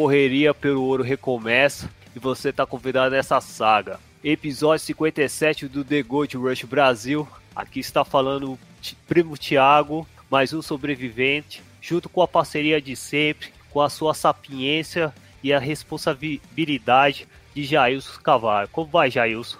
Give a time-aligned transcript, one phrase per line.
[0.00, 4.00] Correria pelo ouro recomeça e você tá convidado nessa saga.
[4.24, 7.28] Episódio 57 do The Gold Rush Brasil.
[7.54, 8.58] Aqui está falando o
[9.06, 15.12] Primo Thiago, mais um sobrevivente, junto com a parceria de sempre, com a sua sapiência
[15.42, 18.70] e a responsabilidade de Jailson Cavalho.
[18.72, 19.58] Como vai, Jailson?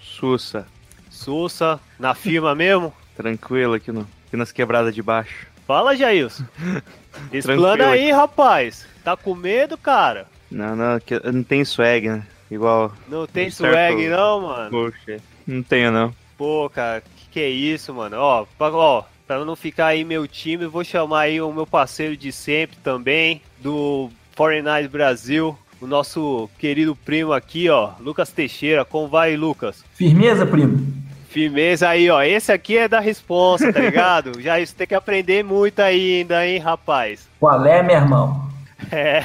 [0.00, 0.68] Sussa,
[1.10, 2.94] Sousa, na firma mesmo?
[3.16, 5.48] tranquilo aqui, no, aqui nas quebradas de baixo.
[5.66, 6.44] Fala, Jailson.
[7.32, 8.86] Explana aí, rapaz.
[9.04, 10.26] Tá com medo, cara?
[10.50, 12.22] Não, não, que- não tem swag, né?
[12.50, 12.92] Igual.
[13.08, 13.72] Não tem Certo.
[13.72, 14.70] swag não, mano.
[14.70, 16.14] Poxa, não tenho não.
[16.36, 18.16] Pô, cara, que que é isso, mano?
[18.18, 21.66] Ó, pra, ó, pra não ficar aí meu time, eu vou chamar aí o meu
[21.66, 28.84] parceiro de sempre também, do 49 Brasil, o nosso querido primo aqui, ó, Lucas Teixeira.
[28.84, 29.84] Como vai, Lucas?
[29.94, 30.84] Firmeza, primo?
[31.28, 32.20] Firmeza aí, ó.
[32.22, 34.40] Esse aqui é da responsa, tá ligado?
[34.42, 37.28] Já isso tem que aprender muito ainda, hein, rapaz?
[37.38, 38.50] Qual é, meu irmão?
[38.92, 39.22] É.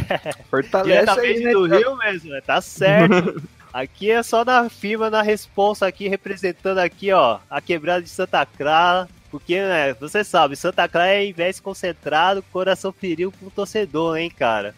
[0.49, 1.51] Fortalece aí, né?
[1.51, 2.41] do Rio mesmo, né?
[2.41, 3.41] tá certo.
[3.73, 8.45] Aqui é só na firma, na responsa aqui, representando aqui, ó, a quebrada de Santa
[8.45, 9.09] Clara.
[9.29, 14.73] Porque, né, você sabe, Santa Clara é investe concentrado, coração feriu pro torcedor, hein, cara?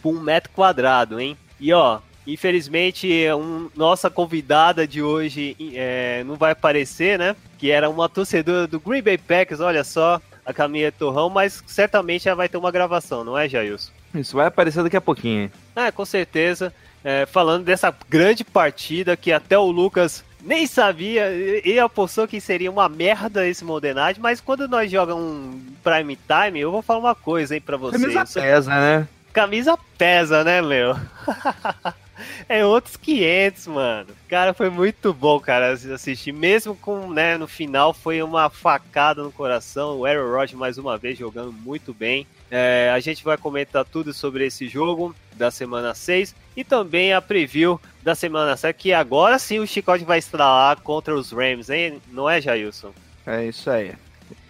[0.00, 1.36] Por um metro quadrado, hein?
[1.58, 7.34] E, ó, infelizmente, um, nossa convidada de hoje é, não vai aparecer, né?
[7.58, 12.28] Que era uma torcedora do Green Bay Packers, olha só, a Camila Torrão, mas certamente
[12.28, 13.90] ela vai ter uma gravação, não é, Jailson?
[14.20, 15.42] Isso vai aparecer daqui a pouquinho.
[15.42, 15.52] hein?
[15.74, 16.72] É, com certeza.
[17.04, 22.70] É, falando dessa grande partida que até o Lucas nem sabia, ele apostou que seria
[22.70, 27.00] uma merda esse Modern Night, mas quando nós jogamos um Prime Time, eu vou falar
[27.00, 28.02] uma coisa, hein, pra vocês.
[28.02, 29.08] Camisa pesa, né?
[29.32, 30.96] Camisa pesa, né, meu?
[32.48, 34.08] é outros 500, mano.
[34.28, 36.32] Cara, foi muito bom, cara, assistir.
[36.32, 39.98] Mesmo com, né, no final foi uma facada no coração.
[39.98, 42.26] O Aaron Rodgers mais uma vez jogando muito bem.
[42.50, 47.20] É, a gente vai comentar tudo sobre esse jogo da semana 6 e também a
[47.20, 52.00] preview da semana 7, que agora sim o Chicote vai estralar contra os Rams, hein?
[52.10, 52.92] Não é, Jailson?
[53.26, 53.92] É isso aí.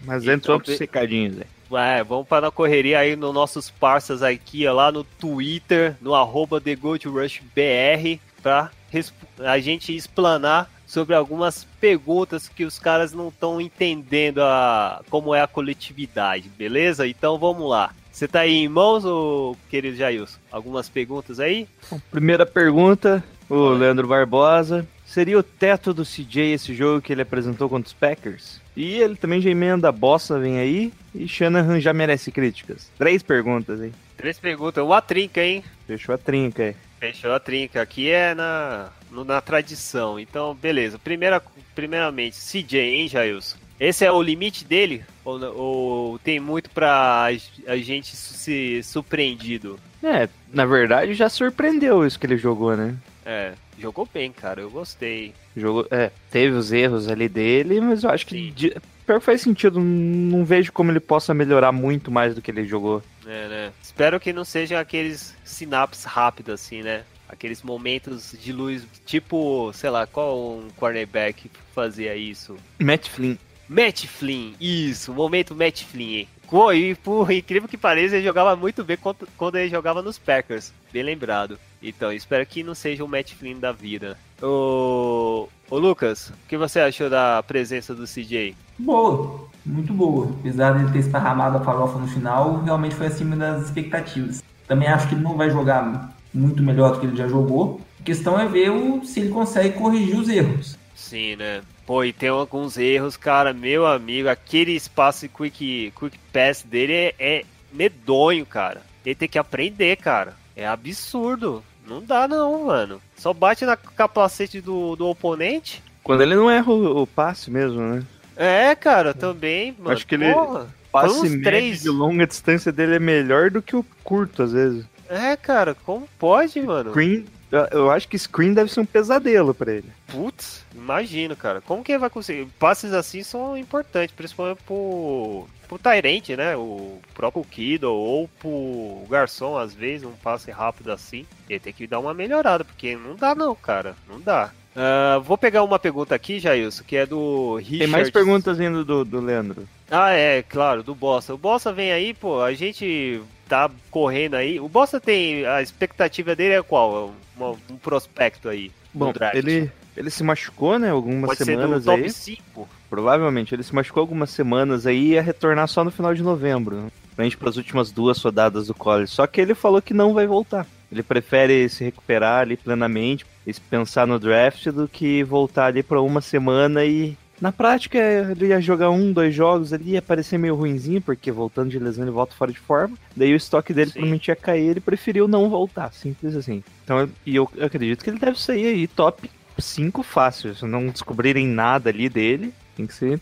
[0.04, 1.56] Mas Então, pros secadinhos aí.
[1.72, 6.15] É, vamos para a correria aí nos nossos parceiros aqui, ó, lá no Twitter, no
[6.15, 13.60] arroba TheGoldRushBR, pra resp- a gente explanar sobre algumas perguntas que os caras não estão
[13.60, 17.06] entendendo a, como é a coletividade, beleza?
[17.06, 17.93] Então vamos lá.
[18.12, 20.38] Você tá aí em mãos, ô, querido Jailson?
[20.50, 21.69] Algumas perguntas aí?
[22.10, 24.87] Primeira pergunta, o Leandro Barbosa.
[25.05, 28.60] Seria o teto do CJ esse jogo que ele apresentou contra os Packers?
[28.76, 30.93] E ele também já emenda a bossa, vem aí.
[31.16, 32.91] E Shanahan já merece críticas.
[32.99, 33.93] Três perguntas aí.
[34.16, 35.62] Três perguntas, uma trinca, hein?
[35.87, 36.77] Fechou a trinca aí.
[37.00, 37.81] Fechou a trinca.
[37.82, 40.19] Aqui é na, na tradição.
[40.19, 40.99] Então, beleza.
[40.99, 41.43] Primeira,
[41.75, 43.56] primeiramente, CJ, hein, Jailson?
[43.78, 45.05] Esse é o limite dele?
[45.25, 47.26] Ou, ou tem muito pra
[47.69, 49.78] a- gente se surpreendido?
[50.03, 52.94] É, na verdade já surpreendeu isso que ele jogou, né?
[53.25, 54.62] É, jogou bem, cara.
[54.62, 55.34] Eu gostei.
[55.55, 58.71] Jogou, é, teve os erros ali dele, mas eu acho que Sim.
[59.06, 59.81] Pior que faz sentido.
[59.81, 63.03] Não vejo como ele possa melhorar muito mais do que ele jogou.
[63.27, 63.72] É, né?
[63.83, 67.05] Espero que não sejam aqueles sinapses rápidos, assim, né?
[67.28, 72.56] Aqueles momentos de luz, tipo, sei lá, qual um cornerback fazia isso?
[72.78, 73.37] Matt Flynn.
[73.69, 76.19] Matt Flynn, isso, momento Matt Flynn.
[76.19, 76.28] hein?
[76.49, 80.19] Pô, e por incrível que pareça, ele jogava muito bem quando, quando ele jogava nos
[80.19, 80.73] Packers.
[80.93, 81.59] Bem lembrado.
[81.83, 84.17] Então, espero que não seja o Matt Flynn da vida.
[84.41, 88.55] Ô, ô Lucas, o que você achou da presença do CJ?
[88.78, 90.28] Boa, muito boa.
[90.41, 94.42] Apesar dele ter esparramado a farofa no final, realmente foi acima das expectativas.
[94.66, 97.81] Também acho que ele não vai jogar muito melhor do que ele já jogou.
[98.00, 100.76] A questão é ver o- se ele consegue corrigir os erros.
[100.94, 101.62] Sim, né?
[101.87, 107.14] Pô, e tem alguns erros, cara, meu amigo, aquele espaço quick, quick pass dele é,
[107.19, 108.82] é medonho, cara.
[109.05, 110.34] Ele tem que aprender, cara.
[110.56, 111.62] É absurdo.
[111.87, 113.00] Não dá não, mano.
[113.17, 115.81] Só bate na capacete do, do oponente.
[116.02, 118.02] Quando ele não erra o, o passe mesmo, né?
[118.37, 119.93] É, cara, também, mano.
[119.97, 120.67] Acho que ele- Porra.
[120.93, 121.83] Passe uns médio três.
[121.83, 124.85] de longa distância dele é melhor do que o curto, às vezes.
[125.11, 126.91] É, cara, como pode, mano?
[126.91, 127.27] Screen
[127.71, 129.91] Eu, acho que screen deve ser um pesadelo pra ele.
[130.09, 131.61] Putz, imagino, cara.
[131.61, 132.47] Como que ele vai conseguir?
[132.59, 136.56] Passes assim são importantes, principalmente pro, pro Tyrant, né?
[136.56, 141.25] O próprio Kido ou pro Garçom, às vezes, um passe rápido assim.
[141.49, 143.94] Ele tem que dar uma melhorada, porque não dá não, cara.
[144.09, 144.50] Não dá.
[144.76, 147.78] Ah, vou pegar uma pergunta aqui, Jailson, que é do Richard.
[147.78, 149.67] Tem mais perguntas ainda do, do Leandro.
[149.90, 151.32] Ah, é, claro, do Bossa.
[151.32, 154.61] O Bossa vem aí, pô, a gente tá correndo aí.
[154.61, 155.46] O Bossa tem.
[155.46, 157.14] A expectativa dele é qual?
[157.40, 158.70] Um, um prospecto aí.
[158.93, 160.90] Bom, ele, ele se machucou, né?
[160.90, 162.11] Algumas Pode ser do semanas top aí.
[162.11, 162.69] 5.
[162.90, 163.55] Provavelmente.
[163.55, 166.76] Ele se machucou algumas semanas aí e ia retornar só no final de novembro.
[166.76, 166.88] Né?
[167.14, 169.12] Frente para as últimas duas rodadas do college.
[169.12, 170.67] Só que ele falou que não vai voltar.
[170.90, 176.20] Ele prefere se recuperar ali plenamente, pensar no draft, do que voltar ali para uma
[176.20, 177.16] semana e.
[177.38, 181.69] Na prática, ele ia jogar um, dois jogos ali, ia parecer meio ruinzinho, porque voltando
[181.69, 182.96] de lesão ele volta fora de forma.
[183.14, 183.93] Daí o estoque dele Sim.
[183.93, 186.64] provavelmente ia cair, ele preferiu não voltar, simples assim.
[186.82, 190.54] Então, eu- e eu acredito que ele deve sair aí top 5 fácil.
[190.54, 193.20] Se não descobrirem nada ali dele, tem que ser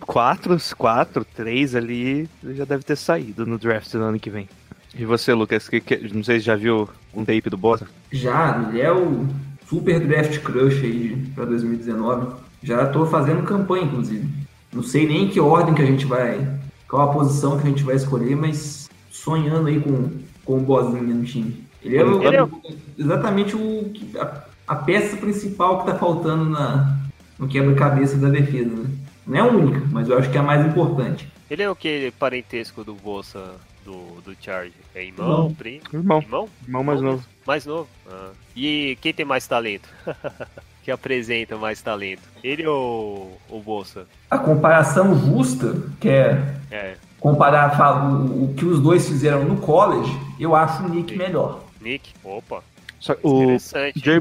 [0.00, 4.48] 4, 4, 3 ali, ele já deve ter saído no draft do ano que vem.
[4.94, 7.86] E você, Lucas, que, que- não sei se já viu um tape do Bossa?
[8.12, 9.26] Já, ele é o
[9.68, 12.34] super draft crush aí pra 2019.
[12.62, 14.28] Já tô fazendo campanha, inclusive.
[14.72, 16.46] Não sei nem que ordem que a gente vai.
[16.88, 20.10] Qual a posição que a gente vai escolher, mas sonhando aí com,
[20.44, 21.64] com o Bozinha no time.
[21.82, 22.50] Ele é, o- Ele é o-
[22.98, 26.96] exatamente o, a, a peça principal que tá faltando na,
[27.38, 28.86] no quebra-cabeça da defesa, né?
[29.26, 31.28] Não é a única, mas eu acho que é a mais importante.
[31.50, 33.52] Ele é o que parentesco do Bolsa
[33.84, 34.72] do, do Charge?
[34.94, 35.54] É irmão, Irmão.
[35.54, 35.80] primo?
[35.92, 36.48] Irmão, Irmão?
[36.66, 37.24] irmão mais novo.
[37.46, 37.88] Mais novo?
[38.10, 38.30] Ah.
[38.54, 39.88] E quem tem mais talento?
[40.82, 42.22] que apresenta mais talento?
[42.42, 44.06] Ele ou o Bolsa?
[44.30, 50.10] A comparação justa, que é É, comparar o, o que os dois fizeram no college,
[50.38, 51.18] eu acho o Nick Sim.
[51.18, 51.60] melhor.
[51.80, 52.12] Nick?
[52.24, 52.62] Opa,
[52.98, 53.56] Só, o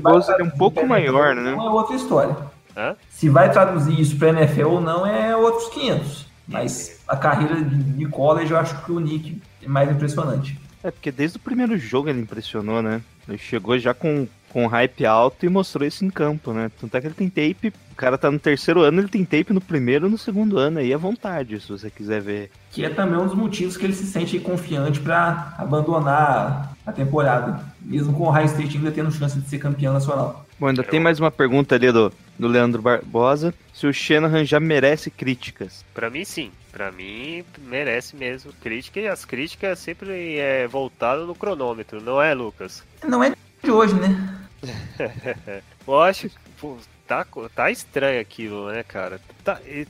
[0.01, 1.51] Bosa ele é um pouco maior, né?
[1.51, 2.35] Não é outra história.
[2.75, 2.95] Hã?
[3.09, 6.25] Se vai traduzir isso para NFL ou não é outros 500.
[6.47, 10.57] Mas a carreira de, college eu acho que o Nick mais impressionante.
[10.83, 13.01] É, porque desde o primeiro jogo ele impressionou, né?
[13.27, 16.71] Ele chegou já com, com hype alto e mostrou isso em campo, né?
[16.79, 19.53] Tanto é que ele tem tape, o cara tá no terceiro ano, ele tem tape
[19.53, 22.51] no primeiro e no segundo ano, aí à vontade, se você quiser ver.
[22.71, 27.62] Que é também um dos motivos que ele se sente confiante para abandonar a temporada.
[27.81, 30.45] Mesmo com o Ohio State ainda tendo chance de ser campeão nacional.
[30.59, 34.59] Bom, ainda tem mais uma pergunta ali do, do Leandro Barbosa, se o Shanahan já
[34.59, 35.85] merece críticas.
[35.94, 36.51] Pra mim, sim.
[36.71, 39.00] Pra mim, merece mesmo crítica.
[39.00, 42.83] E as críticas sempre é voltado no cronômetro, não é, Lucas?
[43.03, 43.33] Não é
[43.63, 44.35] de hoje, né?
[45.88, 46.35] Eu acho que
[47.07, 49.19] tá, tá estranho aquilo, né, cara?
[49.44, 49.88] Tá, e-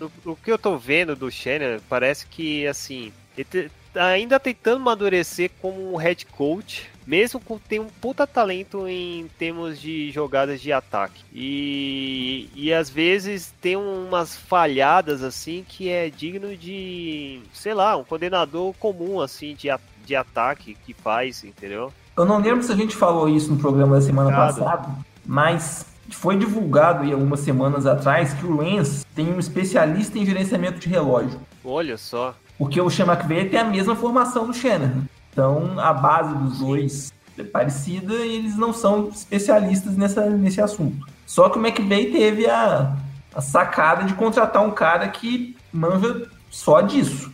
[0.00, 4.38] o, o que eu tô vendo do Shannon parece que, assim, ele te- tá ainda
[4.40, 10.10] tentando amadurecer como um head coach, mesmo com ter um puta talento em termos de
[10.10, 11.22] jogadas de ataque.
[11.32, 18.04] E, e às vezes tem umas falhadas, assim, que é digno de, sei lá, um
[18.04, 19.68] coordenador comum, assim, de,
[20.04, 21.92] de ataque que faz, entendeu?
[22.16, 24.88] Eu não lembro se a gente falou isso no programa da semana passada,
[25.24, 30.78] mas foi divulgado aí algumas semanas atrás que o Lens tem um especialista em gerenciamento
[30.78, 31.40] de relógio.
[31.64, 32.34] Olha só.
[32.56, 35.04] Porque o Sean McVay tem a mesma formação do Shanahan.
[35.36, 41.06] Então a base dos dois é parecida e eles não são especialistas nessa, nesse assunto.
[41.26, 42.96] Só que o McVay teve a,
[43.34, 47.30] a sacada de contratar um cara que manja só disso.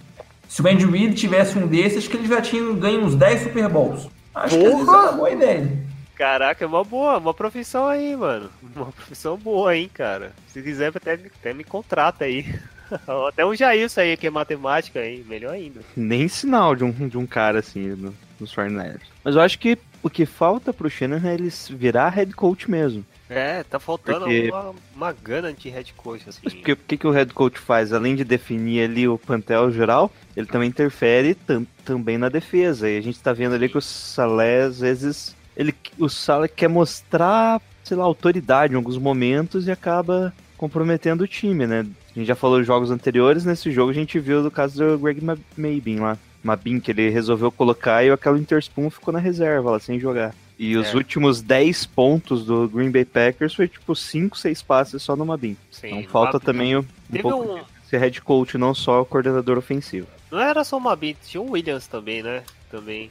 [0.48, 3.44] Se o Andy Reid tivesse um desses, acho que ele já tinha ganho uns 10
[3.44, 4.08] Super Bowls.
[4.34, 5.86] Acho que às vezes é uma boa ideia.
[6.16, 8.50] Caraca, é uma boa, uma profissão aí, mano.
[8.74, 10.32] Uma profissão boa, hein, cara.
[10.48, 12.52] Se quiser, até, até me contrata aí.
[13.28, 15.80] Até o Jailson aí, que é matemática aí, melhor ainda.
[15.96, 19.00] Nem sinal de um, de um cara assim no, nos 49ers.
[19.24, 23.04] Mas eu acho que o que falta pro Shanahan é ele virar head coach mesmo.
[23.30, 26.40] É, tá faltando Porque- uma, uma gana de head coach, assim.
[26.44, 27.92] Mas porque o que, que o head coach faz?
[27.92, 32.90] Além de definir ali o plantel geral, ele também interfere tam- também na defesa.
[32.90, 36.68] E a gente tá vendo ali que o Salé, às vezes, ele, o Salé quer
[36.68, 40.32] mostrar, sei lá, autoridade em alguns momentos e acaba
[40.66, 41.84] comprometendo o time, né?
[42.14, 44.96] A gente já falou de jogos anteriores, nesse jogo a gente viu do caso do
[44.96, 46.16] Greg Ma- Mabin lá.
[46.40, 50.32] Mabin que ele resolveu colocar e aquela Interspoon ficou na reserva lá, sem jogar.
[50.56, 50.96] E os É.
[50.96, 55.56] últimos 10 pontos do Green Bay Packers foi tipo 5, 6 passes só no Mabin.
[55.68, 57.56] Sim, Então falta uma- também o- um Teve pouco um.
[57.56, 60.06] de ser head coach, não só o coordenador ofensivo.
[60.30, 62.44] Não era só uma bit, tinha o Williams também, né?
[62.70, 63.10] Também.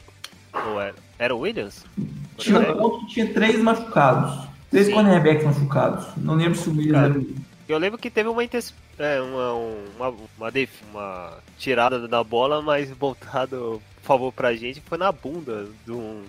[0.54, 0.94] Ou era?
[1.18, 1.84] Era o Williams?
[2.38, 4.50] Tinha um ponto que tinha três machucados.
[4.72, 4.92] Três Sim.
[4.94, 6.06] cornerbacks machucados.
[6.16, 7.24] Não lembro se o Williams era
[7.68, 12.60] Eu lembro que teve uma, intes- é, uma, uma, uma, def- uma tirada da bola,
[12.60, 16.22] mas voltado, por favor, pra gente, foi na bunda de um,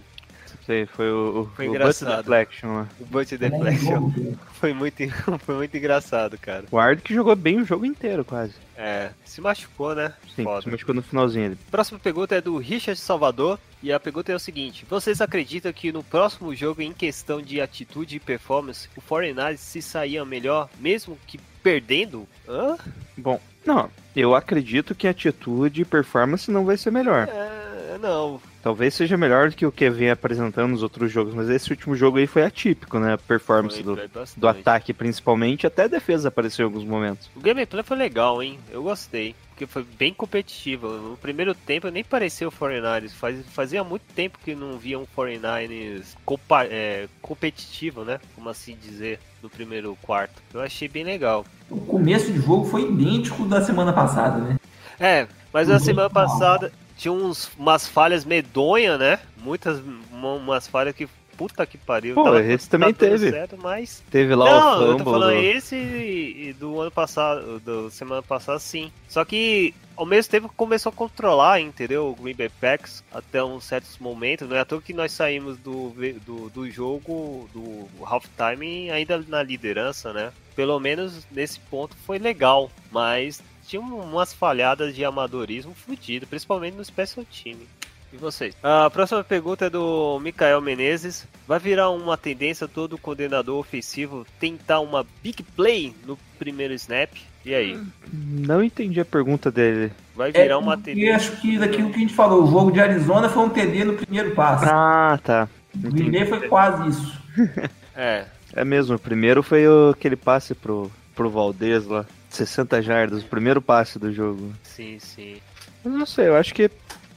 [0.66, 2.10] Sei, foi o, o, Foi o engraçado.
[2.10, 2.88] Butt Deflection lá.
[3.00, 4.38] O Butt Deflection cara.
[4.54, 4.98] foi muito,
[5.46, 6.66] foi muito engraçado, cara.
[6.72, 8.54] O Ard que jogou bem o jogo inteiro, quase.
[8.78, 10.14] É, se machucou, né?
[10.36, 10.62] Sim, Foda.
[10.62, 11.56] se machucou no finalzinho ali.
[11.70, 13.60] Próxima pergunta é do Richard Salvador.
[13.82, 17.60] E a pergunta é o seguinte: Vocês acreditam que no próximo jogo, em questão de
[17.60, 22.26] atitude e performance, o 49 se saía melhor, mesmo que perdendo?
[22.48, 22.78] Hã?
[23.18, 27.28] Bom, não, eu acredito que atitude e performance não vai ser melhor.
[27.28, 28.40] É, não.
[28.64, 31.98] Talvez seja melhor do que o que vem apresentando nos outros jogos, mas esse último
[31.98, 33.14] jogo aí foi atípico, né?
[33.14, 37.30] A performance Foi- do, do ataque principalmente, até a defesa apareceu em alguns momentos.
[37.36, 38.58] O gameplay foi legal, hein?
[38.72, 39.36] Eu gostei.
[39.50, 40.88] Porque foi bem competitivo.
[40.88, 43.12] No primeiro tempo nem parecia o 49ers.
[43.12, 48.18] Faz, fazia muito tempo que não via um 49ers compa é, competitivo, né?
[48.34, 50.42] Como assim dizer, no primeiro quarto.
[50.54, 51.46] Eu achei bem legal.
[51.70, 54.58] O começo de jogo foi idêntico da semana passada, né?
[55.00, 59.20] É, mas na semana passada tinha uns, umas falhas medonhas, né?
[59.38, 59.80] Muitas,
[60.12, 61.08] uma- umas falhas que.
[61.36, 62.14] Puta que pariu.
[62.14, 63.32] Pô, esse também teve.
[63.32, 66.80] Certo, mas Teve lá não, o eu tô fumble falando do- esse e e do
[66.80, 68.92] ano passado, do semana passada sim.
[69.10, 72.08] Só que ao mesmo tempo começou a controlar, entendeu?
[72.08, 74.48] O Green Bay Packers até uns certos momentos.
[74.48, 75.90] Não é à toa que nós saímos do,
[76.24, 80.32] do, do jogo, do halftime ainda na liderança, né?
[80.56, 86.84] Pelo menos nesse ponto foi legal, mas tinha umas falhadas de amadorismo fudido, principalmente no
[86.86, 87.68] special time.
[88.12, 88.56] E vocês?
[88.62, 91.28] A próxima pergunta é do Mikael Menezes.
[91.48, 97.10] Vai virar uma tendência todo coordenador ofensivo tentar uma big play no primeiro snap?
[97.44, 97.78] E aí?
[98.14, 99.92] Não entendi a pergunta dele.
[100.16, 101.16] Vai virar É, uma E tendência?
[101.16, 103.94] acho que daquilo que a gente falou, o jogo de Arizona foi um TD no
[103.96, 104.66] primeiro passo.
[104.68, 105.50] Ah, tá.
[105.76, 107.22] O Bay foi quase isso.
[107.96, 112.06] É, É mesmo, o primeiro foi aquele passe pro, pro Valdez lá.
[112.36, 114.54] 60 jardas, o primeiro passe do jogo.
[114.64, 115.38] sim, sim.
[115.84, 116.70] Eu não sei, eu acho que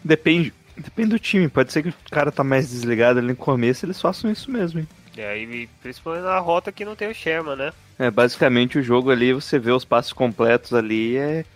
[0.04, 0.52] depende.
[0.76, 1.48] Depende do time.
[1.48, 4.80] Pode ser que o cara tá mais desligado ali no começo eles façam isso mesmo,
[4.80, 4.88] hein?
[5.16, 7.72] E aí, principalmente na rota que não tem o Sherman, né?
[7.98, 11.46] É, basicamente o jogo ali, você vê os passes completos ali, é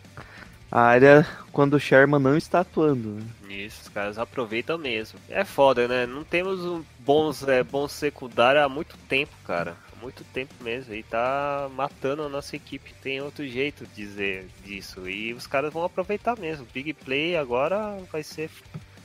[0.73, 3.19] a área quando o Sherman não está atuando.
[3.49, 5.19] Isso, os caras aproveitam mesmo.
[5.29, 6.07] É foda, né?
[6.07, 9.77] Não temos um bons, é, bons secundários há muito tempo, cara.
[10.01, 10.95] Muito tempo mesmo.
[10.95, 12.95] E tá matando a nossa equipe.
[13.03, 15.09] Tem outro jeito de dizer disso.
[15.09, 16.67] E os caras vão aproveitar mesmo.
[16.73, 18.51] Big Play agora vai ser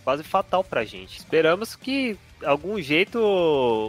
[0.03, 1.17] quase fatal pra gente.
[1.17, 3.19] Esperamos que algum jeito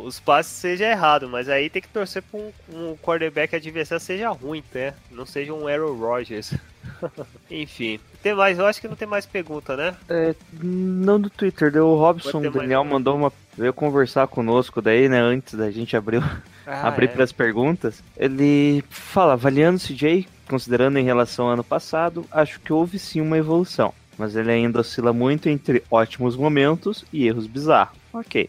[0.04, 4.30] os passes sejam errados, mas aí tem que torcer pra um, um quarterback adversário seja
[4.30, 4.94] ruim, né?
[5.10, 6.54] Não seja um Aaron Rodgers.
[7.50, 9.94] Enfim, tem mais, eu acho que não tem mais pergunta, né?
[10.08, 12.84] É, não do Twitter, deu o Robson, o mais Daniel um.
[12.84, 13.32] mandou uma.
[13.56, 15.20] veio conversar conosco daí, né?
[15.20, 16.22] Antes da gente abrir,
[16.66, 17.08] Ah, abrir é.
[17.08, 18.02] para as perguntas.
[18.16, 23.20] Ele fala, avaliando o CJ, considerando em relação ao ano passado, acho que houve sim
[23.20, 23.94] uma evolução.
[24.18, 27.96] Mas ele ainda oscila muito entre ótimos momentos e erros bizarros.
[28.12, 28.48] Ok.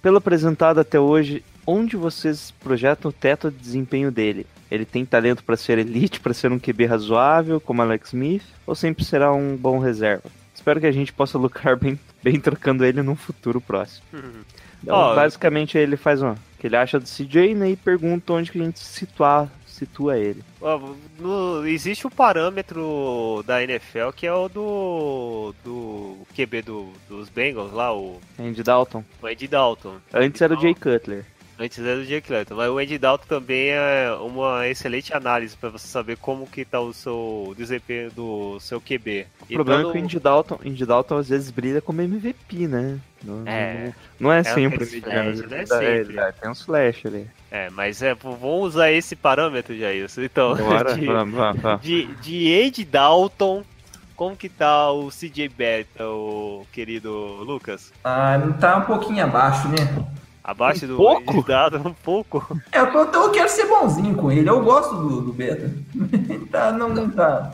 [0.00, 4.46] Pelo apresentado até hoje, onde vocês projetam o teto de desempenho dele?
[4.70, 8.74] Ele tem talento para ser elite, para ser um QB razoável, como Alex Smith, ou
[8.74, 10.30] sempre será um bom reserva?
[10.54, 14.04] Espero que a gente possa lucrar bem, bem trocando ele num futuro próximo.
[14.82, 18.32] Então, Ó, basicamente, ele faz um, o que ele acha do CJ né, e pergunta
[18.34, 20.44] onde que a gente situa, situa ele.
[21.18, 27.72] No- existe o parâmetro da NFL que é o do, do QB do, dos Bengals
[27.72, 29.02] lá, o, Andy Dalton.
[29.22, 29.96] o Andy Dalton.
[30.12, 31.24] Antes era o Jay Cutler.
[31.60, 35.68] Antes era do Jake Clayton, mas o Andy Dalton também é uma excelente análise para
[35.68, 39.26] você saber como que tá o seu desempenho do seu QB.
[39.42, 42.66] O problema é Então, que o Andy Dalton, Andy Dalton às vezes brilha como MVP,
[42.66, 42.98] né?
[43.22, 43.92] Não É.
[44.18, 45.28] não, não é É sempre flash, né?
[45.28, 45.86] Ele dá- Sempre.
[46.00, 47.26] ele dá- Tem uns flash ali.
[47.50, 48.40] É, mas é, vamos
[48.74, 50.06] usar esse parâmetro, Jair.
[50.18, 51.82] Então, Bora, de, vamos, vamos, vamos.
[51.82, 53.62] de, de Andy Dalton,
[54.16, 57.12] como que tá o CJ Beta, o querido
[57.44, 57.92] Lucas?
[58.02, 60.06] Ah, tá um pouquinho abaixo, né?
[60.50, 61.42] Abaixo Um do pouco?
[61.46, 62.60] Dalton, um pouco.
[62.72, 65.72] É, eu, tô- eu quero ser bonzinho com ele, eu gosto do, do Beta.
[66.50, 67.52] tá, não, não tá.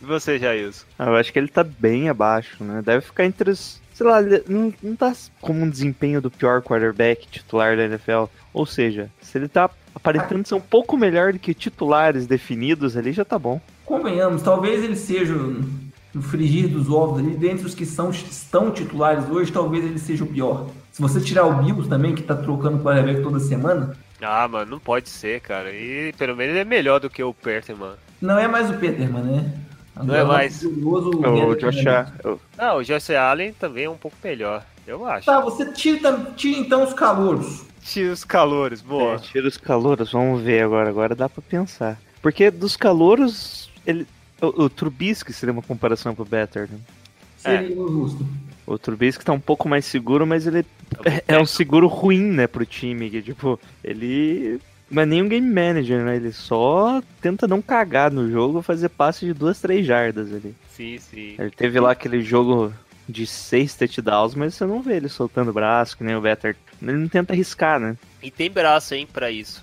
[0.00, 0.86] E você, Jailson?
[0.98, 2.80] Ah, Eu acho que ele tá bem abaixo, né?
[2.82, 3.80] Deve ficar entre os.
[3.92, 5.12] Sei lá, não, não tá
[5.42, 8.24] como um desempenho do pior quarterback titular da NFL.
[8.54, 13.12] Ou seja, se ele tá aparentando ser um pouco melhor do que titulares definidos ali,
[13.12, 13.60] já tá bom.
[13.84, 15.34] Convenhamos, talvez ele seja
[16.14, 20.24] no frigir dos ovos ali, dentre os que são, estão titulares hoje, talvez ele seja
[20.24, 20.68] o pior.
[20.92, 24.70] Se você tirar o Bills também, que tá trocando o quarterback toda semana, Ah, mano,
[24.72, 25.70] não pode ser, cara.
[25.72, 27.96] E pelo menos ele é melhor do que o Perter, mano.
[28.20, 29.52] não é mais o Peterman, né?
[30.04, 30.62] Não é mais.
[30.62, 31.88] glorioso O Henry Josh Henry.
[31.88, 35.26] Allen- o- Ah, o Josh Allen também é um pouco melhor, eu acho.
[35.26, 37.64] Tá, você tira, tira então os calouros.
[37.82, 39.14] Tira os calores, boa.
[39.14, 40.88] É, tira os calouros, vamos ver agora.
[40.88, 41.98] Agora dá pra pensar.
[42.22, 44.06] Porque dos calouros, ele.
[44.42, 46.78] O, o Trubisky seria uma comparação com o Better, né?
[47.38, 48.26] Seria o justo.
[48.66, 50.64] O Trubisky tá um pouco mais seguro, mas ele
[51.26, 53.08] é um seguro ruim, né, pro time.
[53.08, 56.16] Que, tipo, ele não é nem um game manager, né?
[56.16, 60.54] Ele só tenta não cagar no jogo, fazer passe de duas, três jardas ali.
[60.70, 61.34] Sim, sim.
[61.38, 62.72] Ele teve lá aquele jogo
[63.08, 66.56] de seis touchdowns, mas você não vê ele soltando braço, que nem o Better.
[66.80, 67.96] Ele não tenta arriscar, né?
[68.22, 69.62] E tem braço, hein, pra isso.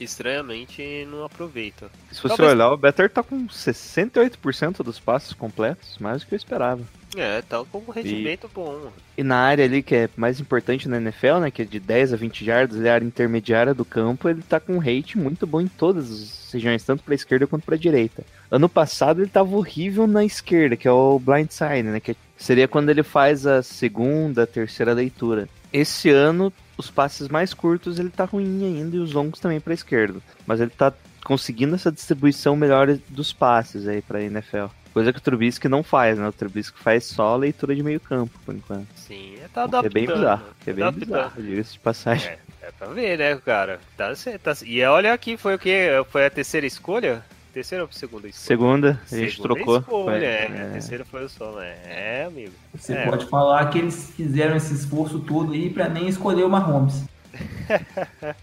[0.00, 1.90] Estranhamente não aproveita.
[2.10, 6.34] Se você Talvez- olhar, o Better tá com 68% dos passes completos, mais do que
[6.34, 6.80] eu esperava.
[7.16, 8.88] É, tá com um rendimento bom.
[9.18, 12.12] E na área ali que é mais importante na NFL, né, que é de 10
[12.12, 15.46] a 20 jardas, ali, a área intermediária do campo, ele tá com um rate muito
[15.46, 18.24] bom em todas as regiões, tanto pra esquerda quanto pra direita.
[18.50, 22.68] Ano passado ele tava horrível na esquerda, que é o blind side, né, que seria
[22.68, 25.48] quando ele faz a segunda, terceira leitura.
[25.72, 29.72] Esse ano, os passes mais curtos ele tá ruim ainda e os longos também pra
[29.74, 30.92] esquerda, mas ele tá
[31.24, 34.66] conseguindo essa distribuição melhor dos passes aí pra NFL.
[34.92, 36.26] Coisa que o Trubisky não faz, né?
[36.26, 38.88] O Trubisky faz só a leitura de meio campo, por enquanto.
[38.96, 39.92] Sim, é, tá Que é adaptando.
[39.92, 40.44] bem bizarro.
[40.64, 41.06] Que é bem Adaptando.
[41.06, 42.28] bizarro, diga-se de passagem.
[42.30, 43.78] É, é pra ver, né, cara?
[43.96, 45.88] Tá, tá, e olha aqui, foi o que?
[46.10, 47.22] Foi a terceira escolha?
[47.52, 48.46] Terceira ou segunda escolha?
[48.46, 49.78] Segunda, a gente Segunda trocou.
[49.78, 50.66] Escolha, Foi- é, é.
[50.68, 51.74] A terceira foi o som, né?
[51.84, 52.52] É, amigo.
[52.74, 53.04] Você É.
[53.04, 57.02] pode falar que eles fizeram esse esforço todo aí pra nem escolher o Mahomes.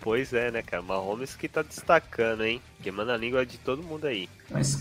[0.00, 0.82] Pois é, né, cara?
[0.82, 2.60] Mahomes que tá destacando, hein?
[2.82, 4.28] Queimando a língua de todo mundo aí.
[4.50, 4.78] Mas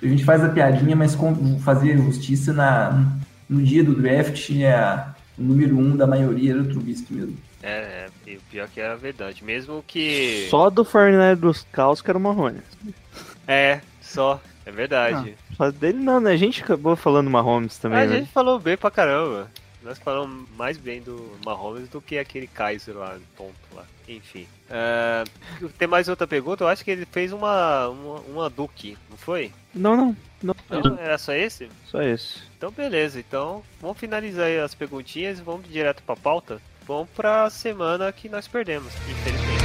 [0.00, 3.04] a gente faz a piadinha, mas com, fazer justiça na,
[3.48, 5.06] no dia do draft é
[5.36, 7.36] o número um da maioria era o Trubisky mesmo.
[7.62, 9.44] É, é, e o pior que é a verdade.
[9.44, 10.46] Mesmo que.
[10.50, 12.60] Só do Fortnite dos Caos que era o Marrone.
[13.46, 14.40] É, só.
[14.64, 15.36] É verdade.
[15.56, 16.32] Só dele não, né?
[16.32, 18.18] A gente acabou falando Mahomes também, a né?
[18.18, 19.48] gente falou bem pra caramba.
[19.80, 23.84] Nós falamos mais bem do Mahomes do que aquele Kaiser lá, tonto lá.
[24.08, 24.48] Enfim.
[24.68, 25.22] É,
[25.78, 26.64] tem mais outra pergunta?
[26.64, 29.52] Eu acho que ele fez uma, uma, uma Duke, não foi?
[29.72, 30.16] Não, não.
[30.42, 30.54] Não,
[30.98, 31.68] era só esse?
[31.86, 32.44] só isso.
[32.58, 36.60] Então beleza, então vamos finalizar aí as perguntinhas e vamos direto pra pauta.
[36.86, 39.64] Vamos pra semana que nós perdemos, infelizmente.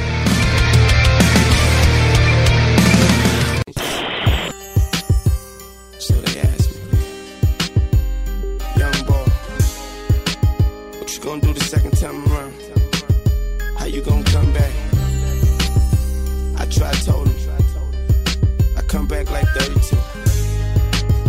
[11.22, 12.52] You gonna do the second time around?
[13.78, 14.72] How you gonna come back?
[16.58, 18.76] I tried, told him.
[18.76, 19.92] I come back like 32.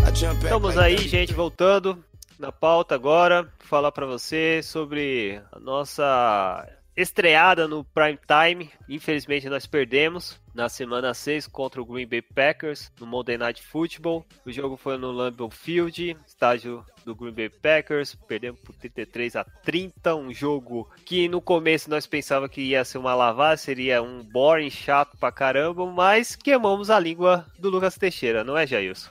[0.03, 1.11] I jump back Estamos aí, 32.
[1.11, 2.03] gente, voltando
[2.43, 8.69] na pauta agora, falar pra você sobre a nossa estreada no Prime Time.
[8.89, 14.25] Infelizmente nós perdemos na semana 6 contra o Green Bay Packers no Monday Night Football.
[14.45, 18.13] O jogo foi no Lambeau Field, estádio do Green Bay Packers.
[18.27, 22.97] Perdemos por 33 a 30, um jogo que no começo nós pensava que ia ser
[22.97, 28.43] uma lavada, seria um boring chato pra caramba, mas queimamos a língua do Lucas Teixeira,
[28.43, 29.09] não é, Jailson?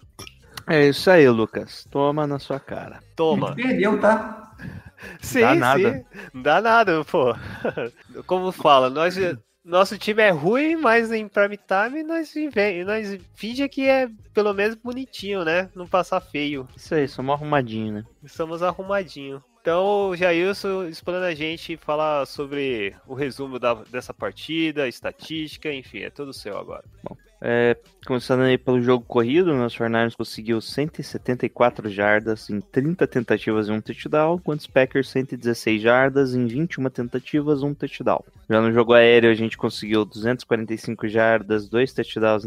[0.69, 1.87] É isso aí, Lucas.
[1.91, 3.03] Toma na sua cara.
[3.17, 3.55] Toma.
[3.55, 4.55] perdeu, tá?
[5.21, 5.59] Sim, Dá sim.
[5.59, 6.05] nada.
[6.33, 7.35] Não dá nada, pô.
[8.27, 9.17] Como fala, nós,
[9.65, 12.33] nosso time é ruim, mas em prime time nós,
[12.87, 15.69] nós finge que é pelo menos bonitinho, né?
[15.75, 16.69] Não passar feio.
[16.77, 18.05] Isso aí, somos arrumadinho, né?
[18.23, 19.43] Estamos arrumadinho.
[19.61, 26.01] Então, o Jailson explana a gente falar sobre o resumo da- dessa partida, estatística, enfim,
[26.01, 26.83] é tudo seu agora.
[27.45, 27.77] É,
[28.07, 33.81] começando aí pelo jogo corrido, nosso Fernandes conseguiu 174 jardas em 30 tentativas e um
[33.81, 38.25] touchdown, enquanto os Packers 116 jardas em 21 tentativas um touchdown.
[38.49, 42.45] Já no jogo aéreo a gente conseguiu 245 jardas, dois touchdowns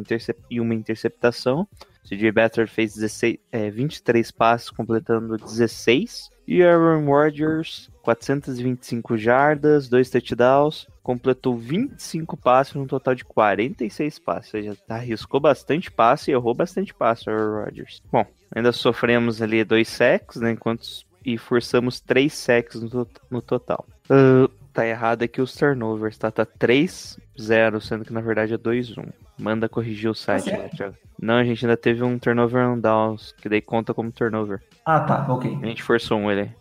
[0.50, 1.68] e uma interceptação.
[2.08, 6.30] CJ Beathard fez 16, é, 23 passes, completando 16.
[6.48, 14.54] E Aaron Rodgers, 425 jardas, dois touchdowns, completou 25 passes no total de 46 passes.
[14.54, 18.02] Ou seja, arriscou bastante passe e errou bastante passe, o Aaron Rodgers.
[18.12, 20.86] Bom, ainda sofremos ali dois sacks, né, enquanto
[21.26, 23.84] e forçamos três sacks no, no total.
[24.08, 26.30] Ah, tá errado aqui os turnovers, tá?
[26.30, 29.12] Tá 3-0, sendo que na verdade é 2-1.
[29.38, 30.96] Manda corrigir o site, né, Thiago?
[31.20, 34.62] Não, a gente ainda teve um turnover on downs, que daí conta como turnover.
[34.86, 35.58] Ah, tá, ok.
[35.64, 36.52] A gente forçou um ele.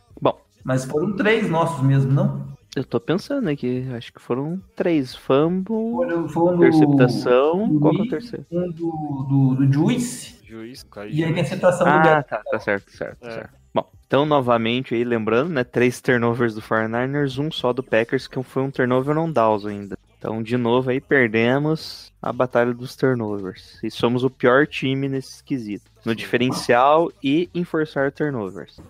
[0.65, 2.55] Mas foram três nossos mesmo, não?
[2.77, 5.15] eu tô pensando aqui, acho que foram três.
[5.15, 8.47] Fumble, Foram, foram interceptação, do qual que é o terceiro?
[8.51, 11.21] Um do, do, do Juice Juiz, e a juiz.
[11.31, 13.31] interceptação do Ah, tá, tá certo, certo, É.
[13.31, 13.51] certo.
[13.73, 18.43] Bom, então novamente aí, lembrando, né, três turnovers do 49ers, um só do Packers, que
[18.43, 19.97] foi um turnover on downs ainda.
[20.19, 23.79] Então, de novo aí, perdemos a batalha dos turnovers.
[23.85, 25.85] E somos o pior time nesse quesito.
[26.05, 28.81] No diferencial e em forçar turnovers.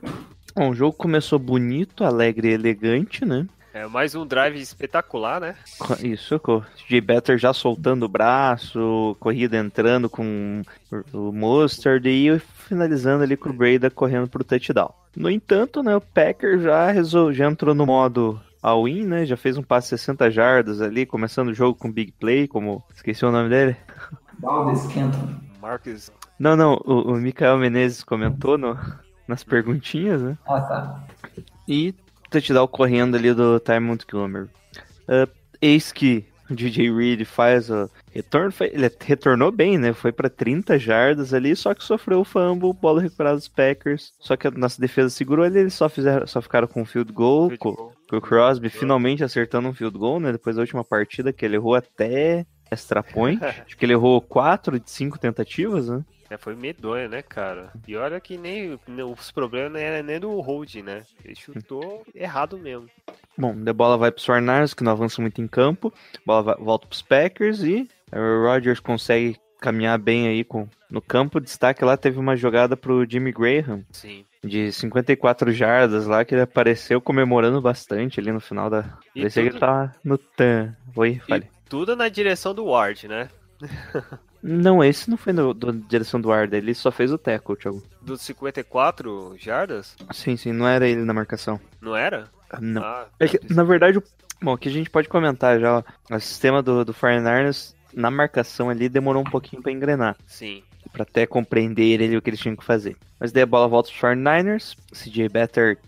[0.57, 3.47] Bom, o jogo começou bonito, alegre e elegante, né?
[3.73, 5.57] É mais um drive espetacular, né?
[6.01, 6.40] Isso,
[6.88, 7.01] J.
[7.01, 10.62] Better já soltando o braço, corrida entrando com
[11.12, 14.93] o Mustard e finalizando ali com o Breda correndo pro touchdown.
[15.17, 17.33] No entanto, né, o Packer já, resol...
[17.33, 19.27] já entrou no modo all-in, né?
[19.27, 23.25] Já fez um passe 60 jardas ali, começando o jogo com big play, como esqueci
[23.25, 23.77] o nome dele.
[24.38, 25.35] Valdes Kenton.
[25.61, 26.12] Marcus.
[26.38, 28.79] Não, não, o, o Mikael Menezes comentou no-
[29.27, 30.37] nas perguntinhas, né?
[30.47, 31.05] Ah, tá.
[31.67, 31.95] E
[32.31, 34.49] touchdown correndo ali do Ty Montgomery.
[35.09, 35.29] Ah,
[35.61, 39.93] eis que o DJ Reed faz o retorno, ele retornou bem, né?
[39.93, 44.13] Foi pra 30 jardas ali, só que sofreu o fumble, bola recuperada dos Packers.
[44.21, 47.13] Só que a nossa defesa segurou ele, eles só, fizeram, só ficaram com um field
[47.13, 47.93] goal, Field com, goal.
[48.09, 50.33] com o Crosby finalmente acertando um field goal, né?
[50.33, 53.43] Depois da última partida que ele errou até extra point.
[53.43, 56.05] Acho que ele errou 4 de 5 tentativas, né?
[56.35, 57.70] É, foi medonho, né, cara?
[57.87, 61.03] E olha que nem os problemas não eram nem do hold, né?
[61.25, 62.88] Ele chutou errado mesmo.
[63.38, 65.92] Bom, a bola vai pros 49ers, que não avança muito em campo.
[66.16, 71.01] A bola vai- volta pros Packers e o Rodgers consegue caminhar bem aí com, no
[71.01, 71.40] campo.
[71.40, 74.25] Destaque lá teve uma jogada pro Jimmy Graham Sim.
[74.42, 78.99] de 54 jardas lá, que ele apareceu comemorando bastante ali no final da.
[79.14, 80.77] E Parecia que tudo- ele tava no tan.
[80.97, 81.49] Oi, fale.
[81.68, 83.29] Tudo na direção do Ward, né?
[84.42, 87.83] Não, esse não foi no, do direção do Arda, ele só fez o tackle, Thiago.
[88.03, 89.96] Dos 54 jardas?
[90.12, 91.59] Sim, sim, não era ele na marcação.
[91.81, 92.29] Não era?
[92.61, 92.83] Não.
[92.83, 94.03] Ah, É que, na verdade, o-
[94.42, 95.79] bom, aqui a gente pode comentar já,
[96.11, 100.62] ó, o sistema do, do 49ers na marcação ali demorou um pouquinho pra engrenar, sim.
[100.92, 102.96] pra até compreender ele o que eles tinham que fazer.
[103.18, 105.79] Mas daí a bola volta pros 49ers, CJ Better,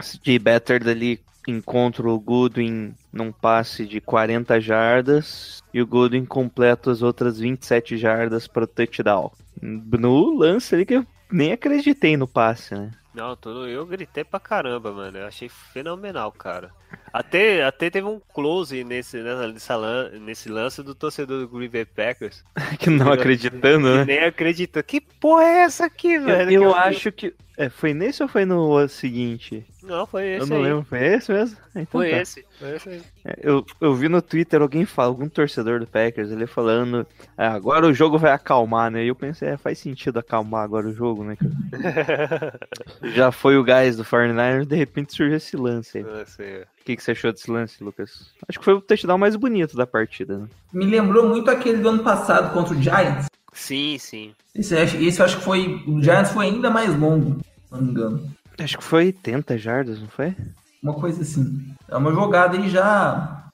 [0.00, 6.90] CJ Better dali encontra o Goodwin num passe de 40 jardas e o Goodwin completa
[6.90, 9.30] as outras 27 jardas para o touchdown.
[9.60, 12.90] No lance ali que eu nem acreditei no passe, né?
[13.14, 15.16] Não, tudo, eu gritei pra caramba, mano.
[15.16, 16.70] Eu achei fenomenal, cara.
[17.10, 21.86] Até, até teve um close nesse, nessa, lan- nesse lance do torcedor do Green Bay
[21.86, 22.44] Packers.
[22.78, 24.04] Que não acreditando, né?
[24.04, 24.82] nem acredita.
[24.82, 26.42] Que porra é essa aqui, velho?
[26.52, 27.34] Eu, Que eu acho que.
[27.56, 29.64] É, foi nesse ou foi no seguinte?
[29.86, 30.62] Não, foi esse eu não aí.
[30.70, 30.84] lembro.
[30.88, 31.56] Foi esse mesmo?
[31.74, 32.16] Ah, Então Foi tá.
[32.18, 32.44] esse.
[32.58, 33.02] Foi esse aí.
[33.24, 37.06] É, Eu, eu vi no Twitter alguém fala, algum torcedor do Packers, ele falando,
[37.38, 39.04] "Ah, agora o jogo vai acalmar, né?
[39.04, 41.36] E eu pensei, é, faz sentido acalmar agora o jogo, né?
[43.14, 46.04] Já foi o gás do 49ers, de repente surgiu esse lance aí.
[46.04, 46.64] O Não sei.
[46.84, 48.30] que, que você achou desse lance, Lucas?
[48.48, 50.46] Acho que foi o touchdown mais bonito da partida, né?
[50.72, 53.26] Me lembrou muito aquele do ano passado contra o Giants.
[53.52, 54.34] Sim, sim.
[54.54, 55.82] Esse, eu acho- esse eu acho que foi.
[55.86, 58.30] O Giants foi ainda mais longo, se não me engano.
[58.58, 60.34] Acho que foi 80 jardas, não foi?
[60.82, 61.74] Uma coisa assim.
[61.88, 63.50] É uma jogada já.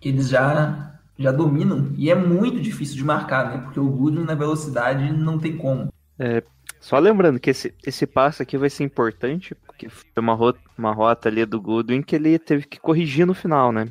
[0.00, 0.98] que eles já.
[1.18, 1.92] Já dominam.
[1.96, 3.58] E é muito difícil de marcar, né?
[3.58, 5.88] Porque o Goodwin na velocidade não tem como.
[6.80, 10.92] Só lembrando que esse, esse passo aqui vai ser importante, porque foi uma rota, uma
[10.92, 13.86] rota ali do Goodwin que ele teve que corrigir no final, né?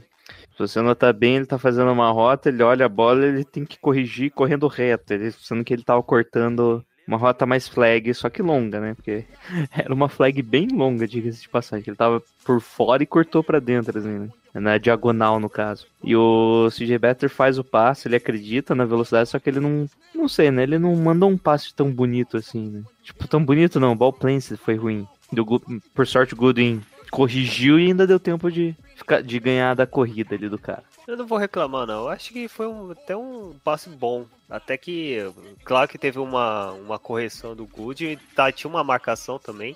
[0.52, 3.66] Se você notar bem, ele tá fazendo uma rota, ele olha a bola, ele tem
[3.66, 8.30] que corrigir correndo reto, ele, sendo que ele tava cortando uma rota mais flag, só
[8.30, 8.94] que longa, né?
[8.94, 9.26] Porque
[9.72, 13.60] era uma flag bem longa, diga-se de passagem, ele tava por fora e cortou pra
[13.60, 14.30] dentro, assim, né?
[14.54, 15.86] Na diagonal, no caso.
[16.02, 19.86] E o CJ Better faz o passe, ele acredita na velocidade, só que ele não.
[20.14, 20.64] Não sei, né?
[20.64, 22.84] Ele não mandou um passe tão bonito assim, né?
[23.04, 24.18] Tipo, tão bonito não, o ball
[24.58, 25.06] foi ruim.
[25.30, 25.46] Do
[25.94, 30.36] por sorte, o Goodwin corrigiu e ainda deu tempo de, ficar, de ganhar da corrida
[30.36, 30.84] ali do cara.
[31.08, 32.04] Eu não vou reclamar, não.
[32.04, 34.26] Eu acho que foi um- até um passe bom.
[34.50, 35.18] Até que,
[35.64, 39.76] claro que teve uma, uma correção do Good tá, tinha uma marcação também.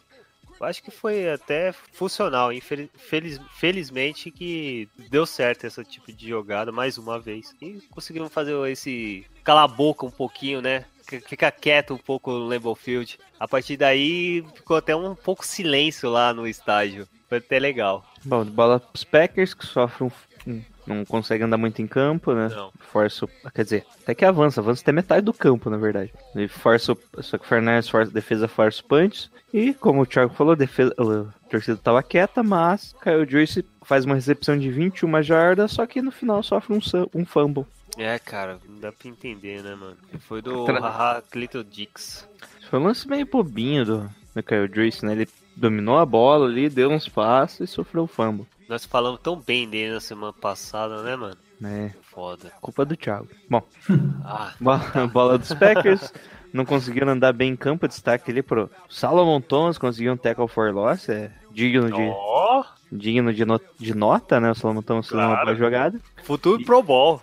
[0.59, 2.51] Eu acho que foi até funcional.
[2.51, 7.55] Infeliz, feliz- felizmente que deu certo esse tipo de jogada mais uma vez.
[7.61, 10.85] E conseguimos fazer esse calar a boca um pouquinho, né?
[11.27, 13.17] Ficar quieto um pouco no Lambeau Field.
[13.39, 17.07] A partir daí ficou até um pouco silêncio lá no estádio.
[17.29, 18.05] Foi até legal.
[18.25, 20.11] Bom, bola pros Packers, que sofrem
[20.45, 22.49] um- não consegue andar muito em campo, né?
[22.49, 22.71] Não.
[22.79, 26.11] Força, quer dizer, até que avança, avança até metade do campo, na verdade.
[26.35, 29.29] Ele força, o- só que o Fernandes força, defesa força punch.
[29.53, 34.15] E, como o Thiago falou, defesa, a torcida tava quieta, mas Kyle Joyce faz uma
[34.15, 36.79] recepção de 21 jardas, só que no final sofre um,
[37.15, 37.65] um fumble.
[37.97, 39.97] É, cara, não dá pra entender, né, mano?
[40.19, 42.27] Foi do Tra- Haha Little Dix.
[42.69, 45.13] Foi um lance meio bobinho do, do Kyle Joyce, né?
[45.13, 48.45] Ele dominou a bola ali, deu uns passos e sofreu o fumble.
[48.69, 51.35] Nós falamos tão bem dele na semana passada, né, mano?
[51.65, 52.51] É, Foda.
[52.61, 53.27] culpa do Thiago.
[53.49, 53.61] Bom,
[54.23, 56.13] Ah, Bola, bola dos Packers.
[56.53, 57.87] Não conseguiram andar bem em campo.
[57.87, 59.77] Destaque ali pro Salomon Thomas.
[59.77, 61.09] Conseguiu um tackle for loss.
[61.09, 64.51] É digno de, ó, digno de, no- de nota, né?
[64.51, 65.45] O Salomon Thomas fazendo uma Claro.
[65.47, 65.99] boa jogada.
[66.23, 67.21] futuro Pro Bowl.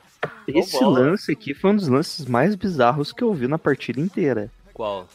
[0.49, 1.01] Esse bola.
[1.01, 4.51] lance aqui foi um dos lances mais bizarros que eu vi na partida inteira.
[4.73, 5.09] Qual?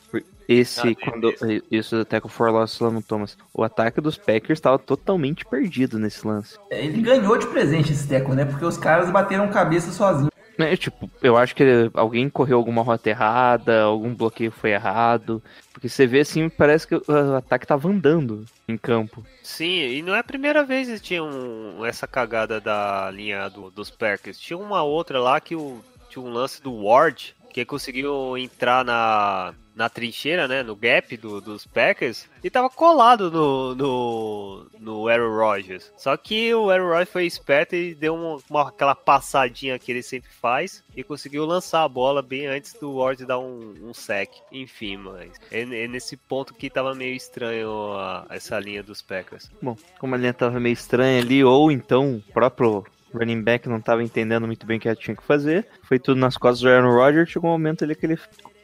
[0.54, 1.34] Esse, Ah, quando.
[1.72, 3.38] Isso até com o For Lost Solomon Thomas.
[3.54, 6.58] O ataque dos Packers estava totalmente perdido nesse lance.
[6.70, 8.46] Ele ganhou de presente esse teco, né?
[8.46, 10.32] Porque os caras bateram cabeça sozinhos.
[10.58, 15.42] É, tipo, eu acho que alguém correu alguma rota errada, algum bloqueio foi errado.
[15.74, 19.26] Porque você vê assim, parece que o ataque tava andando em campo.
[19.42, 23.72] Sim, e não é a primeira vez que tinha um- essa cagada da linha do-
[23.72, 24.38] dos Packers.
[24.38, 29.54] Tinha uma outra lá que o, tinha um lance do Ward, que conseguiu entrar na,
[29.76, 35.36] na trincheira, né, no gap do- dos Packers, e tava colado no, no, no Aaron
[35.36, 35.92] Rodgers.
[35.98, 40.04] Só que o Aaron Rodgers foi esperto e deu uma, uma- aquela passadinha que ele
[40.04, 44.30] sempre faz, e conseguiu lançar a bola bem antes do Ward dar um, um sec.
[44.52, 49.50] Enfim, mas é, é nesse ponto que tava meio estranho a- essa linha dos Packers.
[49.62, 53.82] Bom, como a linha tava meio estranha ali, ou então o próprio running back não
[53.82, 56.94] tava entendendo muito bem o que tinha que fazer, foi tudo nas costas do Aaron
[56.94, 58.18] Rodgers, chegou um momento ali que ele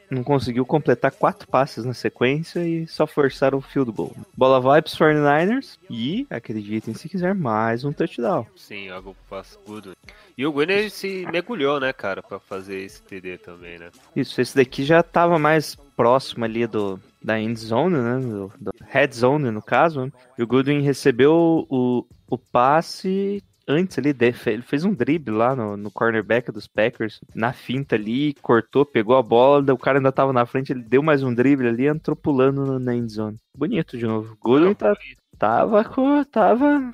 [0.10, 4.15] não conseguiu completar quatro passes na sequência e só forçaram o field goal.
[4.36, 8.46] Bola vai pros 49ers e, acreditem se quiser, mais um touchdown.
[8.56, 9.96] Sim, algo passo Goodwin.
[10.38, 13.89] E o Goodwin se mergulhou, né, cara, pra fazer esse TD também, né?
[14.15, 18.20] Isso, esse daqui já tava mais próximo ali do da end zone, né?
[18.20, 20.06] Do, do head zone, no caso.
[20.06, 20.12] né?
[20.38, 25.75] E o Goodwin recebeu o, o passe antes ali, ele fez um drible lá no,
[25.75, 30.32] no cornerback dos Packers, na finta ali, cortou, pegou a bola, o cara ainda tava
[30.32, 33.38] na frente, ele deu mais um drible ali, entrou pulando no- na end zone.
[33.56, 34.38] Bonito de novo.
[34.41, 34.95] Goodwin tá,
[35.38, 36.91] tava, com- tava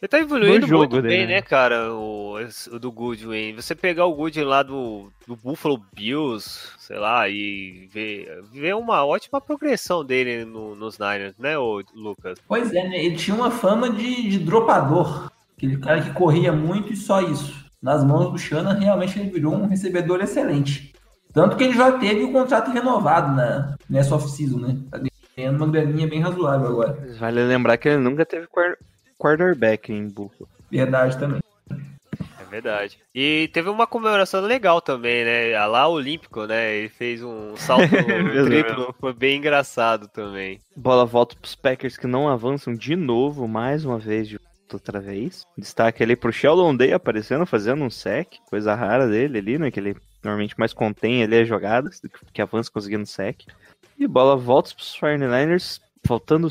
[0.00, 1.42] Ele tá evoluindo jogo muito bem, dele, né, né?
[1.42, 2.36] cara, o,
[2.72, 3.54] o do Goodwin.
[3.54, 9.04] Você pegar o Goodwin lá do, do Buffalo Bills, sei lá, e ver, ver uma
[9.04, 12.38] ótima progressão dele no- nos Niners, né, ô Lucas?
[12.48, 13.04] Pois é, né?
[13.04, 15.30] Ele tinha uma fama de, de dropador.
[15.62, 17.64] Aquele cara que corria muito e só isso.
[17.80, 20.92] Nas mãos do Shannon, realmente ele virou um recebedor excelente.
[21.32, 24.76] Tanto que ele já teve o contrato renovado na, nessa off-season, né?
[24.90, 25.00] Tá
[25.36, 26.98] ganhando uma graninha bem razoável agora.
[27.16, 28.76] Vale lembrar que ele nunca teve quar-
[29.16, 30.48] quarterback em Buffalo.
[30.68, 31.40] Verdade também.
[31.70, 32.98] É verdade.
[33.14, 35.54] E teve uma comemoração legal também, né?
[35.54, 36.74] A lá olímpico, né?
[36.74, 40.58] Ele fez um salto mesmo, triplo, foi bem engraçado também.
[40.76, 44.40] Bola volta pros Packers que não avançam de novo, mais uma vez, de
[44.76, 45.46] outra vez.
[45.56, 49.70] Destaque ali pro Sheldon Day aparecendo, fazendo um sec, coisa rara dele ali, né?
[49.70, 53.42] Que ele normalmente mais contém ali as jogadas, do que- avança conseguindo sec.
[53.98, 56.48] E bola volta pros 49ers, faltando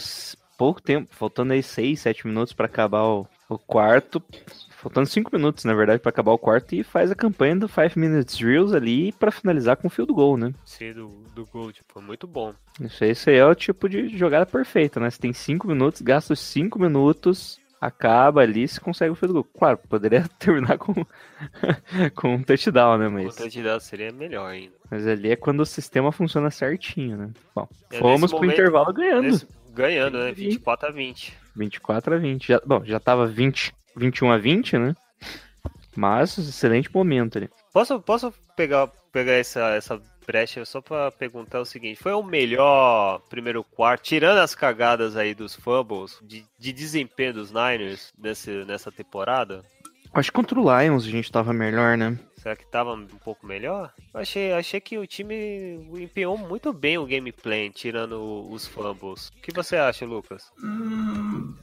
[0.58, 4.22] pouco tempo, faltando aí 6, 7 minutos pra acabar o, o quarto.
[4.70, 8.00] Faltando 5 minutos, na verdade, pra acabar o quarto, e faz a campanha do 5
[8.00, 10.52] Minutes Drills ali pra finalizar com field goal, né?
[10.66, 12.52] Sim, do, do Gold, foi muito bom.
[12.80, 15.08] Isso aí, isso aí é o tipo de jogada perfeita, né?
[15.12, 19.44] Você tem 5 minutos, gasta os 5 minutos, acaba ali, se consegue o field goal.
[19.58, 20.94] Claro, poderia terminar com,
[22.16, 23.08] com um touchdown, né?
[23.08, 24.74] O Mas, touchdown seria melhor ainda.
[24.90, 27.30] mas ali é quando o sistema funciona certinho, né?
[27.56, 29.24] Bom, É, fomos pro momento- intervalo ganhando.
[29.24, 30.32] Nesse- ganhando, né?
[30.32, 31.34] 24 a 20.
[31.56, 32.48] 24 a 20.
[32.48, 34.96] Já, bom, já tava 20, 21 a 20, né?
[35.96, 37.50] Mas, excelente momento ali.
[37.74, 43.20] Posso, posso pegar, pegar essa, essa brecha só pra perguntar o seguinte: foi o melhor
[43.30, 48.92] primeiro quarto, tirando as cagadas aí dos fumbles, de, de desempenho dos Niners nesse, nessa
[48.92, 49.64] temporada?
[50.14, 52.20] Acho que contra o Lions a gente tava melhor, né?
[52.36, 53.94] Será que tava um pouco melhor?
[54.14, 58.20] Eu Achei, achei que o time empenhou muito bem o gameplay, tirando
[58.52, 59.30] os fumbles.
[59.30, 60.52] O que você acha, Lucas?
[60.62, 61.56] Hum,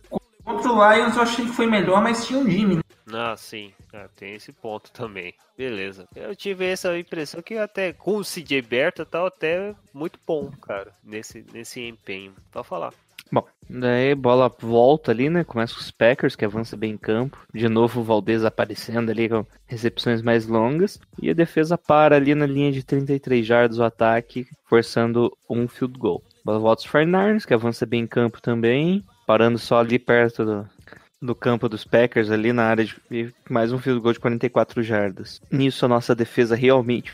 [0.44, 2.82] contra o Lions eu achei que foi melhor, mas tinha um Jimmy, né?
[3.12, 3.72] Ah, sim.
[3.92, 5.34] Ah, tem esse ponto também.
[5.56, 6.06] Beleza.
[6.14, 10.92] Eu tive essa impressão que até com o CJ Berta tá até muito bom, cara,
[11.02, 12.34] nesse, nesse empenho.
[12.52, 12.92] Pode falar.
[13.30, 15.44] Bom, daí bola volta ali, né?
[15.44, 17.38] Começa com os Packers, que avança bem em campo.
[17.52, 20.98] De novo o Valdez aparecendo ali com recepções mais longas.
[21.20, 25.98] E a defesa para ali na linha de 33 jardas o ataque, forçando um field
[25.98, 26.22] goal.
[26.42, 29.04] Bola volta os 49ers, que avança bem em campo também.
[29.26, 30.70] Parando só ali perto do,
[31.20, 35.40] do campo dos Packers, ali na área de mais um field goal de 44 jardas.
[35.50, 37.12] Nisso a nossa defesa realmente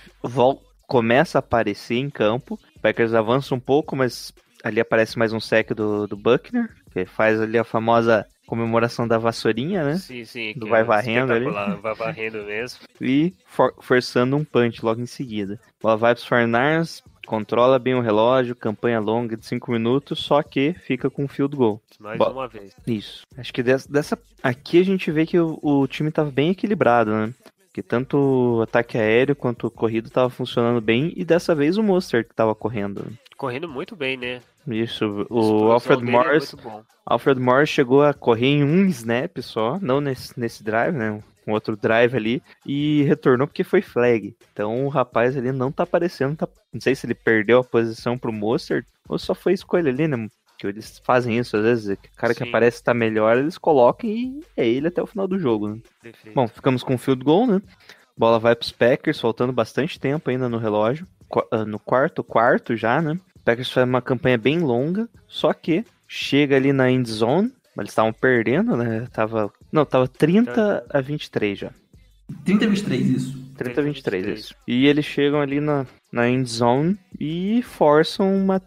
[0.87, 2.59] começa a aparecer em campo.
[2.77, 7.05] O Packers avança um pouco, mas ali aparece mais um sec do, do Buckner, que
[7.07, 9.97] faz ali a famosa comemoração da vassourinha, né?
[9.97, 10.53] Sim, sim.
[10.55, 11.47] Do vai é varrendo ali.
[11.81, 12.81] Vai varrendo mesmo.
[13.01, 15.59] E for- forçando um punch logo em seguida.
[15.83, 20.75] Bola vai pros 49ers, controla bem o relógio, campanha longa de 5 minutos, só que
[20.75, 21.81] fica com field goal.
[22.01, 22.75] Mais Bo- uma vez.
[22.87, 23.23] Isso.
[23.37, 27.11] Acho que dessa, dessa- aqui a gente vê que o, o time tava bem equilibrado,
[27.13, 27.33] né?
[27.73, 28.17] Que tanto
[28.59, 32.35] o ataque aéreo quanto o corrido tava funcionando bem e dessa vez o Monster que
[32.35, 33.07] tava correndo.
[33.37, 34.41] Correndo muito bem, né?
[34.69, 36.83] Isso, o Alfred é Morris, bom.
[37.05, 41.21] Alfred Morris chegou a correr em um snap só, não nesse, nesse drive, né?
[41.47, 44.37] Um outro drive ali e retornou porque foi flag.
[44.53, 46.49] Então o rapaz ali não tá aparecendo, tá...
[46.73, 50.29] não sei se ele perdeu a posição pro Mostert ou só foi escolha ali, né?
[50.59, 52.49] Que eles fazem isso às vezes, o cara que Sim.
[52.49, 55.79] aparece tá melhor, eles colocam e é ele até o final do jogo, né?
[56.35, 57.61] Bom, ficamos com field goal, né?
[58.17, 61.07] Bola vai pros Packers, faltando bastante tempo ainda no relógio.
[61.51, 63.19] Ah, No quarto quarto já, né?
[63.45, 67.91] Packers faz uma campanha bem longa, só que chega ali na end zone, mas eles
[67.91, 69.07] estavam perdendo, né?
[69.13, 71.71] Tava, não, tava 30 a 23 já.
[72.45, 73.45] 30 23, isso.
[73.59, 74.55] 30 a 23, isso.
[74.67, 78.61] E eles chegam ali na, na end zone e forçam uma,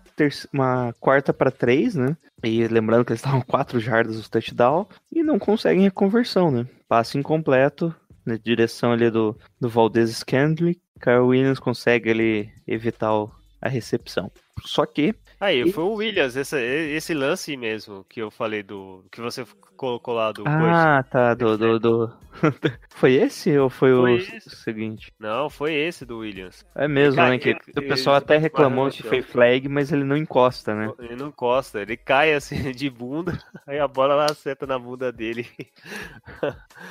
[0.54, 2.16] uma quarta para três, né?
[2.44, 6.68] E lembrando que eles estavam 4 jardas do touchdown e não conseguem a conversão, né?
[6.88, 7.94] Passe incompleto
[8.26, 10.80] na direção ali do, do Valdez Scandley.
[11.02, 14.32] Kyle Williams consegue ali evitar o- a recepção.
[14.66, 19.04] Só que Aí, foi o Williams, esse, esse lance mesmo que eu falei do.
[19.12, 19.46] que você
[19.76, 20.44] colocou lá do.
[20.48, 22.14] Ah, tá, do, do, do...
[22.96, 24.50] Foi esse ou foi, Foi o esse.
[24.50, 25.14] seguinte?
[25.20, 26.66] Não, foi esse do Williams.
[26.76, 27.38] É mesmo, Cara, né?
[27.38, 30.92] Que ele- o pessoal até reclamou que foi flag, mas ele não encosta, né?
[31.00, 35.48] Ele não encosta, ele cai assim de bunda, aí a bola acerta na bunda dele.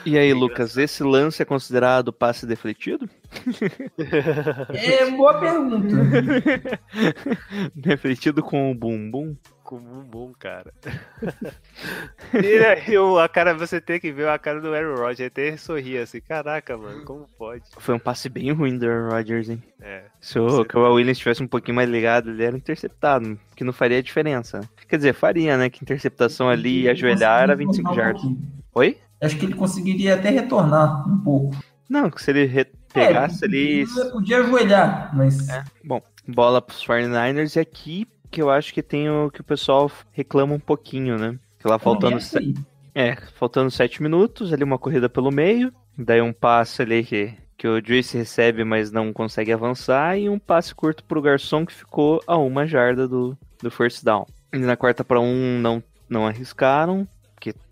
[0.04, 3.08] E aí, É Lucas, esse lance é considerado passe defletido?
[4.74, 5.86] É boa pergunta.
[7.74, 9.36] defletido com o bumbum?
[9.62, 10.72] Com o bumbum, cara.
[12.32, 15.26] e aí, o- a cara, você tem que ver a cara do Aaron Rodgers, ele
[15.28, 17.64] até sorria assim, caraca, mano, como pode?
[17.78, 19.62] Foi um passe bem ruim do Aaron Rodgers, hein?
[19.80, 23.72] É, Se o Kawhi Williams tivesse um pouquinho mais ligado, ele era interceptado, que não
[23.72, 24.60] faria diferença.
[24.88, 25.68] Quer dizer, faria, né?
[25.68, 28.24] Que interceptação ali e ajoelhar era 25 Conseguiria jardas.
[28.24, 28.36] um.
[28.74, 28.98] Oi?
[29.20, 31.56] Acho que ele conseguiria até retornar um pouco.
[31.88, 33.84] Não, que se ele re- pegasse É, ali.
[34.12, 35.48] Podia ajoelhar, mas.
[35.48, 39.44] É, bom, bola pros 49ers e aqui que eu acho que tem o que o
[39.44, 41.38] pessoal reclama um pouquinho, né?
[41.58, 42.54] Que lá faltando, começa aí.
[42.94, 47.66] é, faltando 7 minutos, ali uma corrida pelo meio, daí um passe ali que, que
[47.68, 52.20] o Juice recebe, mas não consegue avançar, e um passe curto pro garçom que ficou
[52.26, 54.26] a uma jarda do, do first down.
[54.52, 57.06] E na quarta para um não, não arriscaram,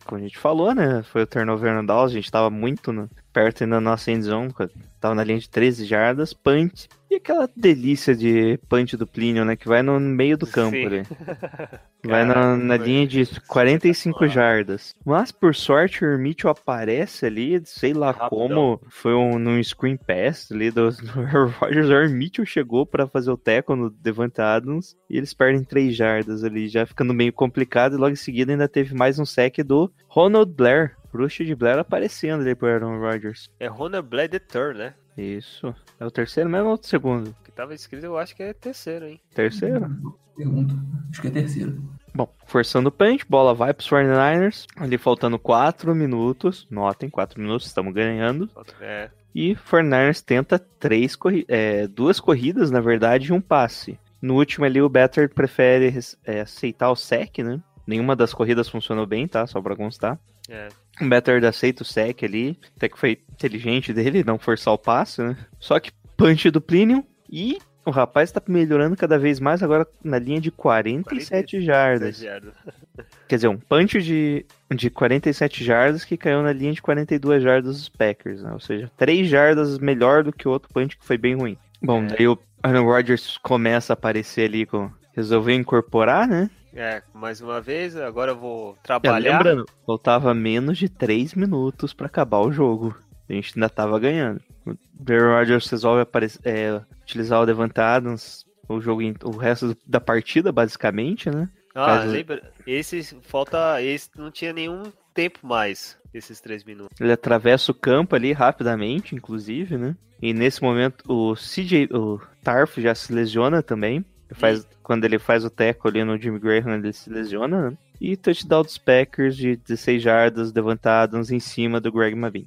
[0.05, 1.03] como a gente falou, né?
[1.05, 4.53] Foi o turnover no a gente tava muito no- perto ainda da nossa end zone,
[5.01, 9.57] tava na linha de 13 jardas, punch, e aquela delícia de punch do Plínio, né?
[9.57, 10.87] Que vai no meio do campo Sim.
[10.87, 11.03] ali.
[12.07, 13.91] Vai na, na linha de 45
[14.25, 14.29] espetacular.
[14.29, 14.95] jardas.
[15.07, 18.29] Mas, por sorte, o Mitchell aparece ali, sei lá Rapidão.
[18.29, 21.89] como, foi um, num screen pass ali do, do Aaron Rodgers.
[21.89, 26.45] O Mitchell chegou pra fazer o tackle no Devante Adams e eles perdem 3 jardas
[26.45, 27.95] ali, já ficando meio complicado.
[27.95, 30.97] E logo em seguida ainda teve mais um sec do Ronald Blair.
[31.11, 33.49] Bruxa de Blair aparecendo ali pro Aaron Rodgers.
[33.61, 34.95] é Ronald Blair the Third, né?
[35.17, 35.75] Isso.
[35.99, 37.35] É o terceiro mesmo ou o segundo?
[37.45, 39.21] Que tava escrito, eu acho que é terceiro, hein?
[39.35, 39.89] Terceiro?
[40.37, 40.75] Pergunta.
[41.11, 41.83] Acho que é terceiro.
[42.15, 44.67] Bom, forçando o punch, bola vai pros 49ers.
[44.77, 46.67] Ali faltando 4 minutos.
[46.71, 48.49] Notem, 4 minutos, estamos ganhando.
[48.81, 53.99] É, E 49ers tenta três corri é, duas corridas, na verdade, e um passe.
[54.23, 55.93] No último ali, o Better prefere
[56.25, 57.61] é, aceitar o sec, né?
[57.87, 59.47] Nenhuma das corridas funcionou bem, tá?
[59.47, 60.19] Só pra constar.
[60.49, 60.69] É.
[61.01, 62.59] O Better aceita o sec ali.
[62.77, 65.37] Até que foi inteligente dele não forçar o passe, né?
[65.59, 67.03] Só que punch do Plinium.
[67.31, 72.17] E o rapaz tá melhorando cada vez mais agora na linha de 47 jardas.
[72.21, 72.53] Exagerado.
[73.27, 77.77] Quer dizer, um punch de, de 47 jardas que caiu na linha de 42 jardas
[77.79, 78.53] dos Packers, né?
[78.53, 81.59] Ou seja, 3 jardas melhor do que o outro punch que foi bem ruim.
[81.83, 82.07] Bom, É.
[82.07, 84.91] daí o Aaron Rodgers começa a aparecer ali com.
[85.15, 86.51] Resolveu incorporar, né?
[86.75, 89.37] É, mais uma vez, agora eu vou É, trabalhar.
[89.39, 92.97] lembrando, faltava menos de 3 minutos pra acabar o jogo.
[93.29, 94.41] A gente ainda tava ganhando.
[94.67, 94.73] O
[95.13, 100.51] Aaron Rodgers resolve aparecer, é, utilizar o Devante Adams o jogo, o resto da partida,
[100.51, 101.49] basicamente, né?
[101.75, 102.43] Ah, Caso- lembra?
[102.67, 103.81] Esse falta.
[103.83, 106.99] Esse não tinha nenhum tempo mais, esses três minutos.
[107.01, 109.95] Ele atravessa o campo ali rapidamente, inclusive, né?
[110.21, 114.05] E nesse momento o CJ, o Tarf já se lesiona também.
[114.35, 117.77] Faz, quando ele faz o teco ali no Jimmy Graham, ele se lesiona, né?
[118.01, 122.47] E touchdown dos Packers de 16 jardas levantados em cima do Greg Mabin.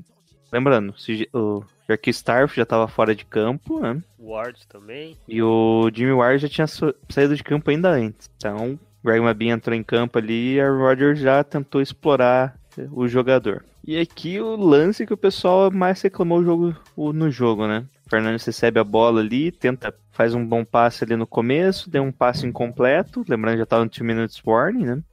[0.52, 0.94] Lembrando,
[1.34, 4.02] o Jarquis Tarf já estava fora de campo, né?
[4.20, 5.18] Ward também.
[5.28, 8.30] E o Jimmy Ward já tinha saído de campo ainda antes.
[8.38, 12.88] Então, o Greg Mabin entrou em campo ali e a Rodgers já tentou explorar eh,
[12.92, 13.64] o jogador.
[13.86, 16.76] E aqui o lance que o pessoal mais reclamou o jogo,
[17.14, 17.86] no jogo, né?
[18.08, 22.02] O Fernandes recebe a bola ali, tenta, faz um bom passe ali no começo, deu
[22.04, 25.04] um passe incompleto, lembrando já tava no 2 minutes warning, né?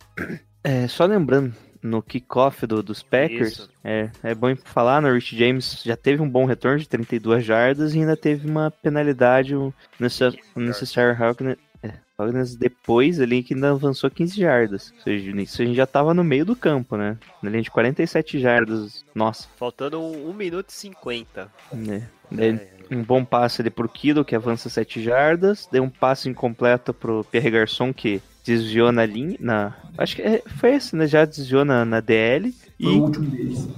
[0.62, 1.52] É, só lembrando,
[1.82, 3.70] no kickoff do, dos Packers, Isso.
[3.82, 5.10] é, é bom falar, né?
[5.10, 8.70] O Rich James já teve um bom retorno de 32 jardas e ainda teve uma
[8.70, 14.92] penalidade, um necess- necessary roughness, é, depois ali que ainda avançou 15 jardas.
[14.96, 17.18] Ou seja, nisso a gente já tava no meio do campo, né?
[17.42, 19.04] Na linha de 47 jardas.
[19.14, 21.50] Nossa, Faltando 1 minuto e 50.
[21.72, 22.08] né?
[22.30, 25.68] Daí, É, um bom passe ali pro Kido, que avança 7 jardas.
[25.70, 29.36] Deu um passe incompleto pro Pierre Garçon, que desviou na linha.
[29.40, 29.74] Na...
[29.98, 31.06] Acho que é- foi esse, né?
[31.06, 32.52] Já desviou na, na DL.
[32.52, 33.68] Foi E, o último deles.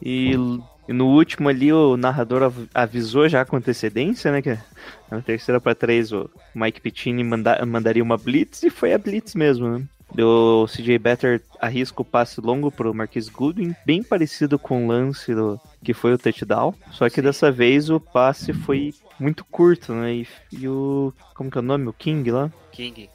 [0.00, 0.32] e,
[0.88, 4.42] e no último ali, o narrador av- avisou já com antecedência, né?
[4.42, 4.58] Que
[5.10, 8.62] na terceira para três, o Mike Pittini manda- mandaria uma blitz.
[8.62, 9.84] E foi a blitz mesmo, né?
[10.14, 14.88] Deu o CJ Better arrisca o passe longo pro Marquis Goodwin, bem parecido com o
[14.88, 16.74] lance do, que foi o touchdown.
[16.90, 20.14] Só que dessa vez o passe foi muito curto, né?
[20.14, 21.12] E, e o.
[21.34, 21.88] Como que é o nome?
[21.88, 22.50] O King lá?
[22.70, 23.08] King.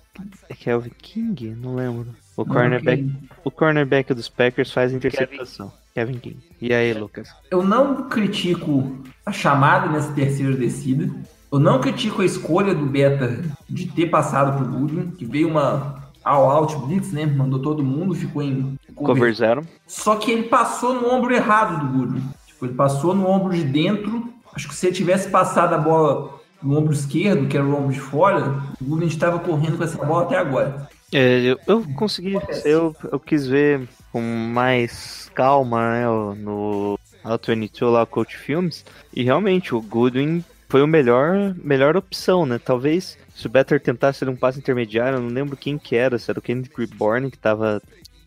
[0.49, 1.55] É Kelvin King?
[1.55, 2.07] Não lembro.
[2.36, 3.11] O cornerback,
[3.43, 5.72] o cornerback dos Packers faz a interceptação.
[5.93, 6.38] Kevin King.
[6.61, 7.30] E aí, Lucas?
[7.49, 11.09] Eu não critico a chamada nessa terceira descida.
[11.51, 16.11] Eu não critico a escolha do Beta de ter passado pro Goodwin, que veio uma
[16.24, 17.26] all-out blitz, né?
[17.26, 19.65] Mandou todo mundo, ficou em Cover zero.
[19.88, 22.24] Só que ele passou no ombro errado do Goodwin.
[22.61, 24.33] Ele passou no ombro de dentro.
[24.53, 27.93] Acho que se ele tivesse passado a bola no ombro esquerdo, que era o ombro
[27.93, 30.89] de fora, o Goodwin estava correndo com essa bola até agora.
[31.13, 32.33] É, eu, eu consegui.
[32.65, 36.05] Eu, eu quis ver com mais calma, né?
[36.37, 38.83] No Auto 22 lá, o Coach Films.
[39.13, 42.59] E realmente, o Goodwin foi o melhor, melhor opção, né?
[42.63, 46.29] Talvez se o Better tentasse um passe intermediário, eu não lembro quem que era, se
[46.29, 47.81] era o Kendrick Reborn que tava.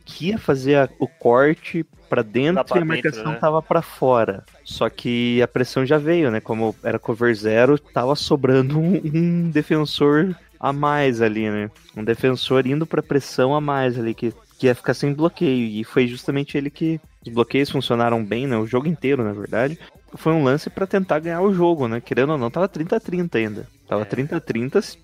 [0.05, 3.39] Que ia fazer a- o corte pra dentro pra e a dentro, marcação né?
[3.41, 4.45] tava pra fora.
[4.65, 6.41] Só que a pressão já veio, né?
[6.41, 11.71] Como era cover zero, tava sobrando um, um defensor a mais ali, né?
[11.97, 15.67] Um defensor indo pra pressão a mais ali, que, que ia ficar sem bloqueio.
[15.81, 17.01] E foi justamente ele que.
[17.25, 18.57] Os bloqueios funcionaram bem, né?
[18.57, 19.79] O jogo inteiro, na verdade.
[20.15, 22.01] Foi um lance pra tentar ganhar o jogo, né?
[22.01, 23.69] Querendo ou não, tava 30 a 30 ainda.
[23.87, 24.81] Tava 30 a 30.
[24.83, 24.99] Se,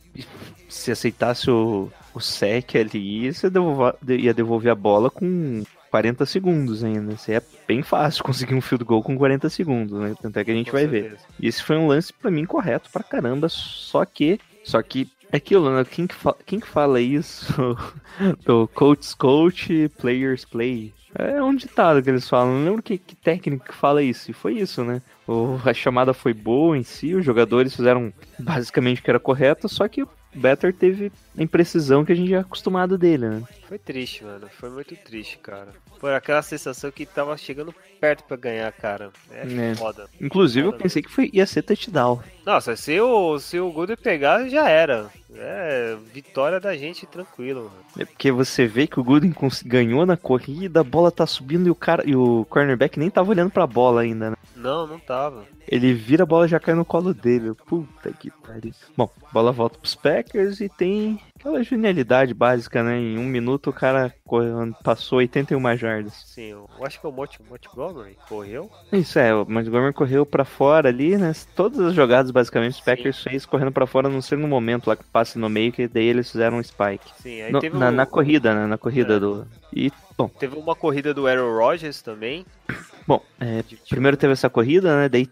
[0.68, 6.82] se aceitasse o, o sec ali, você devolva- ia devolver a bola com 40 segundos
[6.82, 7.12] ainda.
[7.12, 10.14] Isso é bem fácil conseguir um field goal com 40 segundos, né?
[10.20, 11.02] Tanto é que a gente Com vai ver.
[11.02, 11.22] certeza.
[11.38, 15.36] E esse foi um lance pra mim correto pra caramba, só que só que é
[15.36, 15.84] aquilo, né?
[15.84, 17.44] Quem que, fa- quem que fala isso?
[18.46, 20.92] Do coach coach, players play.
[21.18, 24.34] É um ditado que eles falam, não lembro que, que técnico que fala isso, e
[24.34, 25.00] foi isso, né?
[25.26, 29.66] O, a chamada foi boa em si, os jogadores fizeram basicamente o que era correto,
[29.68, 30.04] só que
[30.36, 33.42] Better teve a imprecisão que a gente é acostumado dele, né?
[33.68, 34.48] Foi triste, mano.
[34.58, 35.68] Foi muito triste, cara.
[35.98, 39.10] Foi aquela sensação que tava chegando perto pra ganhar, cara.
[39.30, 39.74] É, É.
[39.74, 40.08] foda.
[40.20, 42.20] Inclusive eu Foda pensei que foi, ia ser touchdown.
[42.44, 45.10] Nossa, se o, se o Gooden pegar, já era.
[45.34, 47.84] É, vitória da gente tranquilo, mano.
[47.98, 49.34] É porque você vê que o Gooden
[49.64, 53.30] ganhou na corrida, a bola tá subindo e o cara e o cornerback nem tava
[53.30, 54.36] olhando pra bola ainda, né?
[54.54, 55.44] Não, não tava.
[55.68, 57.52] Ele vira a bola e já cai no colo dele.
[57.66, 58.72] Puta que pariu.
[58.96, 62.98] Bom, bola volta pros Packers e tem aquela genialidade básica, né?
[62.98, 64.12] Em um minuto o cara
[64.82, 66.12] passou 81 jardas.
[66.26, 68.70] Sim, eu acho que o Mont Montgomery correu.
[68.92, 71.32] Isso é, o Montgomery correu pra fora ali, né?
[71.54, 72.84] Todas as jogadas basicamente os Sim.
[72.84, 75.72] Packers fez correndo pra fora, a não ser no momento lá que passa no meio,
[75.72, 77.10] que daí eles fizeram um spike.
[77.22, 78.66] Sim, aí No- teve, na, o- na corrida, né?
[78.66, 79.20] Na corrida É.
[79.20, 79.46] do.
[79.72, 82.44] E, bom, teve uma corrida do Aaron Rodgers também.
[83.06, 85.08] bom é, Primeiro teve essa corrida, né?
[85.08, 85.28] Daí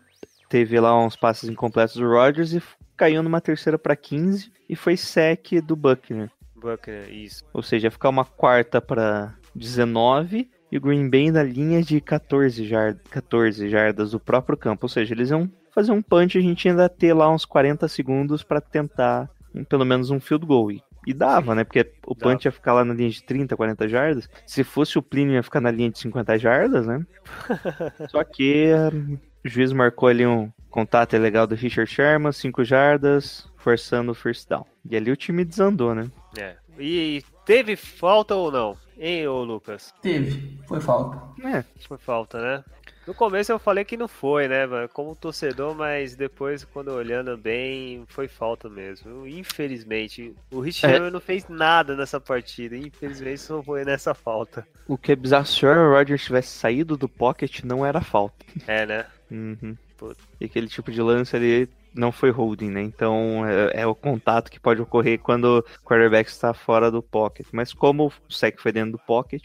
[0.48, 2.62] teve lá uns passes incompletos do Rodgers e
[2.96, 6.30] caiu numa terceira pra 15 e foi sec do Buckner.
[6.56, 7.44] Buckner, isso.
[7.52, 12.00] Ou seja, ia ficar uma quarta pra 19 e o Green Bay na linha de
[12.00, 14.86] 14, jar 14 jardas do próprio campo.
[14.86, 17.86] Ou seja, eles iam fazer um punch e a gente ainda ter lá uns 40
[17.88, 20.70] segundos pra tentar um- pelo menos um field goal.
[20.72, 21.64] E, e dava, né?
[21.64, 22.32] Porque o Dava.
[22.32, 24.28] punch ia ficar lá na linha de 30, 40 jardas.
[24.46, 27.04] Se fosse o Plínio, ia ficar na linha de 50 jardas, né?
[28.10, 33.48] Só que hum, o juiz marcou ali um contato ilegal do Richard Sherman, 5 jardas,
[33.58, 34.66] forçando o first down.
[34.90, 36.10] E ali o time desandou, né?
[36.36, 36.56] É.
[36.80, 38.76] E teve falta ou não?
[38.98, 39.94] Hein, ô Lucas?
[40.02, 41.22] Teve, foi falta.
[41.46, 42.64] É, Foi falta, né?
[43.06, 44.88] No começo eu falei que não foi, né, mano?
[44.88, 49.26] Como torcedor, mas depois, quando olhando bem, foi falta mesmo.
[49.28, 50.88] Infelizmente, o Rich É.
[50.88, 52.76] Sherman não fez nada nessa partida.
[52.76, 54.66] Infelizmente, só foi nessa falta.
[54.88, 58.44] o que é bizarro, se o Aaron Rodgers tivesse saído do pocket, não era falta.
[58.66, 59.06] É, né?
[59.30, 59.76] Uhum.
[60.04, 60.20] Putz.
[60.40, 62.82] E aquele tipo de lance ali não foi holding, né?
[62.82, 67.46] Então é, é o contato que pode ocorrer quando o quarterback está fora do pocket.
[67.52, 69.42] Mas como o sec foi dentro do pocket,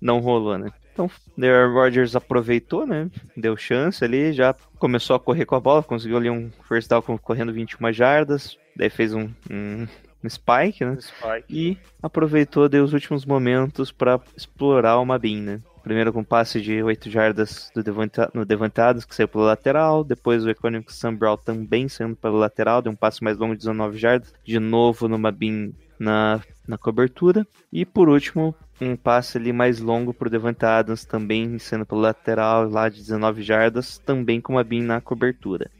[0.00, 0.72] não rolou, né?
[0.92, 3.10] Então, o Aaron Rodgers aproveitou, né?
[3.36, 7.02] Deu chance ali, já começou a correr com a bola, conseguiu ali um first down
[7.02, 9.88] correndo 21 jardas, daí fez um, um,
[10.22, 10.96] um spike, né?
[11.00, 11.44] Spike.
[11.50, 15.60] E aproveitou deu os últimos momentos para explorar uma bin, né?
[15.84, 20.02] Primeiro com passe de 8 jardas do Devonta- no Devantados, que saiu pelo lateral.
[20.02, 23.58] Depois o Economic Sam Brown também saindo pelo lateral, deu um passe mais longo de
[23.60, 24.32] 19 jardas.
[24.44, 27.46] De novo no Mabin na, na cobertura.
[27.72, 32.68] E por último, um passe ali mais longo pro Devante Adams, também sendo pelo lateral,
[32.68, 35.70] lá de 19 jardas, também com o Mabin na cobertura.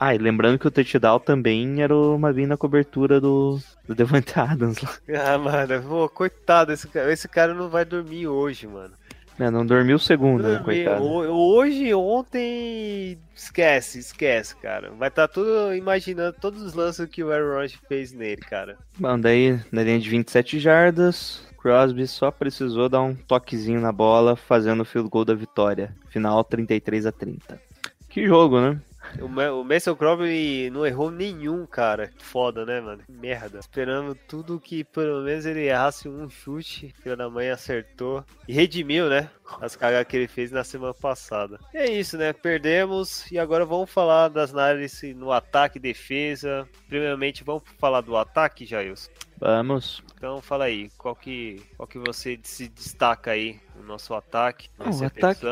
[0.00, 4.36] Ah, e lembrando que o touchdown também era o Mabin na cobertura do, do Devante
[4.36, 4.80] Adams.
[4.82, 4.90] lá.
[5.16, 8.92] Ah, mano, pô, coitado, esse cara, esse cara não vai dormir hoje, mano.
[9.38, 11.02] É, não dormiu o segundo, né, coitado.
[11.04, 14.90] Ho- Hoje, ontem, esquece, esquece, cara.
[14.92, 18.76] Vai estar tudo imaginando todos os lances que o Aaron Rodgers fez nele, cara.
[18.98, 24.36] Bom, daí na linha de 27 jardas, Crosby só precisou dar um toquezinho na bola,
[24.36, 25.92] fazendo o field goal da vitória.
[26.10, 27.60] Final 33 a 30.
[28.08, 28.78] Que jogo, né?
[29.20, 29.26] O,
[29.60, 32.10] o Mason Crosby não errou nenhum, cara.
[32.18, 33.02] Foda, né, mano?
[33.08, 33.58] Merda.
[33.58, 36.94] Esperando tudo que pelo menos ele errasse um chute.
[37.02, 38.24] Filho da mãe acertou.
[38.48, 39.30] E redimiu, né?
[39.60, 41.58] As cagadas que ele fez na semana passada.
[41.72, 42.32] E é isso, né?
[42.32, 43.30] Perdemos.
[43.30, 46.68] E agora vamos falar das análises no ataque e defesa.
[46.88, 49.10] Primeiramente, vamos falar do ataque, Jailson.
[49.38, 50.02] Vamos.
[50.16, 54.70] Então fala aí, qual que, qual que você se destaca aí no nosso ataque?
[54.78, 55.46] Ah, o ataque-?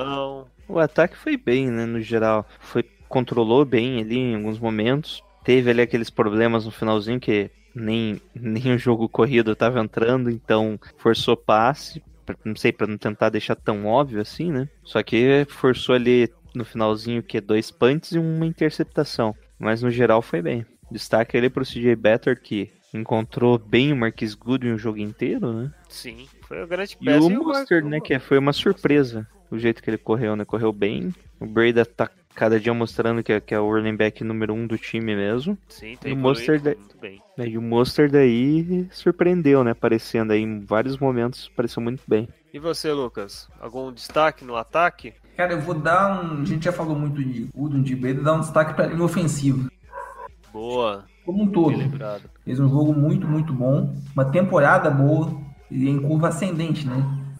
[0.68, 2.46] O ataque foi bem, né, no geral.
[2.60, 5.22] Foi, controlou bem ali em alguns momentos.
[5.44, 10.78] Teve ali aqueles problemas no finalzinho que nem, nem o jogo corrido tava entrando, então
[10.96, 12.02] forçou passe.
[12.44, 14.68] Não sei, pra não tentar deixar tão óbvio assim, né?
[14.84, 19.34] Só que forçou ali no finalzinho que dois punts e uma interceptação.
[19.58, 20.64] Mas no geral foi bem.
[20.90, 25.70] Destaque ali pro CJ Better que encontrou bem o Marquis Goodwin o jogo inteiro, né?
[25.88, 27.20] Sim, foi uma grande E peça.
[27.26, 30.44] o Mar- Mustard, né, que foi uma surpresa o jeito que ele correu, né?
[30.44, 31.12] Correu bem.
[31.40, 34.66] O Breda tá cada dia mostrando que é, que é o running back número um
[34.66, 35.56] do time mesmo.
[35.68, 37.22] Sim, tá E o muito bem.
[37.36, 39.72] né, E o Mustard aí surpreendeu, né?
[39.72, 42.28] Aparecendo aí em vários momentos, apareceu muito bem.
[42.52, 43.48] E você, Lucas?
[43.60, 45.14] Algum destaque no ataque?
[45.36, 46.42] Cara, eu vou dar um.
[46.42, 49.68] A gente já falou muito de Udon, de Breda, dar um destaque pra linha ofensiva.
[50.52, 51.78] Boa, Como um todo.
[52.44, 53.96] Fez um jogo muito, muito bom.
[54.14, 55.40] Uma temporada boa.
[55.70, 56.96] E em curva ascendente, né?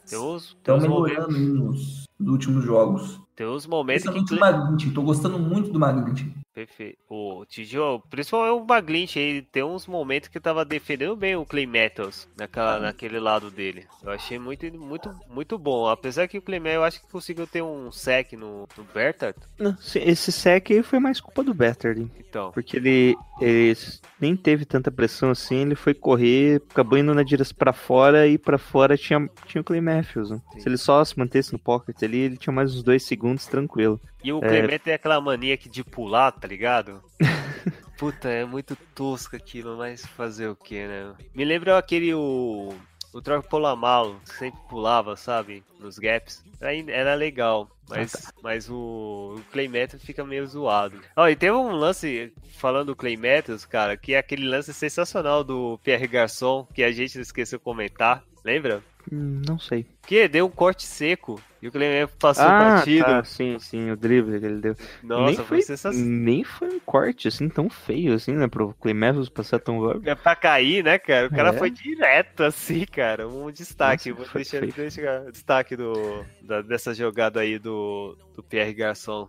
[0.09, 3.21] Tem tem Estão melhorando nos últimos jogos.
[3.35, 4.11] Tem uns momentos que...
[4.11, 4.95] Principalmente o Maglint.
[4.95, 6.42] Tô gostando muito do Maglint.
[6.55, 6.99] Perfeito.
[7.09, 11.67] O Tijô, principalmente o Baglint, ele tem uns momentos que tava defendendo bem o Clay
[11.67, 13.87] Metals naquela, naquele lado dele.
[14.03, 15.87] Eu achei muito, muito, muito bom.
[15.89, 19.37] Apesar que o Clay Metals, eu acho que conseguiu ter um sec no, no Bertart.
[19.59, 22.11] Não, se- esse sec foi mais culpa do hein?
[22.19, 23.75] Então, Porque ele, ele
[24.21, 28.37] nem teve tanta pressão assim, ele foi correr, acabou indo na direção pra fora e
[28.39, 30.31] pra fora tinha, tinha o Clay Matthews.
[30.31, 30.41] Né?
[30.59, 34.01] Se ele só se mantesse no pocket ali, ele tinha mais uns dois segundos tranquilo.
[34.25, 34.49] E o É.
[34.49, 37.01] Clemente tem aquela mania que de pular, tá ligado?
[37.97, 41.15] Puta, é muito tosco aquilo, mas fazer o que, né?
[41.33, 42.75] Me lembra aquele o.
[43.15, 45.63] O Troca Polamalo, que sempre pulava, sabe?
[45.79, 46.43] Nos gaps.
[46.63, 47.71] Aí Era legal.
[47.87, 50.99] Mas, mas o, o Clay Matthews fica meio zoado.
[51.15, 55.45] Ó, e teve um lance, falando do Clay Matthews, cara, que é aquele lance sensacional
[55.45, 58.25] do Pierre Garçon, que a gente esqueceu de comentar.
[58.43, 58.83] Lembra?
[59.13, 59.85] Hum, não sei.
[60.07, 63.05] Que deu um corte seco e o Matthews passou ah, batido.
[63.05, 64.77] tá, sim, sim, o drible que ele deu.
[65.01, 66.09] Nossa, nem foi, foi, sensacional.
[66.11, 68.49] nem foi um corte assim tão feio assim, né?
[68.49, 70.11] Pro Matthews passar tão óbvio.
[70.11, 71.29] É pra cair, né, cara?
[71.29, 71.53] O cara É.
[71.53, 73.29] foi direto assim, cara.
[73.29, 74.11] Um destaque.
[74.11, 79.29] Nossa, Vou deixar, deixar destaque do, da- dessa jogada aí do, do Pierre Garçon.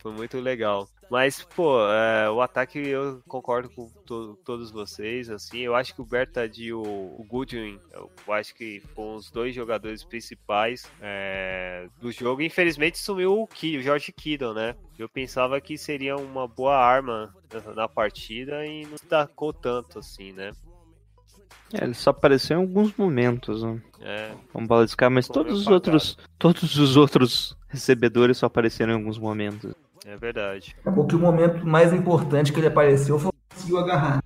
[0.00, 0.88] Foi muito legal.
[1.08, 5.60] Mas, pô, é, o ataque eu concordo com to- todos vocês, assim.
[5.60, 9.54] Eu acho que o Bertad e o, o Goodwin, eu acho que foram os dois
[9.54, 12.42] jogadores principais é, do jogo.
[12.42, 14.74] Infelizmente sumiu o, Ki, o George Kittle, né?
[14.98, 20.32] Eu pensava que seria uma boa arma na, na partida e não destacou tanto, assim,
[20.32, 20.52] né?
[21.72, 23.82] É, ele só apareceu em alguns momentos, né?
[24.00, 28.92] É, Vamos bola de cá, mas todos os outros, todos os outros recebedores só apareceram
[28.92, 29.74] em alguns momentos.
[30.04, 30.76] é verdade.
[30.80, 34.22] Acabou que o momento mais importante que ele apareceu foi que conseguiu agarrar.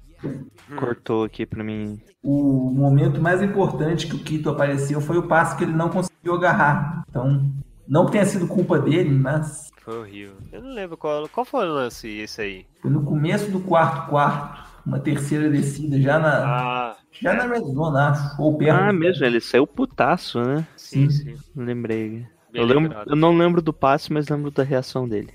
[0.77, 2.01] Cortou aqui pra mim.
[2.23, 6.35] O momento mais importante que o Quito apareceu foi o passe que ele não conseguiu
[6.35, 7.03] agarrar.
[7.09, 7.51] Então,
[7.89, 10.37] não que tenha sido culpa dele, mas Foi horrível.
[10.53, 12.67] Eu não lembro qual, qual foi o lance esse aí.
[12.83, 17.61] foi no começo do quarto quarto, uma terceira descida, já na, Ah, já na red
[17.65, 18.79] zone, acho, ou perto.
[18.79, 20.67] Ah, mesmo, ele saiu putaço, né?
[20.77, 21.37] sim, Sim.
[21.37, 21.43] sim.
[21.57, 22.27] Lembrei.
[22.53, 25.33] Bem Eu, lembro, eu não lembro do passe, mas lembro da reação dele.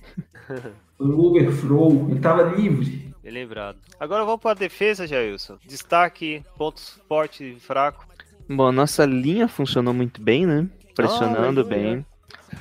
[0.97, 3.04] Foi no overthrow, ele tava livre.
[3.25, 3.77] Bem lembrado.
[3.99, 5.57] Agora vamos para a defesa, Jailson.
[5.65, 8.07] Destaque, pontos forte e fraco.
[8.47, 10.69] Bom, a nossa linha funcionou muito bem, né?
[10.95, 12.05] Pressionando Ah, bem.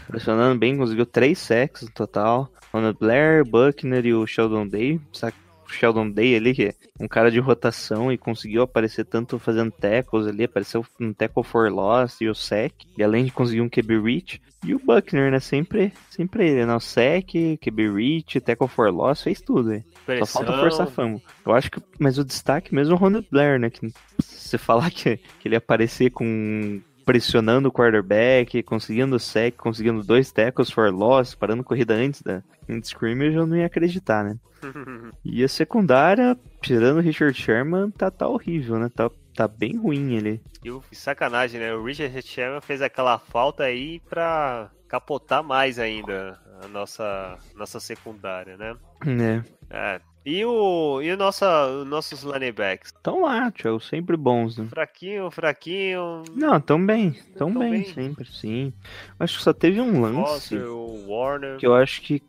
[0.08, 2.50] Pressionando bem, conseguiu três sacks no total.
[2.72, 4.98] Ronald Blair, Buckner e o Sheldon Day.
[5.12, 5.32] Sa-
[5.66, 10.26] Sheldon Day ali, que é um cara de rotação e conseguiu aparecer tanto fazendo tackles
[10.26, 14.00] ali, apareceu um tackle for loss e o sec, e além de conseguir um QB
[14.00, 14.42] reach.
[14.64, 19.22] E o Buckner, né, sempre, sempre ele, né, o sec, QB reach, tackle for loss,
[19.22, 19.82] fez tudo?
[20.20, 21.22] Só falta força famo.
[21.44, 24.58] Eu acho que, mas o destaque mesmo é o Ronald Blair, né, que se você
[24.58, 30.92] falar que, que ele aparecer com pressionando o quarterback, conseguindo sec, conseguindo dois tackles for
[30.92, 34.36] loss, parando corrida antes da end scrimmage, eu não ia acreditar, né?
[35.24, 38.90] E a secundária, tirando o Richard Sherman, tá, tá horrível, né?
[38.94, 40.40] Tá, tá bem ruim ele.
[40.62, 41.74] E o sacanagem, né?
[41.74, 48.56] O Richard Sherman fez aquela falta aí pra capotar mais ainda a nossa, nossa secundária,
[48.56, 48.76] né?
[49.06, 49.42] É.
[49.70, 50.00] É.
[50.26, 52.92] E o e o nossa, os nossos linebackers?
[53.02, 54.66] Tão lá, tio, sempre bons, né?
[54.70, 56.22] Fraquinho, fraquinho.
[56.34, 57.84] Não, tão bem, tão, Tão bem, bem.
[57.84, 58.72] sempre, sim.
[59.20, 60.16] Acho que só teve um lance
[60.56, 61.58] Foster, o Warner.
[61.58, 62.22] que eu acho que,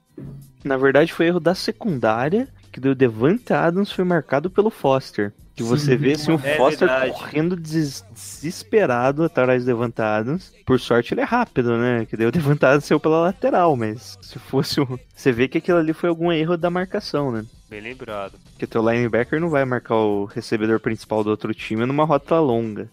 [0.63, 5.33] na verdade, foi erro da secundária, que do Devante Adams foi marcado pelo Foster.
[5.55, 7.11] Que você Sim, vê assim, o é Foster verdade.
[7.13, 10.53] correndo des- desesperado atrás do Devante Adams.
[10.65, 12.05] Por sorte ele é rápido, né?
[12.05, 14.99] Que daí o Devante Adams saiu pela lateral, mas se fosse o...
[15.15, 17.45] Você vê que aquilo ali foi algum erro da marcação, né?
[17.69, 18.33] Bem lembrado.
[18.51, 22.89] Porque teu linebacker não vai marcar o recebedor principal do outro time numa rota longa.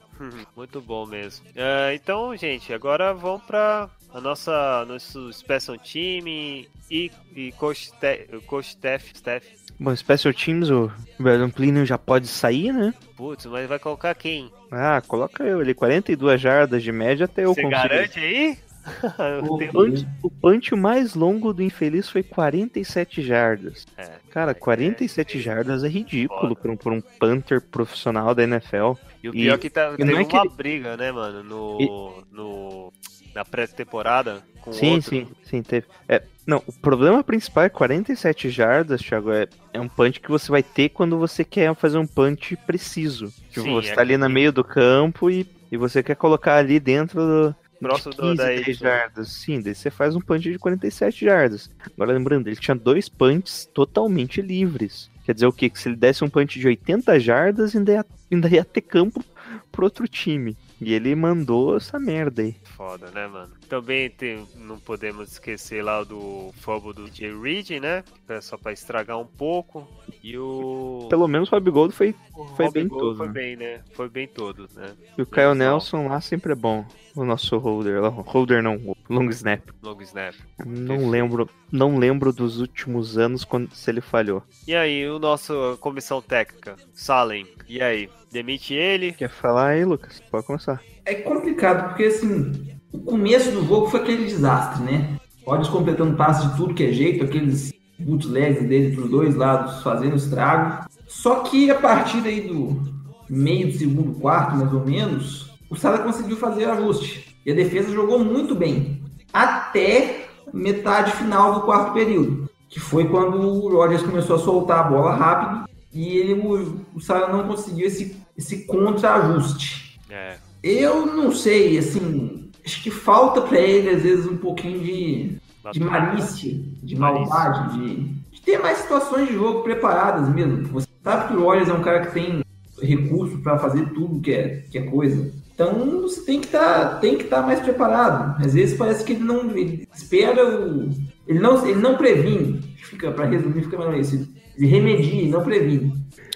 [0.56, 1.44] Muito bom mesmo.
[1.56, 8.28] É, então, gente, agora vamos para a nossa nosso special time e, e coach, te,
[8.46, 9.44] coach staff, staff.
[9.78, 12.94] Bom, Special Teams, o Brandon Plinion já pode sair, né?
[13.16, 14.50] Putz, mas vai colocar quem?
[14.70, 17.80] Ah, coloca eu ali, 42 jardas de média até eu Você consigo.
[17.82, 18.58] garante aí?
[19.48, 23.86] O punch, o punch mais longo do infeliz foi 47 jardas.
[23.96, 28.94] É, Cara, 47 jardas é ridículo por um, por um punter profissional da NFL.
[29.22, 30.96] E o E- pior é que tá, e teve não é uma que ele- briga,
[30.96, 32.92] né, mano, no, no
[33.32, 35.10] na pré-temporada com Sim, outro.
[35.10, 35.86] sim, sim, teve.
[36.08, 40.50] É, não, o problema principal é 47 jardas, Thiago, é, é um punch que você
[40.50, 43.28] vai ter quando você quer fazer um punch preciso.
[43.50, 46.56] Tipo, Sim, você é tá ali no meio do campo e, e você quer colocar
[46.56, 48.74] ali dentro do, Próximo de do- 15, da 10 Y.
[48.74, 49.28] jardas.
[49.32, 51.70] Sim, daí você faz um punch de 47 jardas.
[51.94, 55.10] Agora lembrando, ele tinha dois punches totalmente livres.
[55.24, 55.68] Quer dizer o quê?
[55.70, 59.24] Que se ele desse um punch de 80 jardas, ainda ia, ainda ia ter campo
[59.70, 60.56] pro outro time.
[60.84, 62.56] E ele mandou essa merda aí.
[62.76, 63.52] Foda, né, mano?
[63.68, 67.32] Também tem, não podemos esquecer lá do fumble do J.
[67.40, 68.02] Reed, né?
[68.28, 69.86] É só pra estragar um pouco.
[70.22, 71.06] E o.
[71.08, 72.14] Pelo menos o Gold foi.
[72.34, 73.32] o foi Robbie bem Gold todo, Foi né?
[73.32, 73.80] bem, né?
[73.92, 74.92] Foi bem todo, né?
[75.16, 75.54] E o Kyle.
[75.54, 76.84] Nelson lá sempre é bom.
[77.14, 78.08] O nosso holder lá.
[78.08, 79.60] Holder não, long snap.
[79.82, 80.34] Long snap.
[80.64, 81.10] Não Perfeito.
[81.10, 84.42] lembro, não lembro dos últimos anos quando, se ele falhou.
[84.66, 87.46] E aí, o nosso comissão técnica, Salem.
[87.68, 88.08] E aí?
[88.30, 89.12] Demite ele?
[89.12, 90.20] Quer falar aí, Lucas?
[90.30, 90.71] Pode começar.
[91.04, 92.52] É complicado, porque assim,
[92.92, 95.16] o começo do jogo foi aquele desastre, né?
[95.44, 100.16] Olhos completando passes de tudo que é jeito, aqueles bootlegs dele pros dois lados fazendo
[100.16, 100.86] estrago.
[101.06, 102.80] Só que a partir aí do
[103.28, 107.36] meio do segundo quarto, mais ou menos, o Sala conseguiu fazer o ajuste.
[107.44, 109.02] E a defesa jogou muito bem.
[109.32, 112.48] Até metade final do quarto período.
[112.68, 117.30] Que foi quando o Rodgers começou a soltar a bola rápido e ele, o, o
[117.30, 120.00] não conseguiu esse, esse contra-ajuste.
[120.08, 120.36] É.
[120.62, 125.36] Eu não sei, assim, acho que falta pra ele, às vezes, um pouquinho de,
[125.72, 126.52] de malícia,
[126.82, 127.26] de Malícia.
[127.26, 127.96] maldade, de,
[128.30, 130.62] de ter mais situações de jogo preparadas mesmo.
[130.68, 132.42] Você sabe que o Rogers é um cara que tem
[132.80, 135.32] recurso pra fazer tudo que é, que é coisa.
[135.54, 138.42] Então você tem que estar que estar mais preparado.
[138.44, 140.90] Às vezes parece que ele não ele espera o
[141.26, 142.60] ele não ele não previne.
[142.76, 144.28] Fica para resumir fica melhor isso.
[144.56, 145.92] Ele remedia não previne.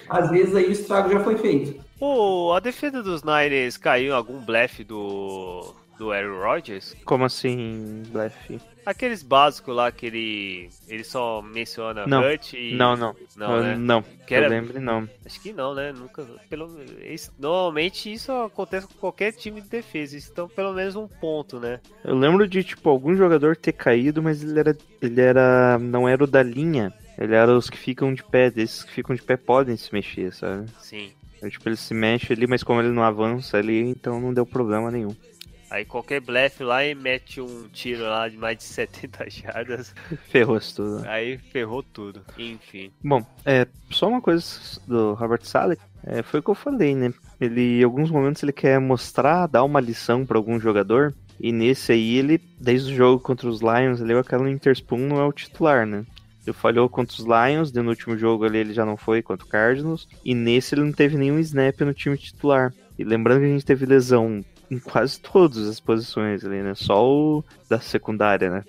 [0.09, 1.85] Às vezes aí o estrago já foi feito.
[1.99, 5.75] Pô, a defesa dos Niners caiu em algum blefe do.
[5.99, 6.95] do Aaron Rodgers?
[7.05, 8.61] Como assim, Bleff?
[8.85, 10.69] Aqueles básicos lá que ele.
[10.87, 12.23] ele só menciona Não.
[12.23, 12.75] Hut e.
[12.77, 13.17] Não, não.
[13.37, 13.77] Não, Eu- né?
[13.77, 15.09] Não, Que era- eu lembre, não.
[15.25, 15.91] Acho que não, né?
[15.93, 16.25] Nunca.
[16.49, 16.71] Pelo,
[17.03, 20.17] isso- normalmente isso acontece com qualquer time de defesa.
[20.17, 21.81] Então pelo menos um ponto, né?
[22.05, 24.77] Eu lembro de, tipo, algum jogador ter caído, mas ele era.
[25.03, 25.79] Ele era.
[25.81, 26.93] não era o da linha.
[27.19, 28.53] Ele era os que ficam de pé.
[28.55, 30.69] Esses que ficam de pé podem se mexer, sabe?
[30.79, 31.11] Sim.
[31.37, 34.47] Então, tipo, ele se mexe ali, mas como ele não avança ali, então não deu
[34.47, 35.15] problema nenhum.
[35.69, 39.95] Aí qualquer blefe lá e mete um tiro lá de mais de 70 jardas.
[40.29, 41.05] Ferrou-se tudo.
[41.07, 42.23] Aí ferrou tudo.
[42.39, 42.93] Enfim.
[43.03, 44.45] Bom, é, só uma coisa
[44.87, 47.13] do Robert Saleh, é, foi o que eu falei, né?
[47.41, 51.93] Ele, em alguns momentos, ele quer mostrar, dar uma lição para algum jogador, e nesse
[51.93, 55.33] aí, ele, desde o jogo contra os Lions, ele, o Kellen Interspoon não é o
[55.33, 56.05] titular, né?
[56.47, 59.49] Ele falhou contra os Lions, no último jogo ali ele já não foi contra o
[59.49, 62.73] Cardinals, e nesse ele não teve nenhum snap no time titular.
[62.99, 66.75] E lembrando que a gente teve lesão em quase todas as posições ali, né?
[66.75, 68.65] Só o da secundária, né?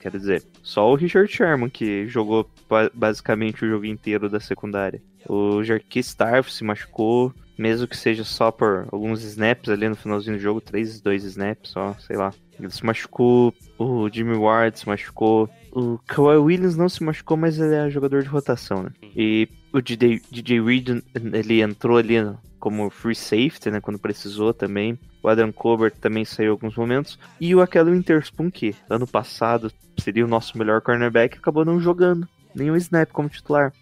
[0.00, 5.00] Quer, dizer, só o Richard Sherman que jogou ba- basicamente o jogo inteiro da secundária.
[5.28, 10.36] O Jarquis Starf se machucou, mesmo que seja só por alguns snaps ali no finalzinho
[10.36, 12.32] do jogo, três, dois snaps só, sei lá.
[12.60, 17.58] Ele se machucou, o Jimmy Ward se machucou, o Kawhi Williams não se machucou, mas
[17.58, 18.90] ele é jogador de rotação, né?
[19.16, 21.02] E o DJ, DJ Reed,
[21.32, 22.14] ele entrou ali
[22.58, 24.98] como free safety, né, quando precisou também.
[25.22, 27.18] O Adam Colbert também saiu em alguns momentos.
[27.40, 32.28] E o aquele Witherspoon, que ano passado seria o nosso melhor cornerback, acabou não jogando
[32.54, 33.72] nenhum snap como titular.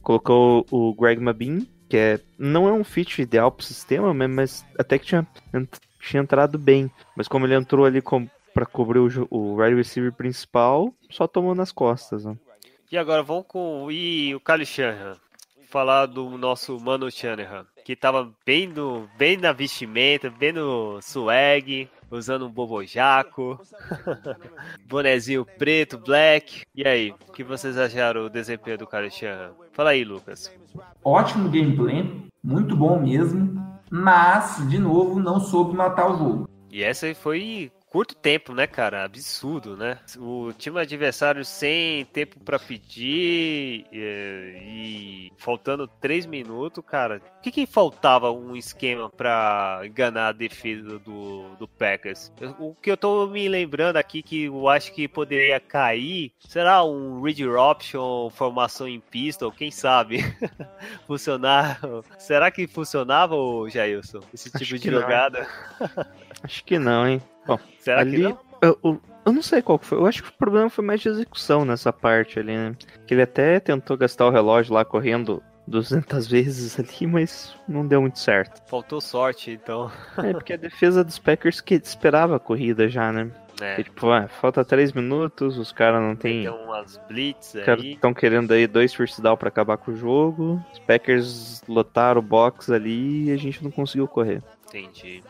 [0.00, 4.66] Colocou o Greg Mabin, que é, não é um fit ideal pro sistema, mas- mas
[4.78, 5.26] até que tinha,
[6.02, 6.90] tinha entrado bem.
[7.16, 11.54] Mas como ele entrou ali com, pra cobrir o, o wide receiver principal, só tomou
[11.54, 12.24] nas costas.
[12.24, 12.36] Né?
[12.90, 15.16] E agora vamos com e o Kyle Shanahan.
[15.68, 21.88] Falar do nosso Mano Shanahan, que tava bem, no, bem na vestimenta, bem no swag,
[22.10, 23.58] usando um bobojaco,
[24.86, 26.66] bonezinho preto, black.
[26.74, 29.52] E aí, o que vocês acharam do desempenho do Kyle Shanahan?
[29.72, 30.52] Fala aí, Lucas.
[31.02, 32.06] Ótimo gameplay,
[32.44, 33.61] muito bom mesmo,
[33.92, 36.48] mas, de novo, não soube matar o jogo.
[36.70, 39.04] E essa foi curto tempo, né, cara?
[39.04, 39.98] Absurdo, né?
[40.16, 47.20] O time adversário sem tempo pra pedir eh, e, faltando três minutos, cara.
[47.38, 52.32] O que, que faltava um esquema pra enganar a defesa do, do Packers?
[52.58, 57.20] O que eu tô me lembrando aqui que eu acho que poderia cair, será um
[57.20, 60.20] read option, formação em pistol, quem sabe?
[61.06, 61.78] Funcionar.
[62.16, 63.34] Será que funcionava,
[63.68, 64.20] Jailson?
[64.32, 65.00] Esse Acho tipo de que não.
[65.02, 65.46] jogada?
[66.42, 67.20] Acho que não, hein?
[67.46, 68.38] Bom, Será que ali, não?
[68.60, 69.98] eu, eu- eu não sei qual que foi.
[69.98, 72.74] Eu acho que o problema foi mais de execução nessa parte ali, né?
[73.06, 78.00] Que ele até tentou gastar o relógio lá correndo 200 vezes ali, mas não deu
[78.00, 78.60] muito certo.
[78.68, 79.90] Faltou sorte, então.
[80.18, 83.30] É, porque a defesa dos Packers que esperava a corrida já, né?
[83.60, 86.42] É, Que, tipo, ah, falta 3 minutos, os caras não tem.
[86.42, 87.92] tem umas blitz Os caras aí.
[87.92, 90.60] estão querendo aí dois first down pra acabar com o jogo.
[90.72, 94.42] Os Packers lotaram o box ali e a gente não conseguiu correr.
[94.66, 95.22] Entendi.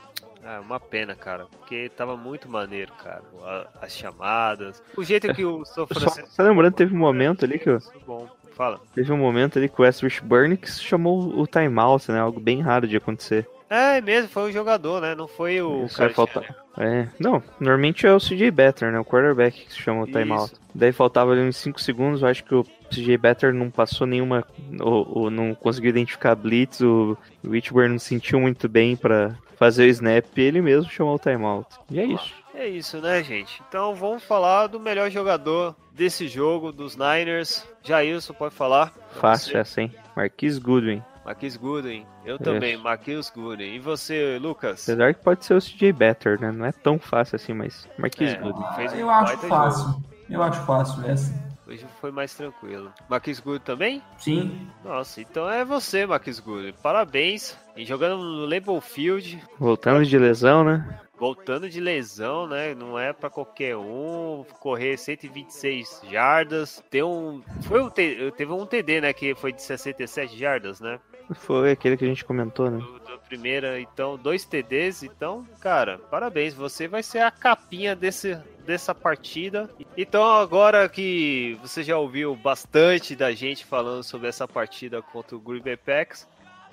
[0.44, 3.22] Ah, uma pena, cara, porque tava muito maneiro, cara.
[3.44, 4.82] A- As chamadas.
[4.96, 6.28] O jeito que o São Só, Francisco.
[6.30, 8.80] só lembrando, teve um momento ali que eu, Bom, fala.
[8.94, 12.18] Teve um momento ali que o Westbury Burnix chamou o timeout, né?
[12.20, 13.48] Algo bem raro de acontecer.
[13.70, 15.14] É mesmo, foi o jogador, né?
[15.14, 15.86] Não foi o.
[15.86, 16.42] Isso Kyle faltar.
[16.42, 16.62] Shanahan.
[16.78, 18.98] É, não, normalmente é o CJ Better, né?
[18.98, 20.52] O quarterback que se chama o timeout.
[20.52, 20.60] Isso.
[20.74, 24.44] Daí faltava ali uns 5 segundos, eu acho que o CJ Better não passou nenhuma,
[24.80, 29.84] ou, ou não conseguiu identificar a blitz, o Whitburn não sentiu muito bem pra fazer
[29.84, 31.68] o snap ele mesmo chamou o timeout.
[31.90, 32.34] E é isso.
[32.54, 33.62] É isso, né, gente?
[33.68, 37.64] Então vamos falar do melhor jogador desse jogo, dos Niners.
[37.82, 38.92] Jailson, pode falar?
[39.12, 39.94] Fácil essa, hein?
[40.16, 41.02] Marquis Goodwin.
[41.24, 42.04] Marquis Gooden.
[42.24, 43.76] Eu também, Marquis Gooden.
[43.76, 44.88] E você, Lucas?
[44.88, 46.50] Apesar que pode ser o CJ Better, né?
[46.50, 48.38] Não é tão fácil assim, mas Marquis É.
[48.38, 48.66] Goodwin.
[48.74, 49.84] Fez um Eu acho fácil.
[49.86, 50.02] jogo.
[50.28, 51.51] Eu acho fácil essa.
[51.66, 52.92] Hoje foi mais tranquilo.
[53.08, 54.02] Marquis Gooden também?
[54.18, 56.74] Sim, Nossa, então é você, Marquis Gooden.
[56.82, 57.56] Parabéns.
[57.76, 60.98] E jogando no Label Field, Voltando de lesão, né?
[61.22, 62.74] voltando de lesão, né?
[62.74, 64.44] Não é pra qualquer um.
[64.58, 66.82] Correr 126 jardas.
[66.90, 67.40] Tem um.
[67.62, 69.12] Foi um, teve um TD, né?
[69.12, 70.98] Que foi de 67 jardas, né?
[71.34, 72.84] Foi aquele que a gente comentou, né?
[73.08, 75.04] Da primeira, então, dois TDs.
[75.04, 76.54] Então, cara, parabéns.
[76.54, 79.68] Você vai ser a capinha desse, dessa partida.
[79.96, 85.40] Então, agora que você já ouviu bastante da gente falando sobre essa partida contra o
[85.40, 86.26] Green Bay Packers,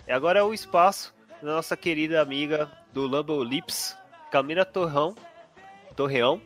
[0.08, 3.96] e agora é o espaço da nossa querida amiga do Lambo Lips,
[4.32, 5.16] Camila Torrão,
[5.96, 6.42] Torreão,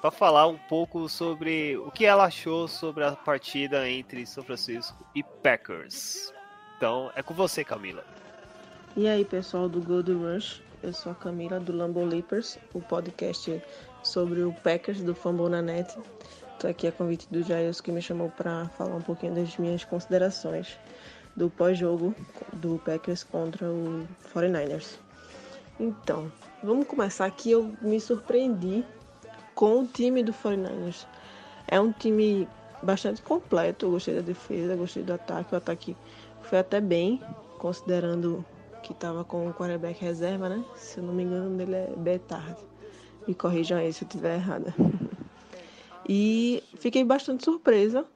[0.00, 5.04] para falar um pouco sobre o que ela achou sobre a partida entre São Francisco
[5.14, 6.32] e Packers.
[6.76, 8.04] Então, é com você, Camila.
[8.96, 13.62] E aí, pessoal do Gold Rush, eu sou a Camila do Lambo Leapers, o podcast
[14.06, 15.98] sobre o Packers do Fambonanet.
[16.52, 19.84] Estou aqui a convite do Jails que me chamou para falar um pouquinho das minhas
[19.84, 20.78] considerações
[21.34, 22.14] do pós-jogo
[22.54, 24.96] do Packers contra o 49ers.
[25.78, 26.32] Então,
[26.62, 27.50] vamos começar aqui.
[27.50, 28.84] Eu me surpreendi
[29.54, 31.04] com o time do 49ers.
[31.68, 32.48] É um time
[32.82, 33.86] bastante completo.
[33.86, 35.52] Eu gostei da defesa, gostei do ataque.
[35.52, 35.96] O ataque
[36.42, 37.20] foi até bem,
[37.58, 38.44] considerando
[38.82, 40.64] que estava com o quarterback reserva, né?
[40.76, 42.56] Se eu não me engano, dele é Betard.
[43.26, 44.74] Me corrijam aí se eu estiver errada.
[46.08, 48.06] E fiquei bastante surpresa.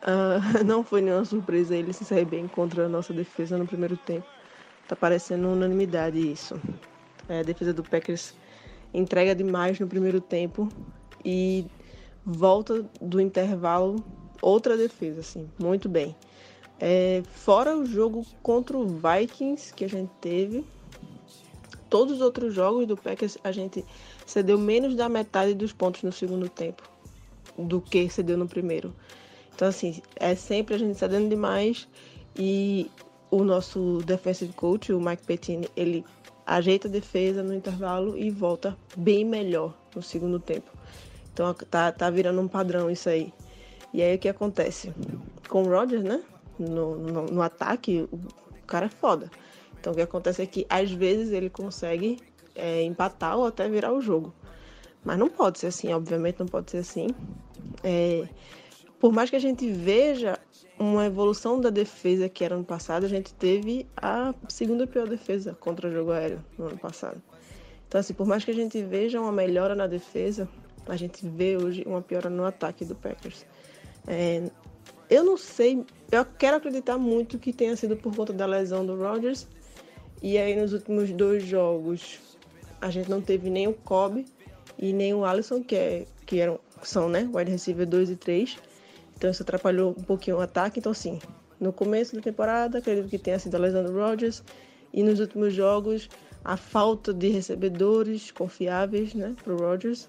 [0.00, 3.96] Ah, não foi nenhuma surpresa ele se sair bem contra a nossa defesa no primeiro
[3.96, 4.26] tempo.
[4.88, 6.58] Tá parecendo unanimidade isso.
[7.28, 8.34] É, a defesa do Packers
[8.94, 10.68] entrega demais no primeiro tempo
[11.24, 11.66] e
[12.24, 14.02] volta do intervalo
[14.40, 16.16] outra defesa, assim, muito bem.
[16.78, 20.64] É, fora o jogo contra o Vikings que a gente teve,
[21.96, 23.82] todos os outros jogos do Packers a gente
[24.26, 26.82] cedeu menos da metade dos pontos no segundo tempo
[27.56, 28.94] do que cedeu no primeiro.
[29.54, 31.88] Então, assim, é sempre a gente cedendo demais
[32.38, 32.90] e
[33.30, 36.04] o nosso defensive coach, o Mike Pettine, ele
[36.44, 40.70] ajeita a defesa no intervalo e volta bem melhor no segundo tempo.
[41.32, 43.32] Então tá, tá virando um padrão isso aí.
[43.94, 44.92] E aí o que acontece?
[45.48, 46.22] Com o Rodgers, né?
[46.58, 49.30] No, no, no ataque, o cara é foda.
[49.86, 52.18] Então o que acontece é que às vezes ele consegue
[52.56, 54.34] é, empatar ou até virar o jogo.
[55.04, 57.06] Mas não pode ser assim, obviamente não pode ser assim.
[57.84, 58.26] É,
[58.98, 60.40] por mais que a gente veja
[60.76, 65.56] uma evolução da defesa que era ano passado, a gente teve a segunda pior defesa
[65.60, 67.22] contra o jogo aéreo no ano passado.
[67.86, 70.48] Então, assim, por mais que a gente veja uma melhora na defesa,
[70.88, 73.46] a gente vê hoje uma piora no ataque do Packers.
[74.04, 74.50] É,
[75.08, 78.96] eu não sei, eu quero acreditar muito que tenha sido por conta da lesão do
[78.96, 79.46] Rodgers.
[80.22, 82.18] E aí, nos últimos dois jogos,
[82.80, 84.24] a gente não teve nem o Cobb
[84.78, 88.56] e nem o Alisson, que, é, que eram, são, né, wide receiver 2 e 3.
[89.16, 90.78] Então isso atrapalhou um pouquinho o ataque.
[90.78, 91.18] Então, assim,
[91.58, 94.42] no começo da temporada, acredito que tenha sido a lesão Rodgers.
[94.92, 96.08] E nos últimos jogos,
[96.44, 100.08] a falta de recebedores confiáveis né, para o Rodgers.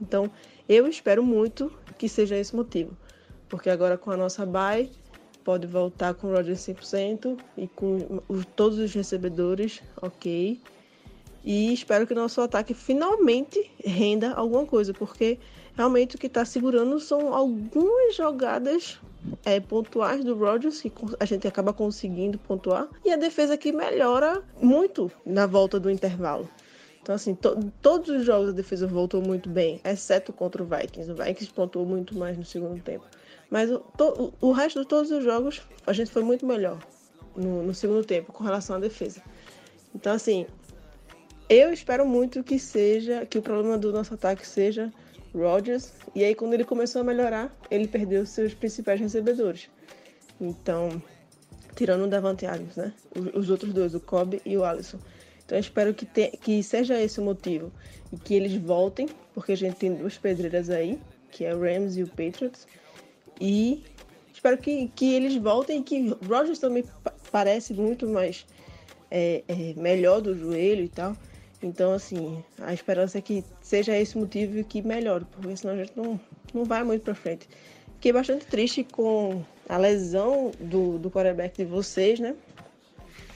[0.00, 0.30] Então,
[0.68, 2.96] eu espero muito que seja esse motivo.
[3.48, 4.90] Porque agora com a nossa bye,
[5.48, 10.60] pode voltar com o Rodgers 100% e com os, todos os recebedores ok.
[11.42, 15.38] E espero que nosso ataque finalmente renda alguma coisa, porque
[15.74, 19.00] realmente o que está segurando são algumas jogadas
[19.42, 24.42] é, pontuais do Rodgers, que a gente acaba conseguindo pontuar, e a defesa que melhora
[24.60, 26.46] muito na volta do intervalo.
[27.00, 31.10] Então, assim, to todos os jogos a defesa voltou muito bem, exceto contra o Vikings.
[31.10, 33.06] O Vikings pontuou muito mais no segundo tempo.
[33.50, 36.78] Mas o, to, o resto de todos os jogos, a gente foi muito melhor
[37.34, 39.22] no, no segundo tempo com relação à defesa.
[39.94, 40.46] Então, assim,
[41.48, 44.92] eu espero muito que seja, que o problema do nosso ataque seja
[45.34, 45.92] Rodgers.
[46.14, 49.70] E aí, quando ele começou a melhorar, ele perdeu seus principais recebedores.
[50.40, 51.02] Então,
[51.74, 52.92] tirando o Davante Adams, né?
[53.34, 54.98] Os outros dois, o Cobb e o Alisson.
[55.44, 57.72] Então, eu espero que, te, que seja esse o motivo.
[58.12, 60.98] E que eles voltem, porque a gente tem duas pedreiras aí,
[61.30, 62.66] que é o Rams e o Patriots.
[63.40, 63.84] E
[64.32, 66.84] espero que, que eles voltem que Rodgers também
[67.30, 68.46] parece muito mais
[69.10, 71.16] é, é, melhor do joelho e tal.
[71.62, 75.92] Então, assim, a esperança é que seja esse motivo que melhore, porque senão a gente
[75.96, 76.20] não,
[76.54, 77.48] não vai muito para frente.
[77.94, 82.36] Fiquei bastante triste com a lesão do, do quarterback de vocês, né?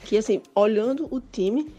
[0.05, 1.69] Que, assim, olhando o time,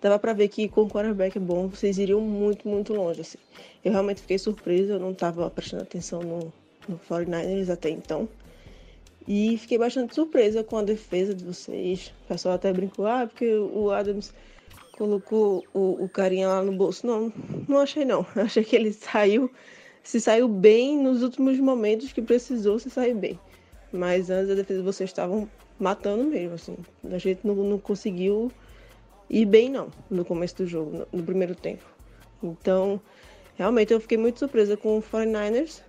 [0.00, 3.38] dava para ver que com o quarterback bom vocês iriam muito, muito longe, assim.
[3.84, 6.52] Eu realmente fiquei surpresa, eu não estava prestando atenção no,
[6.88, 8.28] no 49ers até então.
[9.26, 12.12] E fiquei bastante surpresa com a defesa de vocês.
[12.24, 14.34] O pessoal até brincou, ah, porque o Adams
[14.92, 17.06] colocou o, o carinha lá no bolso.
[17.06, 17.32] Não,
[17.68, 18.26] não achei não.
[18.34, 19.50] Achei que ele saiu,
[20.02, 23.38] se saiu bem nos últimos momentos que precisou se sair bem.
[23.92, 26.76] Mas antes a defesa vocês estavam matando mesmo, assim.
[27.10, 28.50] A gente não, não conseguiu
[29.30, 31.84] ir bem não no começo do jogo, no, no primeiro tempo.
[32.42, 33.00] Então,
[33.54, 35.80] realmente eu fiquei muito surpresa com o 49ers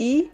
[0.00, 0.30] e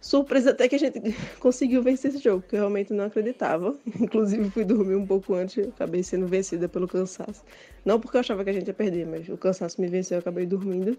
[0.00, 1.00] surpresa até que a gente
[1.38, 3.76] conseguiu vencer esse jogo, que eu realmente não acreditava.
[4.00, 7.44] Inclusive fui dormir um pouco antes, acabei sendo vencida pelo cansaço.
[7.84, 10.20] Não porque eu achava que a gente ia perder, mas o cansaço me venceu, eu
[10.20, 10.98] acabei dormindo.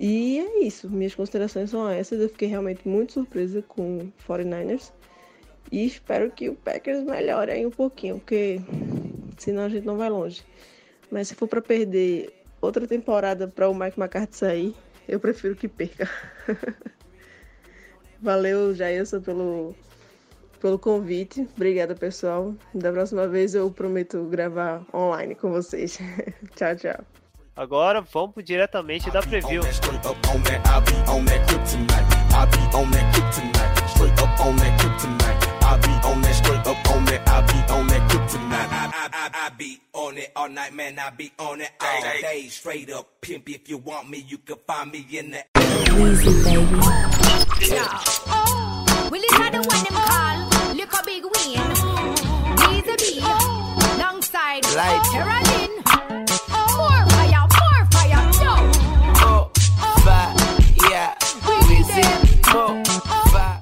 [0.00, 2.18] E é isso, minhas considerações são essas.
[2.18, 4.90] Eu fiquei realmente muito surpresa com o 49ers.
[5.70, 8.58] E espero que o Packers melhore aí um pouquinho, porque
[9.38, 10.42] senão a gente não vai longe.
[11.10, 14.74] Mas se for para perder outra temporada para o Mike McCarthy sair,
[15.06, 16.08] eu prefiro que perca.
[18.22, 19.74] Valeu, Jailson, pelo,
[20.60, 21.46] pelo convite.
[21.56, 22.54] Obrigada, pessoal.
[22.72, 25.98] Da próxima vez eu prometo gravar online com vocês.
[26.54, 27.04] tchau, tchau.
[27.56, 29.62] Agora vamos diretamente da preview.
[40.12, 40.98] on it all night, man.
[40.98, 42.48] I be on it all day.
[42.48, 43.48] Straight up pimp.
[43.48, 45.44] If you want me, you can find me in the.
[45.54, 47.11] Weezy, baby.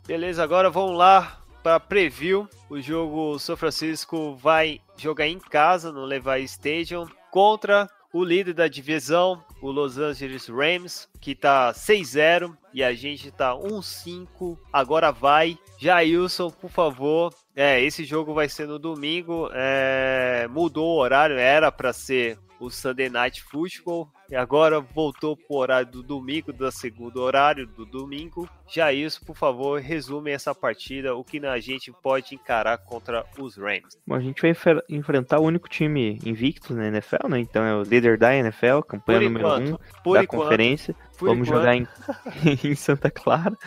[0.07, 2.49] Beleza, agora vamos lá para preview.
[2.69, 8.69] O jogo São Francisco vai jogar em casa no Levi Stadium contra o líder da
[8.69, 14.59] divisão, o Los Angeles Rams, que tá 6-0 e a gente tá 1-5.
[14.73, 15.59] Agora vai.
[15.79, 17.35] Jailson, por favor.
[17.55, 19.51] É, esse jogo vai ser no domingo.
[19.53, 24.11] É, mudou o horário, era para ser o Sunday Night Football.
[24.31, 28.49] E agora voltou pro horário do domingo, da segunda horário do domingo.
[28.69, 33.57] Já isso, por favor, resume essa partida, o que a gente pode encarar contra os
[33.57, 33.99] Rams.
[34.07, 34.55] Bom, a gente vai
[34.89, 37.41] enfrentar o único time invicto na NFL, né?
[37.41, 40.95] Então é o líder da NFL, campanha número enquanto, 1 por da enquanto, conferência.
[41.19, 41.59] vamos enquanto.
[41.59, 41.89] jogar em,
[42.71, 43.59] em Santa Clara.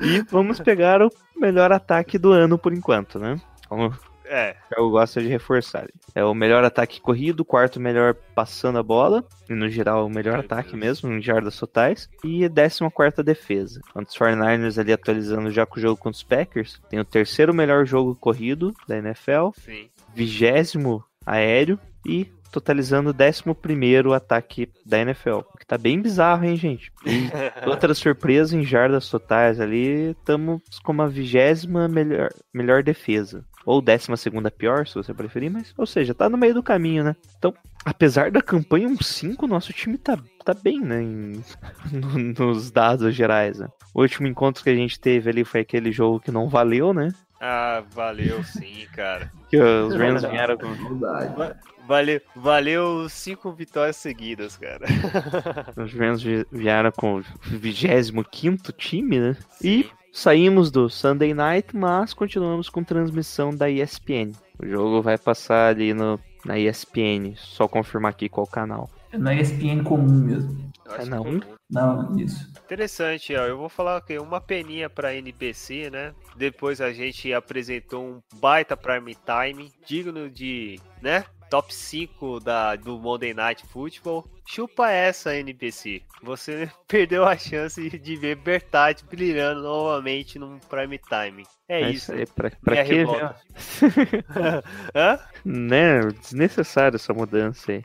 [0.00, 3.38] E vamos pegar o melhor ataque do ano por enquanto, né?
[3.68, 3.92] Como
[4.28, 5.88] É, eu gosto de reforçar.
[6.14, 10.38] É o melhor ataque corrido, quarto melhor passando a bola, e no geral o melhor
[10.38, 13.80] ataque mesmo, em jardas totais, e a décima quarta defesa.
[13.92, 17.54] Quanto os 49ers ali atualizando já com o jogo contra os Packers, tem o terceiro
[17.54, 19.88] melhor jogo corrido da NFL, sim.
[20.14, 25.40] vigésimo aéreo e totalizando o décimo primeiro ataque da NFL.
[25.52, 26.90] O que tá bem bizarro, hein, gente?
[27.66, 33.44] Outra surpresa em jardas totais ali, estamos com a vigésima melhor, melhor defesa.
[33.66, 37.02] Ou décima segunda pior, se você preferir, mas, ou seja, tá no meio do caminho,
[37.04, 37.16] né?
[37.36, 37.52] Então,
[37.84, 41.02] apesar da campanha 1-5, nosso time tá, tá bem, né?
[41.02, 41.44] em-
[41.92, 43.66] no- nos dados gerais, né?
[43.92, 47.08] O último encontro que a gente teve ali foi aquele jogo que não valeu, né?
[47.40, 49.30] Ah, valeu sim, cara.
[49.50, 50.74] Que os Rams vieram com.
[51.86, 54.86] Valeu, valeu cinco vitórias seguidas, cara.
[55.76, 59.36] Os Rams vi- vieram com o 25 time, né?
[59.62, 59.86] E
[60.16, 64.32] saímos do Sunday Night, mas continuamos com transmissão da ESPN.
[64.58, 68.88] O jogo vai passar ali no, na ESPN, só confirmar aqui qual canal.
[69.12, 70.72] É na ESPN comum mesmo.
[70.86, 72.16] Eu acho É, não.
[72.18, 72.50] isso.
[72.64, 73.44] Interessante, ó.
[73.44, 76.14] Eu vou falar aqui uma peninha pra NBC, né?
[76.36, 81.24] Depois a gente apresentou um baita prime time, digno de, né?
[81.50, 84.24] Top 5 da, do Monday Night Football.
[84.46, 86.02] Chupa essa, NBC.
[86.22, 91.44] Você perdeu a chance de ver Bertati brilhando novamente num prime time.
[91.68, 92.12] É, isso.
[92.12, 93.34] aí, pra, pra que, velho?
[94.94, 95.18] Hã?
[95.44, 96.00] né?
[96.20, 97.84] Desnecessário essa mudança aí.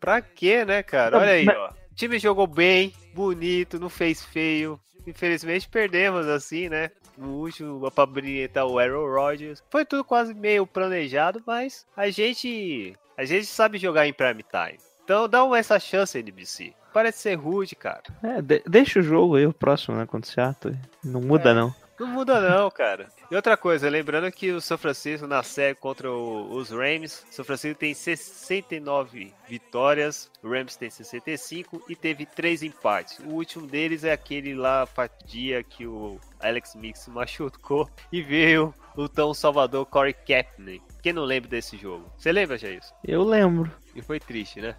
[0.00, 1.18] Pra quê, né, cara?
[1.18, 1.70] Olha aí, ó.
[1.70, 4.80] O time jogou bem, bonito, não fez feio.
[5.06, 6.90] Infelizmente perdemos assim, né?
[7.16, 9.62] No último pra brilhantar o Aaron Rodgers.
[9.70, 12.94] Foi tudo quase meio planejado, mas a gente.
[13.20, 14.78] A gente sabe jogar em prime time.
[15.04, 16.72] Então dá essa chance, NBC.
[16.90, 18.02] Parece ser rude, cara.
[18.22, 20.06] É, de- deixa o jogo aí, o próximo, né?
[20.06, 20.76] Contra o Seattle.
[21.04, 21.54] Não muda, É.
[21.54, 21.74] não.
[21.98, 23.08] Não muda não, cara.
[23.30, 27.34] E outra coisa, lembrando que o São Francisco na série contra o- os Rams, o
[27.34, 33.18] São Francisco tem 69 vitórias, o Rams tem 65 e teve três empates.
[33.18, 34.88] O último deles é aquele lá,
[35.26, 40.80] dia que o Alex Mix machucou e veio o tão salvador Corey Kapney.
[41.02, 42.10] Quem não lembra desse jogo?
[42.16, 42.80] Você lembra, Jair?
[43.02, 43.70] Eu lembro.
[43.94, 44.76] E foi triste, né?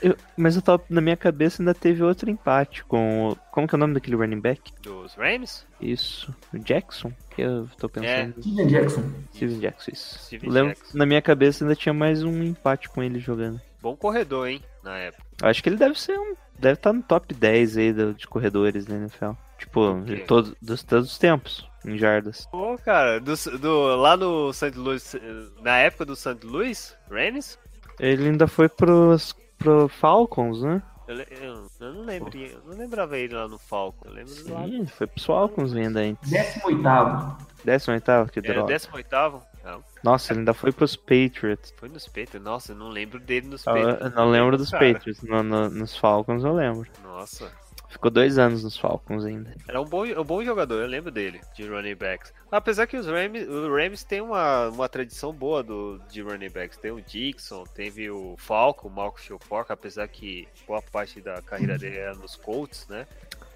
[0.00, 3.30] Eu- mas eu tava, na minha cabeça ainda teve outro empate com.
[3.30, 4.72] o- Como que é o nome daquele running back?
[4.80, 5.66] Dos Rams?
[5.80, 6.34] Isso.
[6.54, 7.12] O Jackson?
[7.34, 8.40] Que eu tô pensando.
[8.40, 9.02] Steven Jackson.
[9.34, 10.18] Steven Jackson, isso.
[10.20, 10.98] Steven Eu lembro, Jackson.
[10.98, 13.60] na minha cabeça ainda tinha mais um empate com ele jogando.
[13.82, 14.62] Bom corredor, hein?
[14.82, 15.24] Na época.
[15.42, 16.34] Eu Acho que ele deve ser um.
[16.58, 19.30] Deve estar no top 10 aí do- de corredores da NFL.
[19.58, 22.46] Tipo, de todos, dos todos os tempos, em jardas.
[22.50, 24.76] Pô, cara, do, do- lá no St.
[24.76, 25.14] Louis,
[25.62, 26.38] na época do St.
[26.44, 27.58] Louis, Rams,
[28.00, 30.82] Ele ainda foi pros, pro Falcons, né?
[31.06, 34.52] eu, eu- eu não lembro, eu não lembrava ele lá no Falcon, eu lembro do
[34.54, 34.64] lá.
[34.64, 36.28] Sim, foi pros Falcons ainda antes.
[36.30, 37.36] 18º.
[37.64, 38.74] 18 que Era o droga.
[38.74, 39.42] 18º?
[39.64, 41.72] Não, Nossa, ele ainda foi pros Patriots.
[41.76, 42.42] foi nos Patriots.
[42.42, 44.00] Nossa, eu não lembro dele nos Patriots.
[44.00, 45.22] eu não lembro dos Cara, Patriots.
[45.22, 46.88] No- no- nos Falcons eu lembro.
[47.02, 47.50] Nossa,
[47.88, 49.54] Ficou dois anos nos Falcons ainda.
[49.68, 52.32] era um bom, um bom jogador, eu lembro dele, de running backs.
[52.50, 56.78] Apesar que os Rams, o Rams tem uma, uma tradição boa do, de running backs.
[56.78, 61.76] Tem o Dixon, teve o Falco, o Malcolm Shofork, apesar que boa parte da carreira
[61.78, 63.06] dele era nos Colts, né?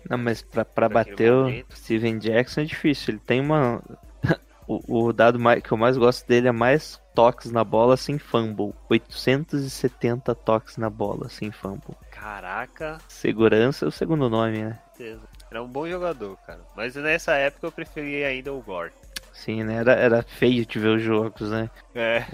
[0.09, 1.65] Não, mas pra, pra bater o.
[1.75, 3.15] Steven Jackson é difícil.
[3.15, 3.83] Ele tem uma.
[4.67, 8.19] O, o dado mais, que eu mais gosto dele é mais toques na bola sem
[8.19, 8.73] fumble.
[8.91, 11.95] 870 toques na bola sem fumble.
[12.11, 14.79] Caraca, Segurança é o segundo nome, né?
[15.51, 16.61] Era um bom jogador, cara.
[16.75, 18.93] Mas nessa época eu preferia ainda o Gore.
[19.33, 19.75] Sim, né?
[19.77, 21.69] Era, era feio de ver os jogos, né?
[21.95, 22.25] É.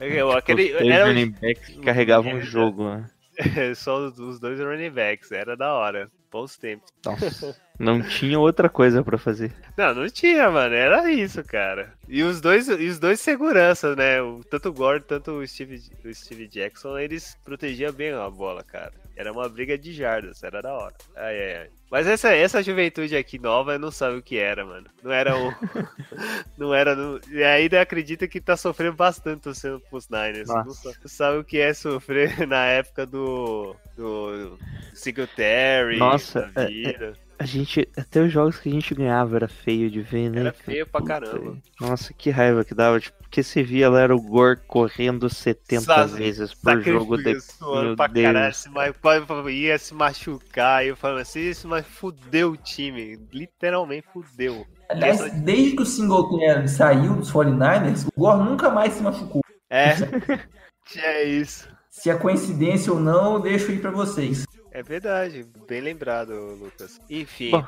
[0.00, 3.10] Eu- Aquele, os dois era running backs que carregavam o É, jogo, né?
[3.76, 6.10] só os, os dois running backs, era da hora.
[6.32, 6.90] Bons tempos.
[7.04, 9.52] Nossa, não tinha outra coisa pra fazer.
[9.76, 10.74] Não, não tinha, mano.
[10.74, 11.92] Era isso, cara.
[12.08, 14.20] E os dois, e os dois seguranças, né?
[14.22, 18.62] O, tanto o Gordon, tanto o Steve, o Steve Jackson, eles protegiam bem a bola,
[18.62, 18.92] cara.
[19.16, 20.94] Era uma briga de jardas, era da hora.
[21.16, 21.70] Ai, ai, ai.
[21.88, 24.86] Mas essa, essa juventude aqui nova não sabe o que era, mano.
[25.02, 25.54] Não era o.
[26.58, 26.96] não era.
[26.96, 30.48] No, e ainda acredita que tá sofrendo bastante torcendo pros Niners.
[30.48, 30.64] Nossa.
[30.64, 33.76] Não, sa- não sabe o que é sofrer na época do.
[33.96, 34.58] do
[34.94, 35.98] Singletary.
[35.98, 37.23] Nossa, da é- vida.
[37.38, 37.88] A gente.
[37.96, 40.40] Até os jogos que a gente ganhava era feio de ver, né?
[40.40, 41.58] Era feio pra caramba.
[41.80, 43.00] Nossa, que raiva que dava.
[43.00, 47.16] Tipo, porque você via lá era o Gore correndo 70 Sabe, vezes por jogo.
[47.16, 47.36] De...
[47.60, 48.26] Meu pra Deus.
[48.26, 50.84] caralho, se ma- quase ia se machucar.
[50.84, 53.18] E eu falando assim, isso mas fudeu o time.
[53.32, 54.66] Literalmente fudeu.
[54.88, 59.40] Aliás, Essa- desde que o Singletary saiu dos 49ers, o Gore nunca mais se machucou.
[59.68, 59.94] É,
[60.96, 61.68] é isso.
[61.90, 64.44] Se é coincidência ou não, eu deixo aí pra vocês.
[64.74, 67.00] É verdade, bem lembrado, Lucas.
[67.08, 67.52] Enfim.
[67.52, 67.64] Bom.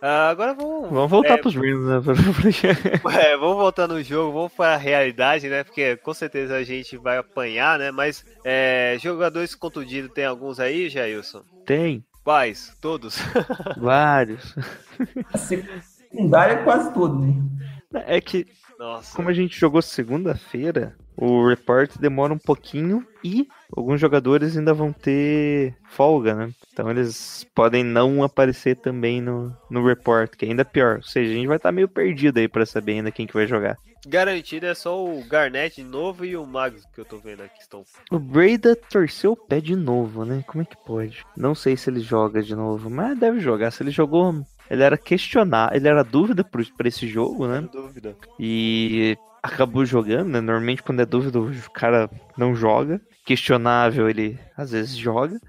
[0.00, 1.36] ah, agora vamos, Vamos voltar É.
[1.38, 1.96] pros Rams, né?
[3.20, 5.64] é, vamos voltar no jogo, vamos para a realidade, né?
[5.64, 7.90] Porque com certeza a gente vai apanhar, né?
[7.90, 11.42] Mas é, jogadores contundidos tem alguns aí, Jailson?
[11.66, 12.72] Tem Quais?
[12.80, 13.18] Todos?
[13.76, 14.54] vários.
[15.34, 17.18] A secundária é quase todo.
[17.20, 17.34] né?
[18.06, 18.46] É que,
[18.78, 19.14] Nossa.
[19.16, 24.92] como a gente jogou segunda-feira, o report demora um pouquinho e alguns jogadores ainda vão
[24.92, 26.50] ter folga, né?
[26.72, 30.96] Então eles podem não aparecer também no, no report, que é ainda pior.
[30.96, 33.46] Ou seja, a gente vai estar meio perdido aí pra saber ainda quem que vai
[33.46, 33.78] jogar.
[34.06, 37.60] Garantido é só o Garnett de novo e o Mags que eu tô vendo aqui
[37.60, 37.84] estão.
[38.10, 40.44] O Breda torceu o pé de novo, né?
[40.46, 41.24] Como é que pode?
[41.34, 43.70] Não sei se ele joga de novo, mas deve jogar.
[43.70, 47.66] Se ele jogou, ele era questionar, ele era dúvida pra esse jogo, né?
[47.72, 48.16] Dúvida.
[48.38, 50.40] E acabou jogando, né?
[50.40, 53.00] Normalmente quando é dúvida o cara não joga.
[53.24, 55.40] Questionável ele às vezes joga.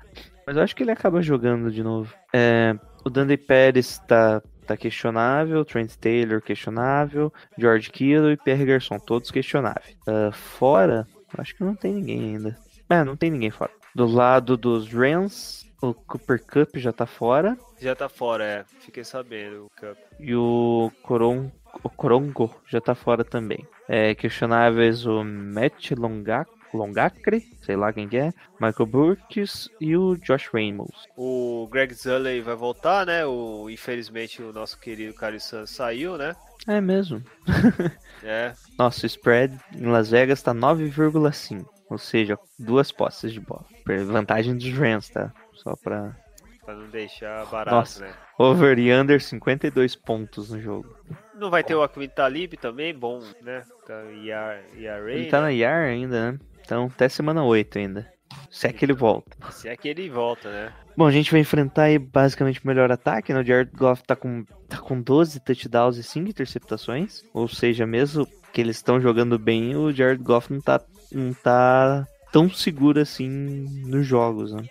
[0.45, 2.13] Mas eu acho que ele acaba jogando de novo.
[2.32, 8.99] É, o Dundee Pérez tá, tá questionável, Trent Taylor questionável, George Kittle e Pierre Garçon,
[8.99, 9.97] todos questionáveis.
[10.07, 11.07] Ah, fora,
[11.38, 12.57] acho que não tem ninguém ainda.
[12.89, 13.71] É, não tem ninguém fora.
[13.95, 17.57] Do lado dos Rams, o Cooper Cup já tá fora.
[17.80, 18.65] Já tá fora, é.
[18.80, 19.97] Fiquei sabendo, o Cup.
[20.19, 21.51] E o Coron,
[21.84, 23.67] o Corongo já tá fora também.
[23.88, 30.15] É, questionáveis o Matt Longa, Longacre, sei lá quem que é, Michael Burks e o
[30.17, 31.07] Josh Ramos.
[31.15, 33.26] O Greg Zulley vai voltar, né?
[33.26, 36.36] O, infelizmente o nosso querido Caio Santos saiu, né?
[36.67, 37.21] É mesmo.
[38.28, 38.53] É.
[38.76, 41.63] Nossa, o spread em Las Vegas tá 9,5.
[41.88, 43.63] Ou seja, duas posses de bola.
[43.86, 45.32] Vantagem dos Rams, tá?
[45.56, 46.16] Só pra.
[46.64, 48.06] Pra não deixar barato, Nossa.
[48.06, 48.14] né?
[48.39, 50.95] Over e under 52 pontos no jogo.
[51.36, 53.64] Não vai ter o Aquim Talib também, bom, né?
[53.86, 55.56] Tá, ER, ERA, Ele tá na né?
[55.56, 56.39] IAR ainda, né?
[56.64, 58.12] Então até semana 8 ainda.
[58.49, 59.38] Se é que ele volta.
[59.51, 60.74] Se é que ele volta, né?
[60.97, 63.41] Bom, a gente vai enfrentar aí basicamente o melhor ataque, né?
[63.41, 67.24] O Jared Goff tá com, tá com 12 touchdowns e 5 interceptações.
[67.34, 70.82] Ou seja, mesmo que eles estão jogando bem, o Jared Goff não tá,
[71.12, 74.65] não tá tão seguro assim nos jogos, né?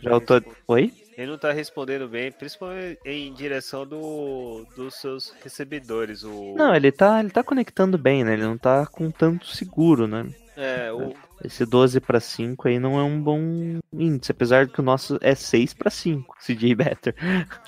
[0.00, 0.46] Já o Todd...
[0.66, 0.90] Oi?
[1.18, 6.24] Ele não tá respondendo bem, principalmente em direção do, dos seus recebedores.
[6.24, 8.32] O, Não, ele tá, ele tá conectando bem, né?
[8.32, 10.30] Ele não tá com tanto seguro, né?
[10.56, 11.12] É, o,
[11.44, 15.18] Esse 12 para 5 aí não é um bom índice, apesar de que o nosso
[15.20, 17.14] é 6 para 5, CJ Better.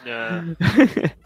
[0.04, 1.16] é,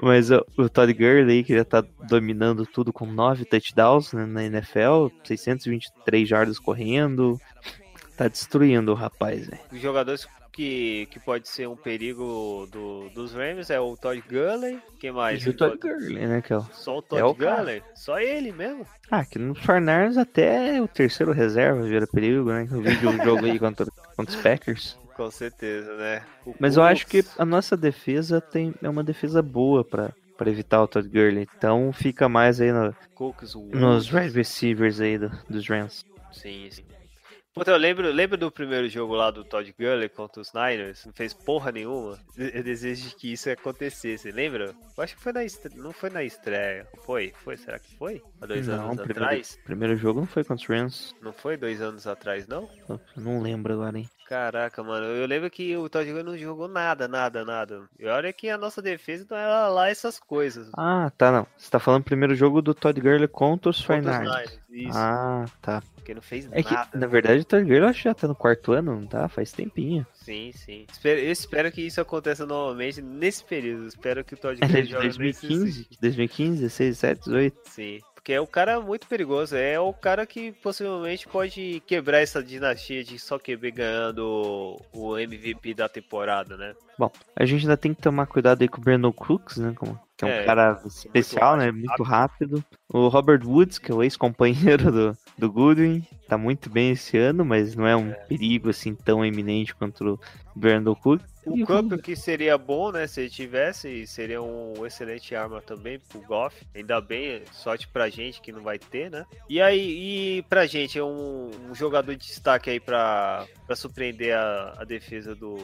[0.00, 5.08] Mas o Todd Gurley que já tá dominando tudo com 9 touchdowns né, na NFL,
[5.24, 7.38] 623 jardas correndo.
[8.20, 9.62] Tá destruindo o rapaz, velho.
[9.72, 14.78] os jogadores que, que pode ser um perigo do, dos Rams é o Todd Gurley.
[14.98, 15.42] Quem mais?
[15.46, 16.62] E o Todd Gurley, né, que é o...
[16.70, 17.56] Só o é Todd o cara.
[17.56, 17.82] Gurley?
[17.94, 18.86] Só ele mesmo?
[19.10, 22.68] Ah, que no Farnars até o terceiro reserva vira perigo, né?
[22.70, 24.98] Eu vi o jogo aí contra, contra os Packers.
[25.16, 26.22] Com certeza, né?
[26.44, 30.50] O Mas eu acho que a nossa defesa tem, é uma defesa boa pra, pra
[30.50, 31.48] evitar o Todd Gurley.
[31.56, 36.04] Então fica mais aí no- Colts, o nos wide receivers aí do- dos Rams.
[36.32, 36.84] Sim, sim.
[37.52, 41.04] Puta, eu lembro, lembro do primeiro jogo lá do Todd Gurley contra os Niners?
[41.04, 42.16] Não fez porra nenhuma.
[42.36, 44.72] Eu desejo que isso acontecesse, lembra?
[44.96, 45.76] Eu acho que foi na estre...
[45.76, 46.86] não foi na estreia.
[47.04, 47.32] Foi?
[47.42, 47.56] Foi?
[47.56, 48.22] Será que foi?
[48.40, 49.58] Há dois não, anos primeiro, atrás?
[49.64, 51.14] primeiro jogo não foi contra os Rams.
[51.20, 52.70] Não foi dois anos atrás, não?
[52.88, 54.08] Eu não lembro agora, hein?
[54.30, 57.82] Caraca, mano, eu lembro que o Todd Gurley não jogou nada, nada, nada.
[57.98, 60.70] E olha que a nossa defesa não era lá essas coisas.
[60.76, 61.46] Ah, tá, não.
[61.58, 64.56] Você tá falando primeiro jogo do Todd Gurley contra os Fernandes.
[64.94, 65.82] Ah, tá.
[65.96, 66.96] porque não fez É que, nada.
[66.96, 69.28] na verdade, o Todd Gurley eu acho que já tá no quarto ano, não tá?
[69.28, 70.06] Faz tempinho.
[70.14, 70.86] Sim, sim.
[70.92, 73.88] Espero- Eu espero que isso aconteça novamente nesse período.
[73.88, 75.18] Espero que o Todd é Gurley de jogue nesse
[75.48, 77.56] 2015, 2015, 16, 17, 18.
[77.64, 79.56] Sim, porque é um cara muito perigoso.
[79.56, 85.72] É o cara que possivelmente pode quebrar essa dinastia de só QB ganhando o MVP
[85.74, 86.74] da temporada, né?
[86.98, 89.72] Bom, a gente ainda tem que tomar cuidado aí com o Brandon Cooks, né?
[89.74, 91.64] Como, que é um É, cara especial, né?
[91.68, 92.64] ágil, Muito rápido.
[92.92, 97.44] O Robert Woods, que é o ex-companheiro do, do Goodwin, tá muito bem esse ano,
[97.44, 100.20] mas não é um perigo assim tão eminente quanto o
[100.54, 101.30] Brandon Cooks.
[101.46, 103.06] O Cup que seria bom, né?
[103.06, 106.54] Se ele tivesse, seria um excelente arma também pro Goff.
[106.74, 109.24] Ainda bem, sorte pra gente que não vai ter, né?
[109.48, 114.36] E aí, e pra gente, é um, um jogador de destaque aí pra, pra surpreender
[114.36, 115.56] a, a defesa do.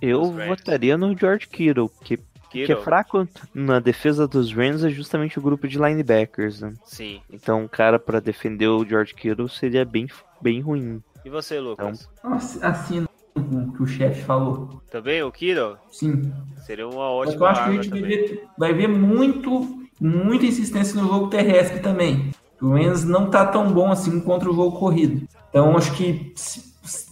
[0.00, 2.18] Eu votaria no George Kittle, que
[2.52, 6.74] que é fraco na defesa dos Rams é justamente o grupo de linebackers, né?
[6.84, 7.20] Sim.
[7.30, 10.06] Então, um cara pra defender o George Kittle seria bem,
[10.40, 11.02] bem ruim.
[11.24, 12.08] E você, Lucas?
[12.22, 14.82] Nossa, Assino o que o chefe falou.
[14.90, 15.76] Também o Kittle?
[15.90, 16.32] Sim.
[16.58, 20.46] Seria uma Mas ótima eu acho que a gente vai ver, vai ver muito, muita
[20.46, 22.30] insistência no jogo terrestre também.
[22.60, 25.26] O Rams não tá tão bom assim contra o jogo corrido.
[25.48, 26.32] Então acho que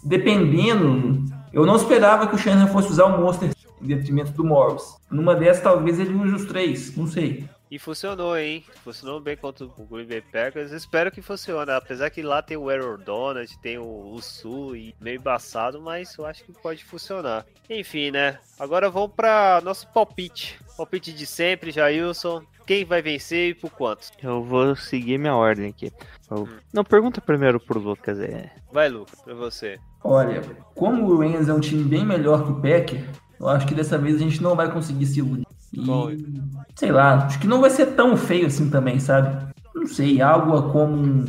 [0.04, 3.50] dependendo, eu não esperava que o Shanahan fosse usar o Monster
[3.82, 4.96] em detrimento do Morris.
[5.10, 7.48] Numa dessas talvez ele use os três, não sei.
[7.70, 8.64] E funcionou, hein?
[8.82, 10.72] Funcionou bem contra o Green Bay Packers.
[10.72, 11.70] Espero que funcione.
[11.70, 16.26] Apesar que lá tem o Error Donald, tem o, o e meio embaçado, mas eu
[16.26, 17.46] acho que pode funcionar.
[17.68, 18.40] Enfim, né?
[18.58, 20.58] Agora vamos para nosso palpite.
[20.76, 22.42] Palpite de sempre, Jailson.
[22.70, 24.12] Quem vai vencer e por quantos?
[24.22, 25.90] Eu vou seguir minha ordem aqui.
[26.30, 28.20] Eu- Não, pergunta primeiro pro Lucas.
[28.20, 28.48] É...
[28.72, 29.76] Vai, Lucas, pra você.
[30.04, 30.40] Olha,
[30.76, 33.10] como o Rams é um time bem melhor que o Packer,
[33.40, 35.48] eu acho que dessa vez a gente não vai conseguir se iludir.
[35.72, 36.12] E, Bom.
[36.76, 39.52] sei lá, acho que não vai ser tão feio assim também, sabe?
[39.74, 41.24] Não sei, algo como.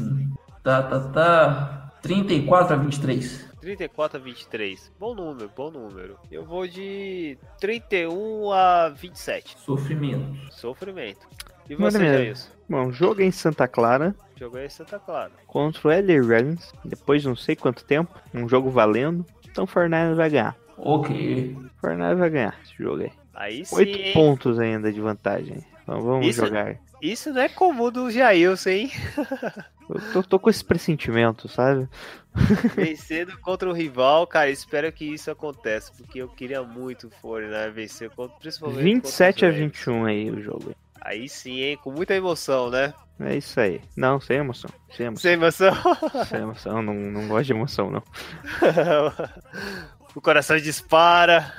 [0.61, 1.91] Tá, tá, tá.
[2.03, 3.50] 34 a 23.
[3.61, 4.91] 34 a 23.
[4.99, 6.17] Bom número, bom número.
[6.31, 9.57] Eu vou de 31 a 27.
[9.59, 10.51] Sofrimento.
[10.51, 11.27] Sofrimento.
[11.69, 12.17] E você, mesmo.
[12.17, 12.49] Jailson?
[12.67, 15.31] Bom, jogo é em Santa Clara Jogou em Santa Clara.
[15.45, 16.73] contra o LA Rams.
[16.83, 19.23] Depois de não sei quanto tempo, um jogo valendo.
[19.47, 20.57] Então o Fortnite vai ganhar.
[20.77, 21.55] Ok.
[21.55, 23.11] O Fortnite vai ganhar esse jogo aí.
[23.35, 24.13] Aí sim, Oito hein?
[24.13, 25.63] pontos ainda de vantagem.
[25.91, 26.77] Então vamos Isso- jogar.
[27.01, 28.91] Isso não é comum do Jailson, hein?
[29.89, 31.89] Eu tô, tô com esse pressentimento, sabe?
[32.75, 37.71] Vencendo contra o rival, cara, espero que isso aconteça, porque eu queria muito o Fortnite
[37.71, 39.77] vencer, contra, principalmente 27 a contra Rams.
[39.79, 40.75] 21 aí o jogo.
[41.01, 42.93] Aí sim, hein, com muita emoção, né?
[43.19, 43.81] É isso aí.
[43.97, 44.69] Não, sem emoção.
[44.95, 45.21] Sem emoção.
[45.21, 46.25] Sem emoção.
[46.25, 46.81] Sem emoção.
[46.81, 48.03] Não, não gosto de emoção, não.
[50.15, 51.53] o coração dispara.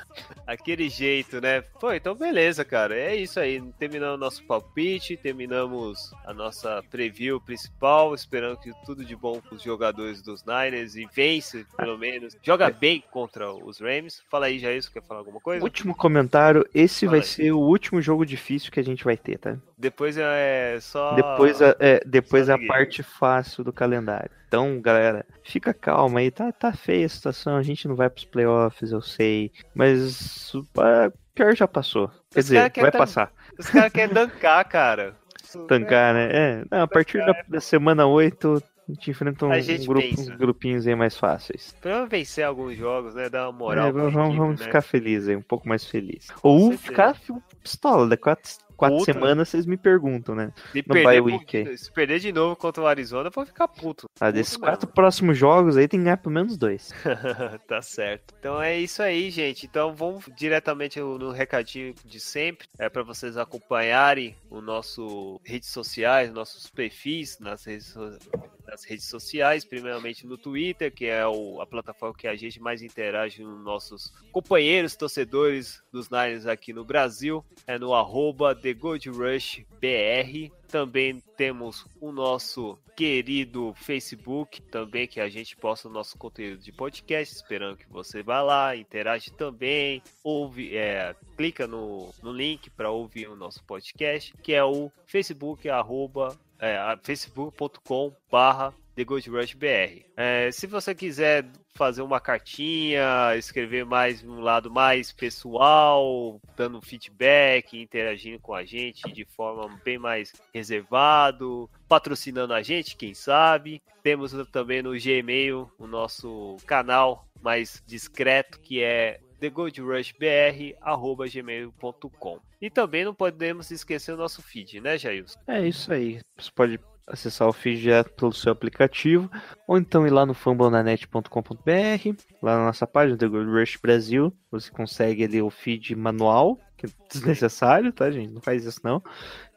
[0.47, 1.63] Aquele jeito, né?
[1.81, 2.95] Pô, então beleza, cara.
[2.95, 3.63] É isso aí.
[3.79, 9.63] Terminamos nosso palpite, terminamos a nossa preview principal, esperando que tudo de bom para os
[9.63, 12.37] jogadores dos Niners e vence, pelo menos.
[12.43, 14.23] Joga bem contra os Rams.
[14.29, 15.65] Fala aí, Jair, você quer falar alguma coisa?
[15.65, 16.69] Último comentário.
[16.75, 17.27] Esse Fala vai aí.
[17.27, 19.57] ser o último jogo difícil que a gente vai ter, tá?
[19.79, 21.15] Depois é só.
[21.15, 22.69] Depois, a, é, depois só a ninguém.
[22.69, 24.42] parte fácil do calendário.
[24.53, 26.31] Então, galera, fica calma aí.
[26.31, 27.57] Tá, tá feia a situação.
[27.57, 29.51] A gente não vai pros playoffs, eu sei.
[29.75, 32.09] Mas o ah, pior já passou.
[32.31, 33.33] Quer Os dizer, vai passar.
[33.59, 35.17] Os caras querem dancar, cara.
[35.67, 36.29] Tancar, né?
[36.31, 39.87] É, não, a partir da, da semana 8, a gente enfrenta um, A gente um
[39.87, 41.75] grupo, uns grupinhos aí mais fáceis.
[41.81, 43.31] Pra vencer alguns jogos, né?
[43.31, 43.89] Dar uma moral.
[43.89, 44.67] É, vamos equipe, vamos né?
[44.67, 46.29] ficar felizes aí, um pouco mais felizes.
[46.43, 46.83] Ou certeza.
[46.83, 47.17] ficar
[47.63, 49.15] pistola, daqui quatro, quatro Puto, né?
[49.15, 50.53] semanas vocês me perguntam, né?
[50.73, 54.09] Se no perder, week se perder de novo contra o Arizona, eu vou ficar puto.
[54.21, 54.65] Ah, Puto desses mesmo.
[54.67, 56.91] quatro próximos jogos aí tem que ganhar pelo menos dois.
[57.69, 58.35] tá certo.
[58.39, 59.67] Então é isso aí, gente.
[59.67, 62.67] Então vamos diretamente no recadinho de sempre.
[62.79, 68.19] É para vocês acompanharem o nosso redes sociais, nossos perfis nas redes, so-
[68.67, 72.81] nas redes sociais, primeiramente no Twitter, que é o- a plataforma que a gente mais
[72.83, 77.45] interage com nossos companheiros torcedores dos Niners aqui no Brasil.
[77.67, 80.53] É no arroba TheGoldRushBR.
[80.69, 86.73] Também temos o nosso querido Facebook, também que a gente posta o nosso conteúdo de
[86.73, 92.91] podcast, esperando que você vá lá, interage também, ouve, é, clica no, no link para
[92.91, 99.55] ouvir o nosso podcast, que é o Facebook, arroba, é, facebook.com barra The Gold Rush
[99.55, 100.05] BR.
[100.17, 107.81] É, se você quiser fazer uma cartinha, escrever mais um lado mais pessoal, dando feedback,
[107.81, 113.83] interagindo com a gente de forma bem mais reservado, patrocinando a gente, quem sabe.
[114.03, 122.41] Temos também no Gmail o nosso canal mais discreto que é thegoldrushbr@gmail.com.
[122.61, 125.41] E também não podemos esquecer o nosso feed, né, Jailson?
[125.49, 126.21] É isso aí.
[126.39, 126.79] Você pode
[127.13, 129.31] acessar o feed direto pelo seu aplicativo,
[129.69, 134.71] ou então ir lá no fambonanet.com.br, lá na nossa página do Gold Rush Brasil, você
[134.71, 138.33] consegue ali o feed manual, que é desnecessário, tá, gente?
[138.33, 139.03] Não faz isso não.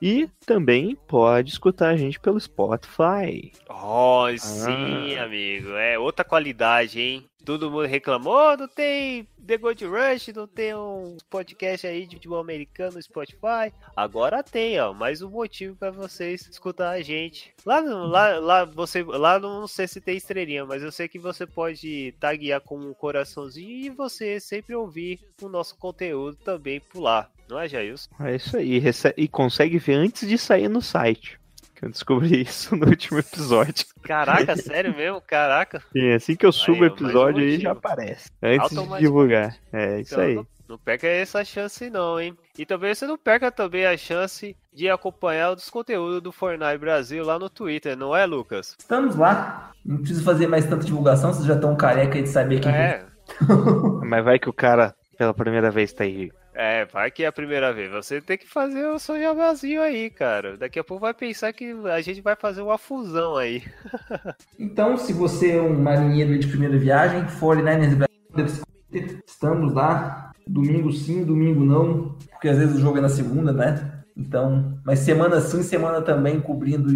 [0.02, 3.52] E também pode escutar a gente pelo Spotify.
[3.70, 5.70] Oh, sim, amigo.
[5.72, 7.26] É outra qualidade, hein?
[7.46, 12.40] Todo mundo reclamou, não tem The Gold Rush, não tem um podcast aí de futebol
[12.40, 13.72] americano no Spotify.
[13.96, 17.54] Agora tem, ó, mais um motivo para vocês escutar a gente.
[17.64, 21.46] Lá, lá, lá, você, lá não sei se tem estrelinha, mas eu sei que você
[21.46, 27.30] pode taguear com um coraçãozinho e você sempre ouvir o nosso conteúdo também por lá.
[27.48, 28.10] Não é, Jailson?
[28.20, 28.82] É isso aí.
[29.18, 31.40] E consegue ver antes de sair no site.
[31.76, 33.86] Que eu descobri isso no último episódio.
[34.04, 35.22] Caraca, sério mesmo?
[35.22, 35.82] Caraca.
[35.94, 38.30] E assim que eu subo o episódio aí já aparece.
[38.42, 39.56] Antes de divulgar.
[39.74, 40.36] É isso Então, aí.
[40.36, 42.36] não- Não perca essa chance não, hein?
[42.58, 47.24] E também você não perca também a chance de acompanhar os conteúdos do Fortnite Brasil
[47.24, 48.76] lá no Twitter, não é, Lucas?
[48.80, 49.72] Estamos lá.
[49.86, 53.06] Não preciso fazer mais tanta divulgação, vocês já estão careca de saber quem É,
[54.04, 56.32] Mas vai que o cara, pela primeira vez, tá aí.
[56.56, 57.92] É, vai que é a primeira vez.
[57.92, 60.56] Você tem que fazer o seu jabazinho aí, cara.
[60.56, 63.62] Daqui a pouco vai pensar que a gente vai fazer uma fusão aí.
[64.58, 69.24] Então, se você é um marinheiro de primeira viagem, 49ers Brasil, deve se conhecer.
[69.28, 70.32] estamos lá.
[70.48, 74.04] Domingo sim, domingo não, porque às vezes o jogo é na segunda, né?
[74.16, 76.90] Então, mas semana sim, semana também cobrindo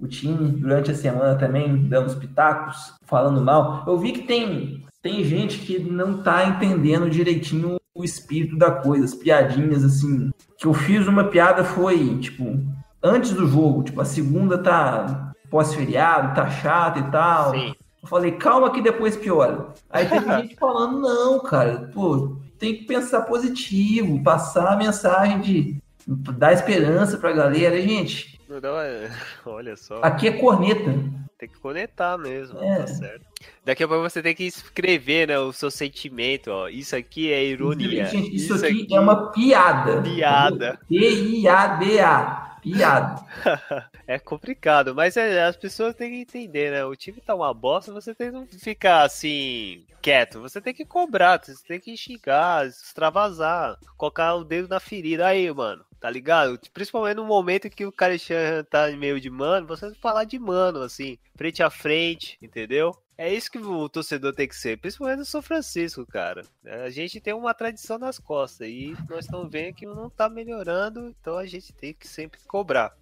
[0.00, 3.84] o time, durante a semana também dando os pitacos, falando mal.
[3.86, 9.04] Eu vi que tem, tem gente que não tá entendendo direitinho o espírito da coisa,
[9.04, 10.30] as piadinhas assim.
[10.58, 12.58] Que eu fiz uma piada foi, tipo,
[13.02, 17.52] antes do jogo, tipo, a segunda tá pós-feriado, tá chato e tal.
[17.52, 17.74] Sim.
[18.02, 19.68] Eu falei, calma que depois piora.
[19.90, 25.76] Aí teve gente falando, não, cara, pô, tem que pensar positivo, passar a mensagem de
[26.06, 27.80] dar esperança pra galera.
[27.80, 29.10] Gente, Não uma-
[29.46, 30.00] Olha só.
[30.02, 30.92] aqui é corneta.
[31.44, 32.76] Tem que conectar mesmo, É.
[32.78, 33.26] tá certo.
[33.62, 36.68] Daqui a pouco você tem que escrever, né, o seu sentimento, ó.
[36.68, 38.06] Isso aqui é ironia.
[38.06, 40.00] Gente, isso, aqui, é uma piada.
[40.00, 40.80] Piada.
[40.88, 42.56] P-I-A-D-A.
[42.62, 43.22] Piada.
[44.08, 46.82] é complicado, mas é, as pessoas têm que entender, né?
[46.86, 50.40] O time tá uma bosta, você tem que ficar assim, quieto.
[50.40, 55.26] Você tem que cobrar, você tem que xingar, extravasar, colocar o dedo na ferida.
[55.26, 56.60] Aí, mano, tá ligado?
[56.74, 58.14] Principalmente no momento que o cara
[58.68, 62.94] tá meio de mano, você falar de mano, assim, frente a frente, entendeu?
[63.16, 66.42] É isso que o torcedor tem que ser, principalmente no São Francisco, cara.
[66.84, 71.08] A gente tem uma tradição nas costas e nós estamos vendo que não tá melhorando,
[71.08, 72.92] então a gente tem que sempre cobrar.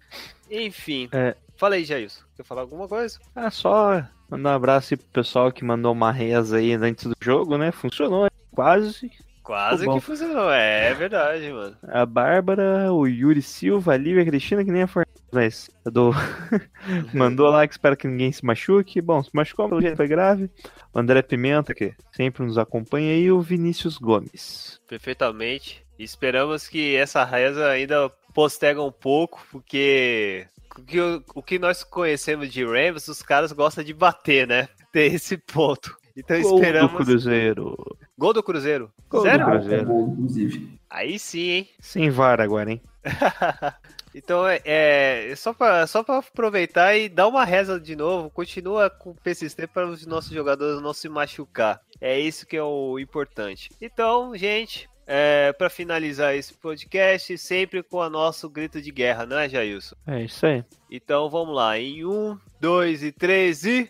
[0.49, 1.35] Enfim, É.
[1.57, 2.23] fala aí, Jailson.
[2.37, 3.19] Quer falar alguma coisa?
[3.35, 7.15] É só mandar um abraço aí pro pessoal que mandou uma reza aí antes do
[7.19, 7.69] jogo, né?
[7.73, 9.11] Funcionou, quase.
[9.43, 11.75] Quase que funcionou, é, é verdade, mano.
[11.83, 14.89] A Bárbara, o Yuri Silva, a Lívia Cristina, que nem a
[15.85, 16.11] a do...
[17.13, 19.01] mandou lá que espera que ninguém se machuque.
[19.01, 20.49] Bom, se machucou, pelo jeito foi grave.
[20.93, 24.79] O André Pimenta, que sempre nos acompanha, e o Vinícius Gomes.
[24.87, 25.83] Perfeitamente.
[25.99, 30.47] Esperamos que essa reza ainda postega um pouco, porque
[30.77, 30.99] o que,
[31.35, 34.67] o que nós conhecemos de Rams, os caras gostam de bater, né?
[34.91, 35.95] Tem esse ponto.
[36.15, 36.91] Então Gol esperamos.
[36.91, 37.97] do Cruzeiro.
[38.17, 38.91] Gol do Cruzeiro.
[39.09, 39.45] Gol do Zero?
[39.45, 39.85] Cruzeiro.
[39.85, 40.79] Gol, inclusive.
[40.89, 41.69] Aí sim, hein?
[41.79, 42.81] Sem VAR agora, hein?
[44.15, 48.89] Então é, é só para só pra aproveitar e dar uma reza de novo, continua
[48.89, 51.81] com persistente para os nossos jogadores não se machucar.
[51.99, 53.71] É isso que é o importante.
[53.81, 59.37] Então, gente, é, para finalizar esse podcast, sempre com o nosso grito de guerra, não
[59.37, 59.95] é, Jailson?
[60.05, 60.63] É isso aí.
[60.89, 63.89] Então vamos lá, em um, dois e três e.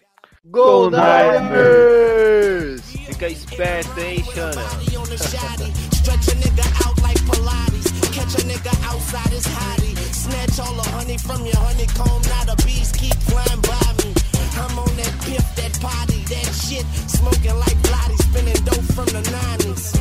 [0.51, 2.81] Gol Gol Niners!
[2.81, 4.61] Fica esperto, hein, Xana?
[4.99, 5.71] on the shotty.
[5.95, 7.87] Stretch a nigga out like Pilates.
[8.11, 9.95] Catch a nigga outside his hottie.
[10.11, 12.21] Snatch all the honey from your honeycomb.
[12.27, 14.11] Now the bees keep flying by me.
[14.59, 16.83] I'm on that piff, that potty, that shit.
[17.07, 19.95] Smoking like Lottie, spinning dope from the 90s.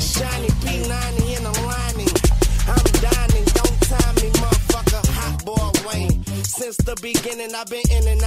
[0.00, 2.16] Shiny P90 in the lining.
[2.64, 5.04] I'm dining, don't time me, motherfucker.
[5.20, 6.24] Hot boy Wayne.
[6.44, 8.21] Since the beginning, I've been in and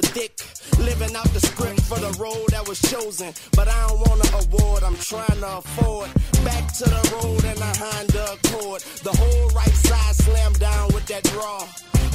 [0.00, 0.32] the dick.
[0.78, 3.32] Living out the script for the role that was chosen.
[3.52, 6.08] But I don't want an award, I'm trying to afford.
[6.44, 8.82] Back to the road and a Honda Accord.
[9.02, 11.66] The whole right side slammed down with that draw.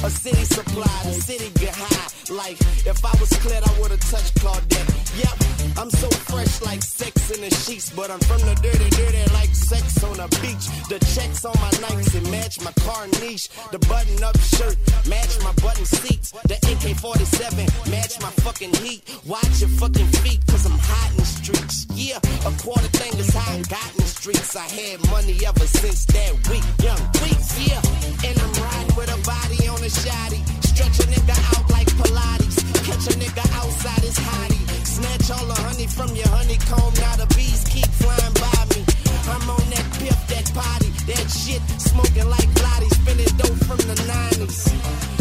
[0.06, 2.06] A city supply, the city get high.
[2.30, 4.86] Like, if I was cleared, I would've touched Claudette.
[5.18, 5.36] Yep,
[5.76, 7.90] I'm so fresh like sex in the sheets.
[7.90, 10.70] But I'm from the dirty, dirty like sex on the beach.
[10.86, 13.50] The checks on my Nikes and match my car niche.
[13.72, 14.78] The button up shirt,
[15.10, 16.30] match my button seats.
[16.46, 19.02] The AK 47, match my fucking heat.
[19.26, 21.86] Watch your fucking feet, cause I'm hot in the streets.
[21.94, 24.54] Yeah, a quarter thing is how I got in the streets.
[24.54, 26.62] I had money ever since that week.
[26.78, 27.82] Young weeks, yeah.
[28.22, 30.40] And I'm riding with a body on a shotty.
[30.64, 32.56] Stretch a nigga out like Pilates.
[32.84, 34.64] Catch a nigga outside his hottie.
[34.84, 36.92] Snatch all the honey from your honeycomb.
[37.00, 38.82] Now the bees keep flying by me.
[39.28, 41.62] I'm on that piff, that potty, that shit.
[41.80, 42.90] Smoking like Lottie.
[42.98, 44.70] Spinning dope from the 90s.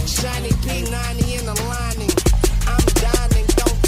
[0.07, 2.14] Shiny P90 in the lining.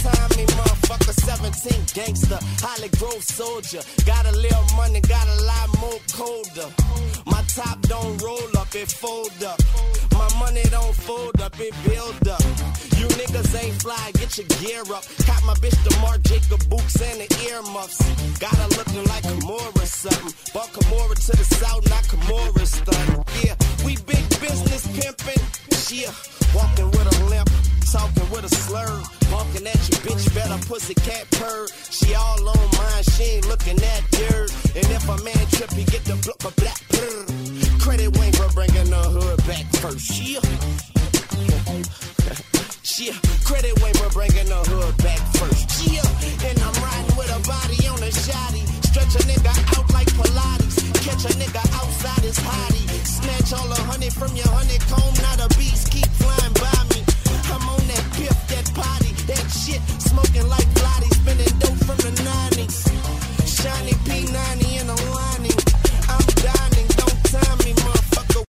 [0.03, 1.13] Time me, motherfucker.
[1.13, 3.81] 17 gangster, Holly Grove soldier.
[4.05, 6.69] Got a little money, got a lot more colder.
[7.25, 9.59] My top don't roll up, it fold up.
[10.13, 12.41] My money don't fold up, it build up.
[12.97, 15.03] You niggas ain't fly, get your gear up.
[15.25, 17.99] Caught my bitch the Mark Jacob boots and the earmuffs.
[18.39, 20.33] Got her looking like Kimura something.
[20.53, 23.23] Bought Kimura to the south, not Kimura stun.
[23.43, 23.55] Yeah,
[23.85, 25.76] we big business pimpin'.
[25.89, 26.11] Yeah,
[26.53, 27.49] walking with a limp,
[27.89, 29.01] talking with a slur.
[29.31, 31.65] Honking at your bitch, better pussy cat purr.
[31.89, 34.51] She all on mine, she ain't looking at yours.
[35.47, 36.77] trippy, get the block of black.
[36.89, 37.79] Brr.
[37.79, 40.11] Credit Wayne for bringing the hood back first.
[40.19, 40.41] Yeah.
[42.97, 43.13] Yeah,
[43.45, 45.85] credit Wayne for bringing the hood back first.
[45.85, 48.65] Yeah, and I'm riding with a body on a shotty.
[48.89, 50.66] Stretch a nigga out like Pilates.
[51.07, 52.83] Catch a nigga outside his hottie.
[53.07, 55.13] Snatch all a hundred from your honeycomb.
[55.23, 56.99] Now the beast, keep flying by me.
[57.47, 59.79] I'm on that piff, that potty, that shit.
[60.03, 62.91] Smoking like Vladdy, spinning dope from the 90s.
[63.47, 65.59] Shiny P90 in a lining.
[66.11, 67.76] I'm dining, don't time me.